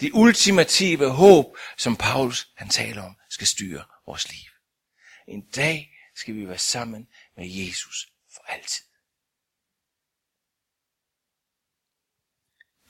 Det 0.00 0.10
ultimative 0.14 1.10
håb, 1.10 1.56
som 1.76 1.96
Paulus 1.96 2.52
han 2.56 2.68
taler 2.68 3.02
om, 3.02 3.16
skal 3.28 3.46
styre 3.46 3.84
vores 4.06 4.30
liv. 4.30 4.50
En 5.26 5.50
dag 5.50 5.96
skal 6.14 6.34
vi 6.34 6.48
være 6.48 6.58
sammen 6.58 7.08
med 7.36 7.46
Jesus 7.48 8.12
for 8.34 8.42
altid. 8.42 8.84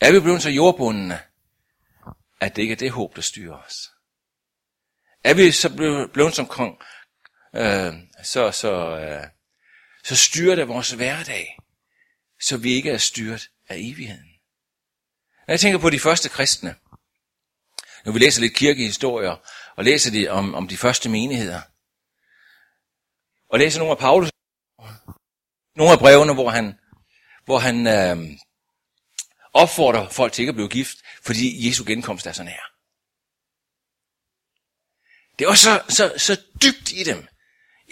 Er 0.00 0.12
vi 0.12 0.20
blevet 0.20 0.42
så 0.42 0.50
jordbundne, 0.50 1.20
at 2.40 2.56
det 2.56 2.62
ikke 2.62 2.72
er 2.72 2.76
det 2.76 2.90
håb, 2.90 3.16
der 3.16 3.22
styrer 3.22 3.56
os? 3.56 3.90
Er 5.24 5.34
vi 5.34 5.50
så 5.50 5.74
blevet 6.12 6.34
som 6.34 6.46
kong, 6.46 6.78
øh, 7.56 7.92
så, 8.22 8.50
så 8.50 8.98
øh, 8.98 9.26
så 10.04 10.16
styrer 10.16 10.56
det 10.56 10.68
vores 10.68 10.90
hverdag, 10.90 11.58
så 12.40 12.56
vi 12.56 12.72
ikke 12.72 12.90
er 12.90 12.98
styret 12.98 13.50
af 13.68 13.76
evigheden. 13.78 14.30
Når 15.46 15.52
jeg 15.52 15.60
tænker 15.60 15.78
på 15.78 15.90
de 15.90 16.00
første 16.00 16.28
kristne, 16.28 16.74
når 18.04 18.12
vi 18.12 18.18
læser 18.18 18.40
lidt 18.40 18.54
kirkehistorier, 18.54 19.36
og 19.76 19.84
læser 19.84 20.10
de 20.10 20.28
om, 20.28 20.54
om 20.54 20.68
de 20.68 20.76
første 20.76 21.08
menigheder, 21.08 21.60
og 23.48 23.58
læser 23.58 23.78
nogle 23.78 23.92
af 23.92 23.98
Paulus, 23.98 24.30
nogle 25.76 25.92
af 25.92 25.98
brevene, 25.98 26.34
hvor 26.34 26.50
han, 26.50 26.78
hvor 27.44 27.58
han 27.58 27.86
øh, 27.86 28.38
opfordrer 29.52 30.08
folk 30.08 30.32
til 30.32 30.42
ikke 30.42 30.50
at 30.50 30.54
blive 30.54 30.68
gift, 30.68 30.98
fordi 31.22 31.68
Jesu 31.68 31.84
genkomst 31.84 32.26
er 32.26 32.32
så 32.32 32.42
nær. 32.42 32.70
Det 35.38 35.44
er 35.44 35.48
også 35.48 35.64
så, 35.64 35.84
så, 35.88 36.14
så 36.18 36.42
dybt 36.62 36.92
i 36.92 37.04
dem. 37.04 37.28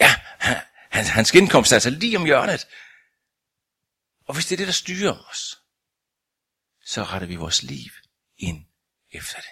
Ja, 0.01 0.21
han, 0.91 1.05
hans 1.05 1.33
genkomst 1.33 1.73
er 1.73 1.77
altså 1.77 1.91
lige 1.91 2.17
om 2.17 2.25
hjørnet. 2.25 2.69
Og 4.25 4.35
hvis 4.35 4.47
det 4.47 4.53
er 4.53 4.57
det, 4.57 4.67
der 4.67 4.73
styrer 4.73 5.25
os, 5.31 5.59
så 6.85 7.05
retter 7.05 7.29
vi 7.29 7.37
vores 7.37 7.63
liv 7.63 7.91
ind 8.37 8.67
efter 9.11 9.37
det. 9.37 9.51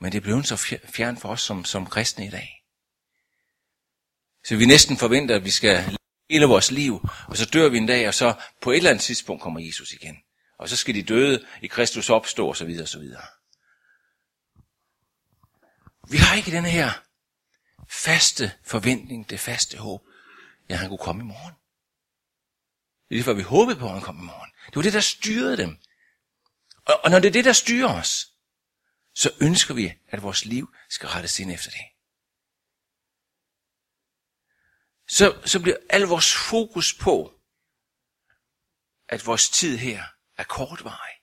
Men 0.00 0.12
det 0.12 0.18
er 0.18 0.22
blevet 0.22 0.48
så 0.48 0.56
fjern 0.94 1.16
for 1.16 1.28
os 1.28 1.42
som, 1.42 1.64
som 1.64 1.86
kristne 1.86 2.26
i 2.26 2.30
dag. 2.30 2.64
Så 4.44 4.56
vi 4.56 4.66
næsten 4.66 4.96
forventer, 4.96 5.36
at 5.36 5.44
vi 5.44 5.50
skal 5.50 5.98
hele 6.32 6.46
vores 6.46 6.70
liv, 6.70 7.08
og 7.28 7.36
så 7.36 7.46
dør 7.46 7.68
vi 7.68 7.78
en 7.78 7.86
dag, 7.86 8.08
og 8.08 8.14
så 8.14 8.34
på 8.60 8.70
et 8.70 8.76
eller 8.76 8.90
andet 8.90 9.04
tidspunkt 9.04 9.42
kommer 9.42 9.60
Jesus 9.60 9.92
igen. 9.92 10.16
Og 10.58 10.68
så 10.68 10.76
skal 10.76 10.94
de 10.94 11.02
døde 11.02 11.46
i 11.62 11.66
Kristus 11.66 12.10
opstå, 12.10 12.48
og 12.48 12.56
så 12.56 12.64
videre, 12.64 12.84
og 12.84 12.88
så 12.88 12.98
videre. 12.98 13.22
Vi 16.10 16.16
har 16.16 16.36
ikke 16.36 16.50
den 16.50 16.64
her 16.64 16.90
faste 17.88 18.52
forventning, 18.64 19.30
det 19.30 19.40
faste 19.40 19.78
håb, 19.78 20.02
ja, 20.68 20.76
han 20.76 20.88
kunne 20.88 20.98
komme 20.98 21.22
i 21.22 21.26
morgen. 21.26 21.54
Det 23.08 23.14
er 23.14 23.18
derfor, 23.18 23.32
vi 23.32 23.42
håbede 23.42 23.78
på, 23.78 23.86
at 23.86 23.92
han 23.92 24.02
kom 24.02 24.18
i 24.18 24.24
morgen. 24.24 24.50
Det 24.66 24.76
var 24.76 24.82
det, 24.82 24.92
der 24.92 25.00
styrede 25.00 25.56
dem. 25.56 25.78
Og, 26.84 27.00
og 27.04 27.10
når 27.10 27.18
det 27.18 27.28
er 27.28 27.32
det, 27.32 27.44
der 27.44 27.52
styrer 27.52 28.00
os, 28.00 28.28
så 29.14 29.30
ønsker 29.40 29.74
vi, 29.74 29.92
at 30.08 30.22
vores 30.22 30.44
liv 30.44 30.74
skal 30.90 31.08
rettes 31.08 31.40
ind 31.40 31.52
efter 31.52 31.70
det. 31.70 31.91
Så, 35.18 35.42
så 35.46 35.60
bliver 35.62 35.76
al 35.90 36.02
vores 36.02 36.34
fokus 36.50 36.94
på, 36.94 37.40
at 39.08 39.26
vores 39.26 39.50
tid 39.50 39.76
her 39.78 40.04
er 40.36 40.44
kortvarig. 40.44 41.16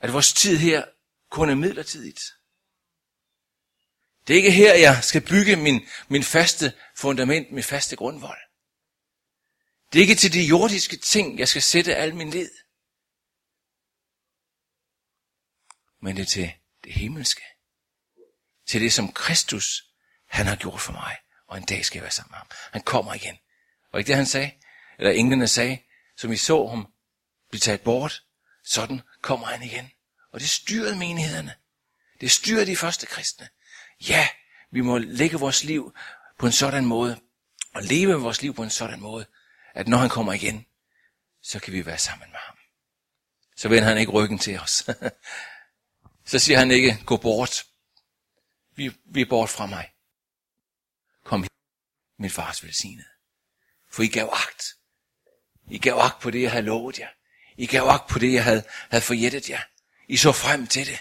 At 0.00 0.12
vores 0.12 0.32
tid 0.32 0.56
her 0.56 0.88
kun 1.30 1.50
er 1.50 1.54
midlertidigt. 1.54 2.20
Det 4.26 4.32
er 4.32 4.36
ikke 4.36 4.50
her, 4.50 4.74
jeg 4.74 5.04
skal 5.04 5.26
bygge 5.26 5.56
min, 5.56 5.88
min 6.08 6.24
faste 6.24 6.78
fundament, 6.96 7.52
min 7.52 7.64
faste 7.64 7.96
grundvold. 7.96 8.42
Det 9.92 9.98
er 9.98 10.02
ikke 10.02 10.14
til 10.14 10.32
de 10.32 10.46
jordiske 10.46 10.96
ting, 10.96 11.38
jeg 11.38 11.48
skal 11.48 11.62
sætte 11.62 11.96
al 11.96 12.14
min 12.14 12.30
led. 12.30 12.52
Men 16.02 16.16
det 16.16 16.22
er 16.22 16.26
til 16.26 16.52
det 16.84 16.92
himmelske. 16.92 17.44
Til 18.66 18.80
det, 18.80 18.92
som 18.92 19.12
Kristus, 19.12 19.89
han 20.30 20.46
har 20.46 20.56
gjort 20.56 20.80
for 20.80 20.92
mig. 20.92 21.16
Og 21.46 21.58
en 21.58 21.64
dag 21.64 21.84
skal 21.84 21.98
jeg 21.98 22.02
være 22.02 22.12
sammen 22.12 22.30
med 22.30 22.38
ham. 22.38 22.46
Han 22.72 22.82
kommer 22.82 23.14
igen. 23.14 23.38
Og 23.92 23.98
ikke 23.98 24.08
det, 24.08 24.16
han 24.16 24.26
sagde? 24.26 24.50
Eller 24.98 25.12
englene 25.12 25.48
sagde, 25.48 25.78
som 26.16 26.30
vi 26.30 26.36
så 26.36 26.66
ham 26.66 26.92
blive 27.50 27.60
taget 27.60 27.80
bort. 27.80 28.22
Sådan 28.64 29.00
kommer 29.22 29.46
han 29.46 29.62
igen. 29.62 29.90
Og 30.32 30.40
det 30.40 30.48
styrede 30.48 30.96
menighederne. 30.96 31.54
Det 32.20 32.30
styrede 32.30 32.66
de 32.66 32.76
første 32.76 33.06
kristne. 33.06 33.48
Ja, 34.08 34.28
vi 34.70 34.80
må 34.80 34.98
lægge 34.98 35.38
vores 35.38 35.64
liv 35.64 35.94
på 36.38 36.46
en 36.46 36.52
sådan 36.52 36.84
måde, 36.84 37.20
og 37.74 37.82
leve 37.82 38.14
vores 38.14 38.42
liv 38.42 38.54
på 38.54 38.62
en 38.62 38.70
sådan 38.70 39.00
måde, 39.00 39.26
at 39.74 39.88
når 39.88 39.98
han 39.98 40.08
kommer 40.08 40.32
igen, 40.32 40.66
så 41.42 41.60
kan 41.60 41.72
vi 41.72 41.86
være 41.86 41.98
sammen 41.98 42.30
med 42.30 42.38
ham. 42.46 42.56
Så 43.56 43.68
vender 43.68 43.88
han 43.88 43.98
ikke 43.98 44.12
ryggen 44.12 44.38
til 44.38 44.60
os. 44.60 44.84
så 46.30 46.38
siger 46.38 46.58
han 46.58 46.70
ikke, 46.70 47.02
gå 47.06 47.16
bort. 47.16 47.64
Vi, 48.76 48.92
vi 49.04 49.20
er 49.20 49.26
bort 49.26 49.50
fra 49.50 49.66
mig. 49.66 49.90
Min 52.20 52.30
fars 52.30 52.64
velsignede. 52.64 53.08
For 53.90 54.02
I 54.02 54.06
gav 54.06 54.28
agt. 54.32 54.76
I 55.70 55.78
gav 55.78 55.98
agt 55.98 56.20
på 56.20 56.30
det, 56.30 56.42
jeg 56.42 56.50
havde 56.50 56.64
lovet 56.64 56.98
jer. 56.98 57.08
I 57.56 57.66
gav 57.66 57.82
agt 57.88 58.06
på 58.06 58.18
det, 58.18 58.32
jeg 58.32 58.44
havde, 58.44 58.64
havde 58.90 59.02
forjættet 59.02 59.50
jer. 59.50 59.60
I 60.08 60.16
så 60.16 60.32
frem 60.32 60.66
til 60.66 60.86
det. 60.86 60.98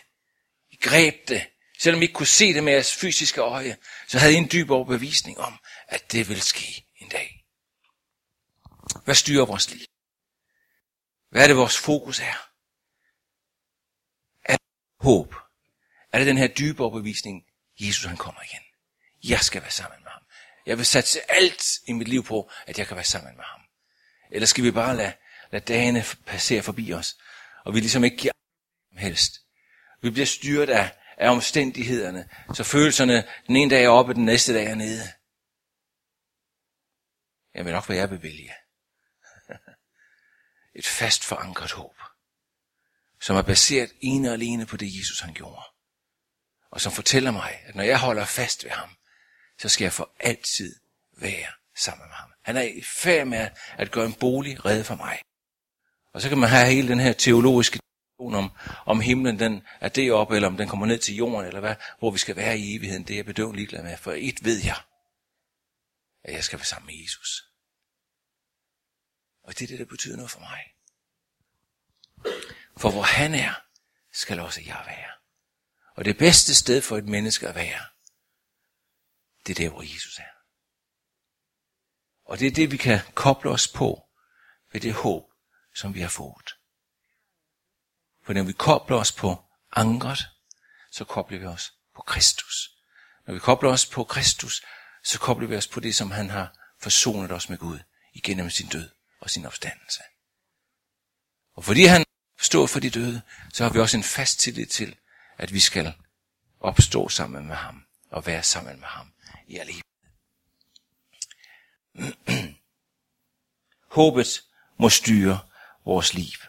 I 0.72 0.76
greb 0.76 1.28
det. 1.28 1.48
Selvom 1.80 2.02
I 2.02 2.04
ikke 2.04 2.14
kunne 2.14 2.28
se 2.28 2.54
det 2.54 2.64
med 2.64 2.74
jeres 2.74 2.96
fysiske 2.96 3.42
øje, 3.42 3.78
så 4.08 4.20
havde 4.20 4.34
I 4.34 4.36
en 4.36 4.50
dyb 4.52 4.70
overbevisning 4.70 5.40
om, 5.40 5.60
at 5.88 6.12
det 6.12 6.30
vil 6.30 6.42
ske 6.42 6.86
en 6.98 7.10
dag. 7.10 7.46
Hvad 9.04 9.16
styrer 9.16 9.46
vores 9.46 9.72
liv? 9.72 9.88
Hvad 11.30 11.44
er 11.44 11.48
det, 11.48 11.58
vores 11.58 11.78
fokus 11.78 12.20
er? 12.20 12.50
Er 14.44 14.58
det 14.58 14.68
håb? 15.00 15.36
Er 16.12 16.18
det 16.18 16.28
den 16.28 16.38
her 16.38 16.48
dybe 16.48 16.84
overbevisning, 16.84 17.46
Jesus 17.80 18.06
han 18.06 18.18
kommer 18.18 18.42
igen? 18.42 18.64
Jeg 19.24 19.40
skal 19.40 19.62
være 19.62 19.72
sammen 19.72 20.04
med. 20.04 20.09
Jeg 20.70 20.78
vil 20.78 20.86
satse 20.86 21.32
alt 21.32 21.64
i 21.88 21.94
mit 21.94 22.08
liv 22.08 22.24
på, 22.24 22.52
at 22.68 22.80
jeg 22.80 22.88
kan 22.88 22.96
være 22.96 23.06
sammen 23.06 23.36
med 23.36 23.44
ham. 23.44 23.62
Eller 24.32 24.46
skal 24.46 24.64
vi 24.64 24.72
bare 24.72 24.96
lade, 24.96 25.14
lade 25.52 25.66
dagene 25.66 26.04
passere 26.26 26.62
forbi 26.62 26.94
os, 26.94 27.18
og 27.66 27.74
vi 27.74 27.80
ligesom 27.80 28.04
ikke 28.04 28.18
giver 28.18 28.34
helst. 28.98 29.42
Vi 30.02 30.10
bliver 30.10 30.26
styret 30.26 30.70
af, 30.70 30.98
af 31.18 31.30
omstændighederne, 31.30 32.30
så 32.54 32.64
følelserne 32.64 33.28
den 33.48 33.56
ene 33.56 33.76
dag 33.76 33.84
er 33.84 33.90
oppe, 33.90 34.14
den 34.14 34.26
næste 34.26 34.54
dag 34.54 34.66
er 34.66 34.76
nede. 34.76 35.08
Jeg 37.54 37.66
vil 37.66 37.74
nok, 37.74 37.86
hvad 37.86 37.96
jeg 37.96 38.12
vil 38.12 38.24
vælge. 38.24 38.54
Et 40.76 40.86
fast 40.86 41.24
forankret 41.24 41.72
håb, 41.72 41.96
som 43.22 43.36
er 43.36 43.42
baseret 43.42 43.92
ene 44.02 44.30
og 44.30 44.34
alene 44.34 44.66
på 44.66 44.78
det, 44.78 44.98
Jesus 45.00 45.20
han 45.20 45.34
gjorde. 45.34 45.64
Og 46.72 46.82
som 46.82 46.92
fortæller 46.92 47.32
mig, 47.32 47.62
at 47.66 47.76
når 47.76 47.84
jeg 47.84 48.00
holder 48.00 48.26
fast 48.26 48.64
ved 48.64 48.72
ham, 48.72 48.99
så 49.60 49.70
skal 49.70 49.86
jeg 49.86 49.94
for 49.94 50.12
altid 50.20 50.76
være 51.18 51.52
sammen 51.78 52.08
med 52.08 52.16
ham. 52.16 52.30
Han 52.42 52.58
er 52.58 52.62
i 52.62 52.82
færd 52.82 53.28
med 53.28 53.50
at 53.78 53.92
gøre 53.92 54.06
en 54.06 54.14
bolig 54.14 54.66
redde 54.66 54.84
for 54.84 54.96
mig. 54.96 55.22
Og 56.14 56.22
så 56.22 56.30
kan 56.30 56.38
man 56.38 56.50
have 56.50 56.74
hele 56.74 56.88
den 56.88 57.00
her 57.00 57.14
teologiske 57.14 57.80
diskussion 57.80 58.36
om, 58.36 58.52
om 58.86 59.02
himlen 59.02 59.40
den 59.40 59.62
er 59.82 59.90
det 59.90 60.12
op, 60.12 60.32
eller 60.32 60.48
om 60.48 60.58
den 60.58 60.68
kommer 60.68 60.86
ned 60.86 60.98
til 60.98 61.16
jorden, 61.16 61.48
eller 61.48 61.60
hvad, 61.60 61.76
hvor 62.00 62.12
vi 62.12 62.18
skal 62.18 62.36
være 62.36 62.60
i 62.60 62.76
evigheden, 62.76 63.04
det 63.04 63.14
er 63.14 63.18
jeg 63.18 63.26
bedøvende 63.26 63.56
ligeglad 63.56 63.84
med. 63.84 63.98
For 63.98 64.12
et 64.18 64.46
ved 64.46 64.64
jeg, 64.64 64.82
at 66.24 66.34
jeg 66.34 66.44
skal 66.44 66.60
være 66.60 66.66
sammen 66.66 66.86
med 66.86 67.04
Jesus. 67.04 67.44
Og 69.44 69.60
det 69.60 69.64
er 69.64 69.68
det, 69.68 69.80
der 69.80 69.86
betyder 69.86 70.16
noget 70.16 70.32
for 70.32 70.40
mig. 70.40 70.64
For 72.78 72.92
hvor 72.92 73.02
han 73.02 73.34
er, 73.34 73.62
skal 74.12 74.40
også 74.40 74.62
jeg 74.66 74.84
være. 74.88 75.12
Og 75.96 76.06
det 76.06 76.18
bedste 76.18 76.56
sted 76.56 76.82
for 76.82 76.98
et 76.98 77.06
menneske 77.06 77.48
at 77.48 77.56
være, 77.56 77.82
det 79.48 79.60
er 79.60 79.64
der, 79.64 79.70
hvor 79.70 79.82
Jesus 79.82 80.20
er. 80.20 80.40
Og 82.26 82.40
det 82.40 82.48
er 82.48 82.52
det, 82.52 82.72
vi 82.72 82.78
kan 82.78 83.00
koble 83.14 83.50
os 83.50 83.68
på 83.68 84.10
ved 84.72 84.82
det 84.82 84.94
håb, 84.94 85.24
som 85.76 85.94
vi 85.94 86.02
har 86.02 86.10
fået. 86.10 86.56
For 88.24 88.34
når 88.34 88.44
vi 88.44 88.54
kobler 88.54 88.98
os 88.98 89.12
på 89.12 89.44
ankeret, 89.72 90.20
så 90.92 91.06
kobler 91.06 91.40
vi 91.40 91.46
os 91.46 91.74
på 91.96 92.02
Kristus. 92.02 92.70
Når 93.28 93.34
vi 93.34 93.40
kobler 93.40 93.70
os 93.70 93.86
på 93.86 94.04
Kristus, 94.04 94.62
så 95.04 95.20
kobler 95.20 95.48
vi 95.48 95.56
os 95.56 95.68
på 95.68 95.80
det, 95.80 95.96
som 95.96 96.12
han 96.12 96.30
har 96.30 96.58
forsonet 96.82 97.32
os 97.32 97.50
med 97.50 97.58
Gud 97.58 97.80
igennem 98.14 98.50
sin 98.50 98.68
død 98.68 98.90
og 99.20 99.30
sin 99.30 99.46
opstandelse. 99.46 100.02
Og 101.54 101.64
fordi 101.64 101.86
han 101.86 102.06
står 102.40 102.68
for 102.68 102.80
de 102.80 102.90
døde, 102.90 103.22
så 103.54 103.64
har 103.64 103.72
vi 103.72 103.80
også 103.80 103.98
en 103.98 104.04
fast 104.04 104.40
tillid 104.40 104.66
til, 104.66 104.96
at 105.38 105.54
vi 105.54 105.60
skal 105.60 105.94
opstå 106.60 107.10
sammen 107.10 107.48
med 107.48 107.56
ham 107.56 107.86
og 108.10 108.26
være 108.26 108.44
sammen 108.44 108.80
med 108.80 108.88
ham 108.88 109.14
i 109.50 109.58
al 109.58 109.70
Håbet 113.98 114.44
må 114.78 114.90
styre 114.90 115.40
vores 115.86 116.14
liv. 116.14 116.40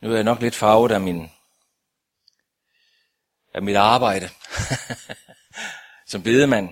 Nu 0.00 0.10
er 0.10 0.14
jeg 0.14 0.24
nok 0.24 0.40
lidt 0.40 0.54
farvet 0.54 0.92
af, 0.92 1.00
min, 1.00 1.30
af 3.54 3.62
mit 3.62 3.76
arbejde 3.76 4.28
som 6.10 6.22
bedemand. 6.22 6.68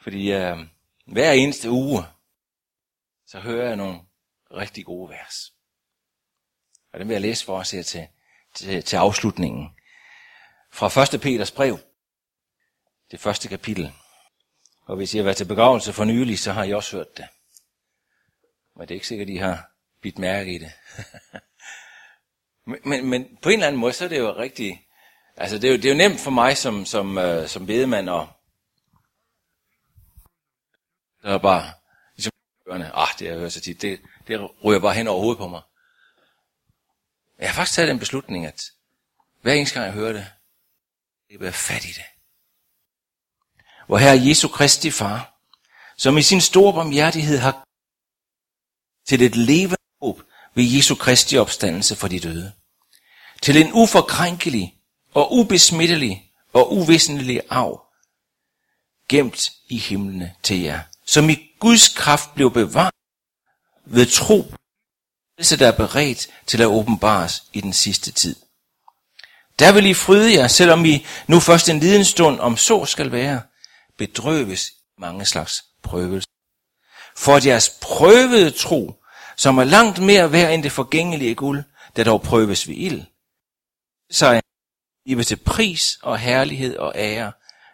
Fordi 0.00 0.32
øh, 0.32 0.56
hver 1.06 1.32
eneste 1.32 1.70
uge, 1.70 2.04
så 3.26 3.40
hører 3.40 3.66
jeg 3.66 3.76
nogle 3.76 4.00
rigtig 4.50 4.84
gode 4.84 5.10
vers. 5.10 5.52
Og 6.92 6.98
den 6.98 7.08
vil 7.08 7.14
jeg 7.14 7.22
læse 7.22 7.44
for 7.44 7.58
os 7.58 7.70
her 7.70 7.82
til, 7.82 8.08
til, 8.54 8.84
til 8.84 8.96
afslutningen. 8.96 9.70
Fra 10.72 11.14
1. 11.14 11.20
Peters 11.20 11.50
brev, 11.50 11.78
det 13.10 13.20
første 13.20 13.48
kapitel. 13.48 13.92
Og 14.84 14.96
hvis 14.96 15.14
I 15.14 15.16
har 15.16 15.24
været 15.24 15.36
til 15.36 15.44
begravelse 15.44 15.92
for 15.92 16.04
nylig, 16.04 16.38
så 16.38 16.52
har 16.52 16.64
I 16.64 16.72
også 16.72 16.96
hørt 16.96 17.16
det. 17.16 17.26
Men 18.76 18.82
det 18.82 18.90
er 18.90 18.94
ikke 18.96 19.06
sikkert, 19.06 19.28
at 19.28 19.34
I 19.34 19.36
har 19.36 19.70
bidt 20.02 20.18
mærke 20.18 20.54
i 20.54 20.58
det. 20.58 20.72
men, 22.70 22.78
men, 22.84 23.06
men 23.06 23.38
på 23.42 23.48
en 23.48 23.52
eller 23.52 23.66
anden 23.66 23.80
måde, 23.80 23.92
så 23.92 24.04
er 24.04 24.08
det 24.08 24.18
jo 24.18 24.36
rigtig... 24.36 24.86
Altså, 25.36 25.58
det 25.58 25.64
er 25.64 25.70
jo, 25.70 25.76
det 25.76 25.84
er 25.84 25.88
jo 25.90 26.08
nemt 26.08 26.20
for 26.20 26.30
mig 26.30 26.56
som, 26.56 26.86
som, 26.86 27.18
øh, 27.18 27.48
som 27.48 27.66
bedemand 27.66 28.08
og 28.08 28.28
der 31.22 31.34
er 31.34 31.38
bare, 31.38 31.72
ligesom 32.16 32.32
ah, 32.68 33.08
det 33.18 33.26
har 33.26 33.34
jeg 33.34 33.40
hørt 33.40 33.52
så 33.52 33.60
tit, 33.60 33.82
det, 33.82 34.00
det 34.28 34.50
ryger 34.64 34.80
bare 34.80 34.94
hen 34.94 35.08
over 35.08 35.20
hovedet 35.20 35.38
på 35.38 35.48
mig. 35.48 35.62
Jeg 37.38 37.48
har 37.48 37.54
faktisk 37.54 37.76
taget 37.76 37.88
den 37.88 37.98
beslutning, 37.98 38.46
at 38.46 38.62
hver 39.40 39.52
eneste 39.52 39.74
gang 39.74 39.86
jeg 39.86 39.94
hører 39.94 40.12
det, 40.12 40.26
det 41.28 41.38
bliver 41.38 41.52
fat 41.52 41.84
i 41.84 41.88
det. 41.88 42.04
Hvor 43.88 43.98
her 43.98 44.12
Jesu 44.12 44.48
Kristi 44.48 44.90
far, 44.90 45.34
som 45.96 46.18
i 46.18 46.22
sin 46.22 46.40
store 46.40 46.72
barmhjertighed 46.72 47.38
har 47.38 47.64
til 49.08 49.22
et 49.22 49.36
levende 49.36 49.76
håb 50.02 50.22
ved 50.54 50.64
Jesu 50.64 50.94
Kristi 50.94 51.38
opstandelse 51.38 51.96
for 51.96 52.08
de 52.08 52.20
døde. 52.20 52.52
Til 53.42 53.56
en 53.56 53.72
uforkrænkelig 53.72 54.74
og 55.14 55.32
ubesmittelig 55.32 56.32
og 56.52 56.72
uvisnelig 56.72 57.40
arv, 57.50 57.84
gemt 59.08 59.52
i 59.68 59.78
himlene 59.78 60.34
til 60.42 60.60
jer, 60.60 60.80
som 61.06 61.30
i 61.30 61.36
Guds 61.58 61.88
kraft 61.88 62.34
blev 62.34 62.52
bevaret 62.52 62.94
ved 63.84 64.06
tro, 64.06 64.52
der 65.38 65.66
er 65.66 65.76
beredt 65.76 66.28
til 66.46 66.62
at 66.62 66.66
åbenbares 66.66 67.44
i 67.52 67.60
den 67.60 67.72
sidste 67.72 68.12
tid. 68.12 68.36
Der 69.58 69.72
vil 69.72 69.86
I 69.86 69.94
fryde 69.94 70.34
jer, 70.34 70.48
selvom 70.48 70.84
I 70.84 71.06
nu 71.26 71.40
først 71.40 71.68
en 71.68 71.80
liden 71.80 72.04
stund 72.04 72.40
om 72.40 72.56
så 72.56 72.84
skal 72.84 73.12
være, 73.12 73.42
bedrøves 73.98 74.72
mange 74.98 75.24
slags 75.26 75.64
prøvelser. 75.82 76.28
For 77.16 77.46
jeres 77.46 77.70
prøvede 77.82 78.50
tro, 78.50 79.02
som 79.36 79.58
er 79.58 79.64
langt 79.64 79.98
mere 80.02 80.32
værd 80.32 80.54
end 80.54 80.62
det 80.62 80.72
forgængelige 80.72 81.34
guld, 81.34 81.62
der 81.96 82.04
dog 82.04 82.22
prøves 82.22 82.68
ved 82.68 82.74
ild, 82.74 83.02
så 84.10 84.40
I 85.04 85.14
vil 85.14 85.24
til 85.24 85.36
pris 85.36 85.98
og 86.02 86.18
herlighed 86.18 86.76
og 86.76 86.92
ære, 86.96 87.32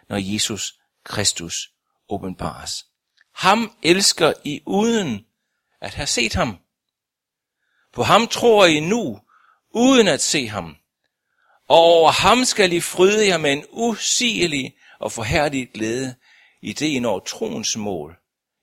når 0.09 0.17
Jesus 0.17 0.79
Kristus 1.03 1.71
åbenbares. 2.09 2.85
Ham 3.33 3.77
elsker 3.83 4.33
I 4.43 4.61
uden 4.65 5.25
at 5.81 5.93
have 5.93 6.07
set 6.07 6.33
ham. 6.33 6.59
På 7.93 8.03
ham 8.03 8.27
tror 8.27 8.65
I 8.65 8.79
nu, 8.79 9.21
uden 9.69 10.07
at 10.07 10.21
se 10.21 10.47
ham. 10.47 10.77
Og 11.67 11.77
over 11.77 12.11
ham 12.11 12.45
skal 12.45 12.73
I 12.73 12.81
fryde 12.81 13.27
jer 13.27 13.37
med 13.37 13.53
en 13.53 13.65
usigelig 13.69 14.77
og 14.99 15.11
forhærdig 15.11 15.71
glæde, 15.73 16.15
i 16.61 16.73
det 16.73 16.85
I 16.85 16.99
når 16.99 17.19
troens 17.19 17.77
mål, 17.77 18.21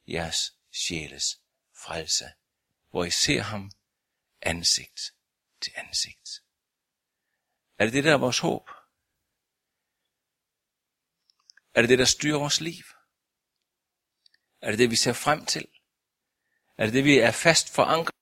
jeres 0.08 0.54
sjæles 0.72 1.40
frelse, 1.84 2.24
hvor 2.90 3.04
I 3.04 3.10
ser 3.10 3.42
ham 3.42 3.70
ansigt 4.42 5.00
til 5.62 5.72
ansigt. 5.76 6.30
Er 7.78 7.84
det 7.84 7.92
det, 7.92 8.04
der 8.04 8.12
er 8.12 8.18
vores 8.18 8.38
håb? 8.38 8.70
Er 11.74 11.80
det 11.80 11.88
det, 11.88 11.98
der 11.98 12.04
styrer 12.04 12.38
vores 12.38 12.60
liv? 12.60 12.84
Er 14.60 14.70
det 14.70 14.78
det, 14.78 14.90
vi 14.90 14.96
ser 14.96 15.12
frem 15.12 15.46
til? 15.46 15.68
Er 16.78 16.84
det 16.84 16.94
det, 16.94 17.04
vi 17.04 17.18
er 17.18 17.30
fast 17.30 17.74
forankret? 17.74 18.14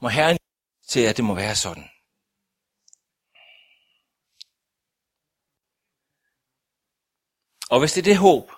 Må 0.00 0.08
Herren 0.08 0.38
til, 0.88 1.00
at 1.00 1.16
det 1.16 1.24
må 1.24 1.34
være 1.34 1.56
sådan. 1.56 1.88
Og 7.70 7.80
hvis 7.80 7.92
det 7.92 8.00
er 8.00 8.10
det 8.12 8.18
håb, 8.18 8.50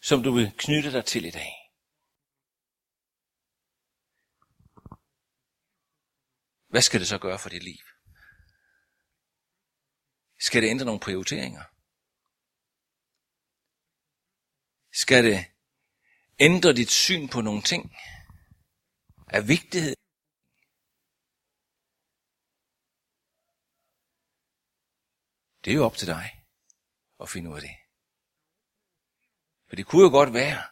som 0.00 0.22
du 0.22 0.30
vil 0.32 0.52
knytte 0.58 0.92
dig 0.92 1.04
til 1.04 1.24
i 1.24 1.30
dag, 1.30 1.52
hvad 6.68 6.82
skal 6.82 7.00
det 7.00 7.08
så 7.08 7.18
gøre 7.18 7.38
for 7.38 7.48
dit 7.48 7.62
liv? 7.62 7.82
Skal 10.40 10.62
det 10.62 10.70
ændre 10.70 10.84
nogle 10.84 11.00
prioriteringer? 11.00 11.64
Skal 14.92 15.24
det 15.24 15.44
ændre 16.40 16.72
dit 16.72 16.90
syn 16.90 17.28
på 17.28 17.40
nogle 17.40 17.62
ting? 17.62 17.92
Af 19.28 19.48
vigtighed? 19.48 19.96
Det 25.64 25.70
er 25.70 25.74
jo 25.74 25.84
op 25.84 25.96
til 25.96 26.06
dig 26.06 26.44
at 27.20 27.28
finde 27.28 27.50
ud 27.50 27.54
af 27.54 27.60
det. 27.60 27.76
For 29.68 29.76
det 29.76 29.86
kunne 29.86 30.02
jo 30.02 30.10
godt 30.10 30.32
være, 30.32 30.62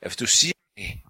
at 0.00 0.08
hvis 0.08 0.16
du 0.16 0.26
siger 0.26 0.54
det, 0.76 1.02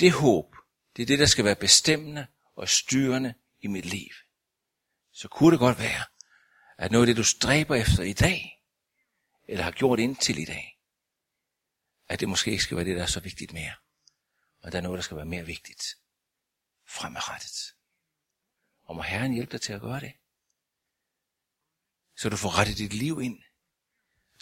det 0.00 0.12
håb, 0.12 0.56
det 0.96 1.02
er 1.02 1.06
det, 1.06 1.18
der 1.18 1.26
skal 1.26 1.44
være 1.44 1.56
bestemmende 1.56 2.26
og 2.54 2.68
styrende 2.68 3.34
i 3.60 3.66
mit 3.66 3.84
liv, 3.84 4.10
så 5.12 5.28
kunne 5.28 5.50
det 5.50 5.58
godt 5.58 5.78
være, 5.78 6.04
at 6.78 6.92
noget 6.92 7.04
af 7.04 7.06
det, 7.06 7.16
du 7.16 7.24
stræber 7.24 7.74
efter 7.74 8.02
i 8.02 8.12
dag, 8.12 8.62
eller 9.48 9.64
har 9.64 9.70
gjort 9.70 10.00
indtil 10.00 10.38
i 10.38 10.44
dag, 10.44 10.80
at 12.08 12.20
det 12.20 12.28
måske 12.28 12.50
ikke 12.50 12.62
skal 12.62 12.76
være 12.76 12.86
det, 12.86 12.96
der 12.96 13.02
er 13.02 13.06
så 13.06 13.20
vigtigt 13.20 13.52
mere. 13.52 13.74
Og 14.62 14.72
der 14.72 14.78
er 14.78 14.82
noget, 14.82 14.96
der 14.96 15.02
skal 15.02 15.16
være 15.16 15.26
mere 15.26 15.46
vigtigt 15.46 15.84
fremadrettet. 16.86 17.74
Og 18.82 18.96
må 18.96 19.02
Herren 19.02 19.32
hjælpe 19.32 19.52
dig 19.52 19.60
til 19.60 19.72
at 19.72 19.80
gøre 19.80 20.00
det. 20.00 20.12
Så 22.18 22.28
du 22.28 22.36
får 22.36 22.58
rettet 22.58 22.78
dit 22.78 22.92
liv 22.92 23.20
ind. 23.22 23.42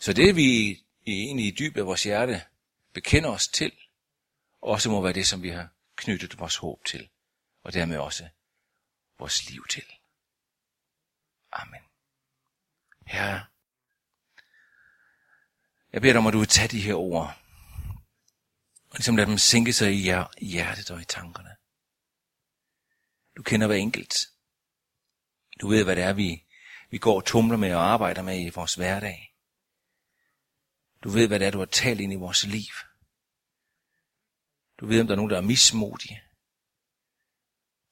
Så 0.01 0.13
det 0.13 0.37
vi 0.37 0.81
egentlig 1.07 1.47
i 1.47 1.57
dybet 1.59 1.81
af 1.81 1.87
vores 1.87 2.03
hjerte 2.03 2.45
bekender 2.93 3.31
os 3.31 3.49
til, 3.49 3.73
også 4.61 4.91
må 4.91 5.03
være 5.03 5.13
det, 5.13 5.27
som 5.27 5.43
vi 5.43 5.49
har 5.49 5.69
knyttet 5.97 6.39
vores 6.39 6.57
håb 6.57 6.85
til. 6.85 7.09
Og 7.63 7.73
dermed 7.73 7.99
også 7.99 8.29
vores 9.19 9.51
liv 9.51 9.67
til. 9.71 9.85
Amen. 11.53 11.81
Herre, 13.07 13.47
jeg 15.93 16.01
beder 16.01 16.13
dig 16.13 16.19
om, 16.19 16.27
at 16.27 16.33
du 16.33 16.39
vil 16.39 16.49
tage 16.49 16.69
de 16.69 16.81
her 16.81 16.95
ord, 16.95 17.43
og 18.91 18.97
ligesom 18.97 19.17
lade 19.17 19.31
dem 19.31 19.39
sænke 19.39 19.73
sig 19.73 19.93
i 19.93 20.47
hjertet 20.47 20.91
og 20.91 21.01
i 21.01 21.05
tankerne. 21.05 21.57
Du 23.37 23.43
kender 23.43 23.67
hver 23.67 23.77
enkelt. 23.77 24.15
Du 25.61 25.69
ved, 25.69 25.85
hvad 25.85 25.97
det 25.97 26.05
er, 26.05 26.13
vi, 26.13 26.46
vi 26.97 27.01
går 27.01 27.17
og 27.17 27.25
tumler 27.25 27.57
med 27.57 27.75
og 27.75 27.83
arbejder 27.83 28.23
med 28.23 28.47
i 28.47 28.51
vores 28.51 28.75
hverdag. 28.75 29.35
Du 31.03 31.09
ved, 31.09 31.29
hvad 31.29 31.41
det 31.41 31.47
er, 31.47 31.51
du 31.51 31.59
har 31.59 31.67
talt 31.67 32.01
ind 32.01 32.13
i 32.13 32.17
vores 32.17 32.47
liv. 32.47 32.75
Du 34.81 34.87
ved, 34.87 35.01
om 35.01 35.07
der 35.07 35.15
er 35.15 35.17
nogen, 35.17 35.31
der 35.31 35.37
er 35.37 35.51
mismodige. 35.53 36.23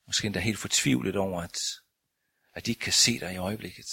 Måske 0.06 0.26
endda 0.26 0.40
helt 0.40 0.58
fortvivlet 0.58 1.16
over, 1.16 1.42
at, 1.42 1.58
at 2.54 2.66
de 2.66 2.70
ikke 2.70 2.80
kan 2.80 2.92
se 2.92 3.20
dig 3.20 3.34
i 3.34 3.36
øjeblikket. 3.36 3.86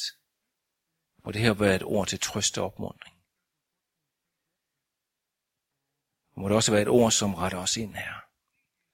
Og 1.24 1.34
det 1.34 1.41
her 1.41 1.53
være 1.53 1.76
et 1.76 1.84
ord 1.84 2.07
til 2.07 2.20
trøst 2.20 2.57
og 2.57 2.66
opmuntring. 2.66 3.18
Og 6.32 6.41
må 6.41 6.47
det 6.47 6.55
også 6.55 6.72
være 6.72 6.82
et 6.82 6.88
ord, 6.88 7.12
som 7.12 7.34
retter 7.34 7.57
os 7.57 7.78
ind 7.78 7.95
her. 7.95 8.16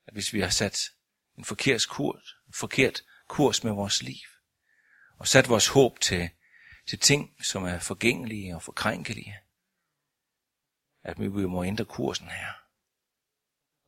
At 0.05 0.13
hvis 0.13 0.33
vi 0.33 0.39
har 0.41 0.49
sat 0.49 0.79
en 1.37 1.45
forkert 1.45 1.85
kurs, 1.89 2.35
en 2.47 2.53
forkert 2.53 3.01
kurs 3.27 3.63
med 3.63 3.71
vores 3.71 4.03
liv, 4.03 4.36
og 5.17 5.27
sat 5.27 5.49
vores 5.49 5.67
håb 5.67 5.99
til, 5.99 6.29
til 6.87 6.99
ting, 6.99 7.43
som 7.43 7.63
er 7.63 7.79
forgængelige 7.79 8.55
og 8.55 8.61
forkrænkelige, 8.63 9.39
at 11.03 11.19
vi 11.19 11.27
må 11.27 11.63
ændre 11.63 11.85
kursen 11.85 12.27
her. 12.27 12.53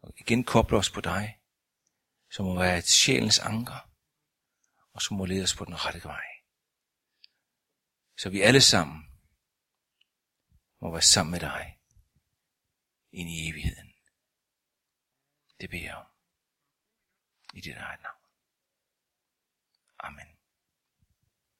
Og 0.01 0.13
igen 0.17 0.43
koble 0.43 0.77
os 0.77 0.89
på 0.89 1.01
dig, 1.01 1.39
som 2.31 2.45
må 2.45 2.59
være 2.59 2.77
et 2.77 2.87
sjælens 2.87 3.39
anker, 3.39 3.89
og 4.93 5.01
som 5.01 5.17
må 5.17 5.25
lede 5.25 5.43
os 5.43 5.55
på 5.55 5.65
den 5.65 5.85
rette 5.85 6.03
vej. 6.03 6.25
Så 8.17 8.29
vi 8.29 8.41
alle 8.41 8.61
sammen 8.61 9.09
må 10.81 10.91
være 10.91 11.01
sammen 11.01 11.31
med 11.31 11.39
dig 11.39 11.79
ind 13.11 13.29
i 13.29 13.49
evigheden. 13.49 13.93
Det 15.61 15.69
beder 15.69 15.83
jeg 15.83 15.95
om. 15.95 16.05
I 17.53 17.61
dit 17.61 17.75
eget 17.75 18.01
navn. 18.01 18.23
Amen. 19.99 20.28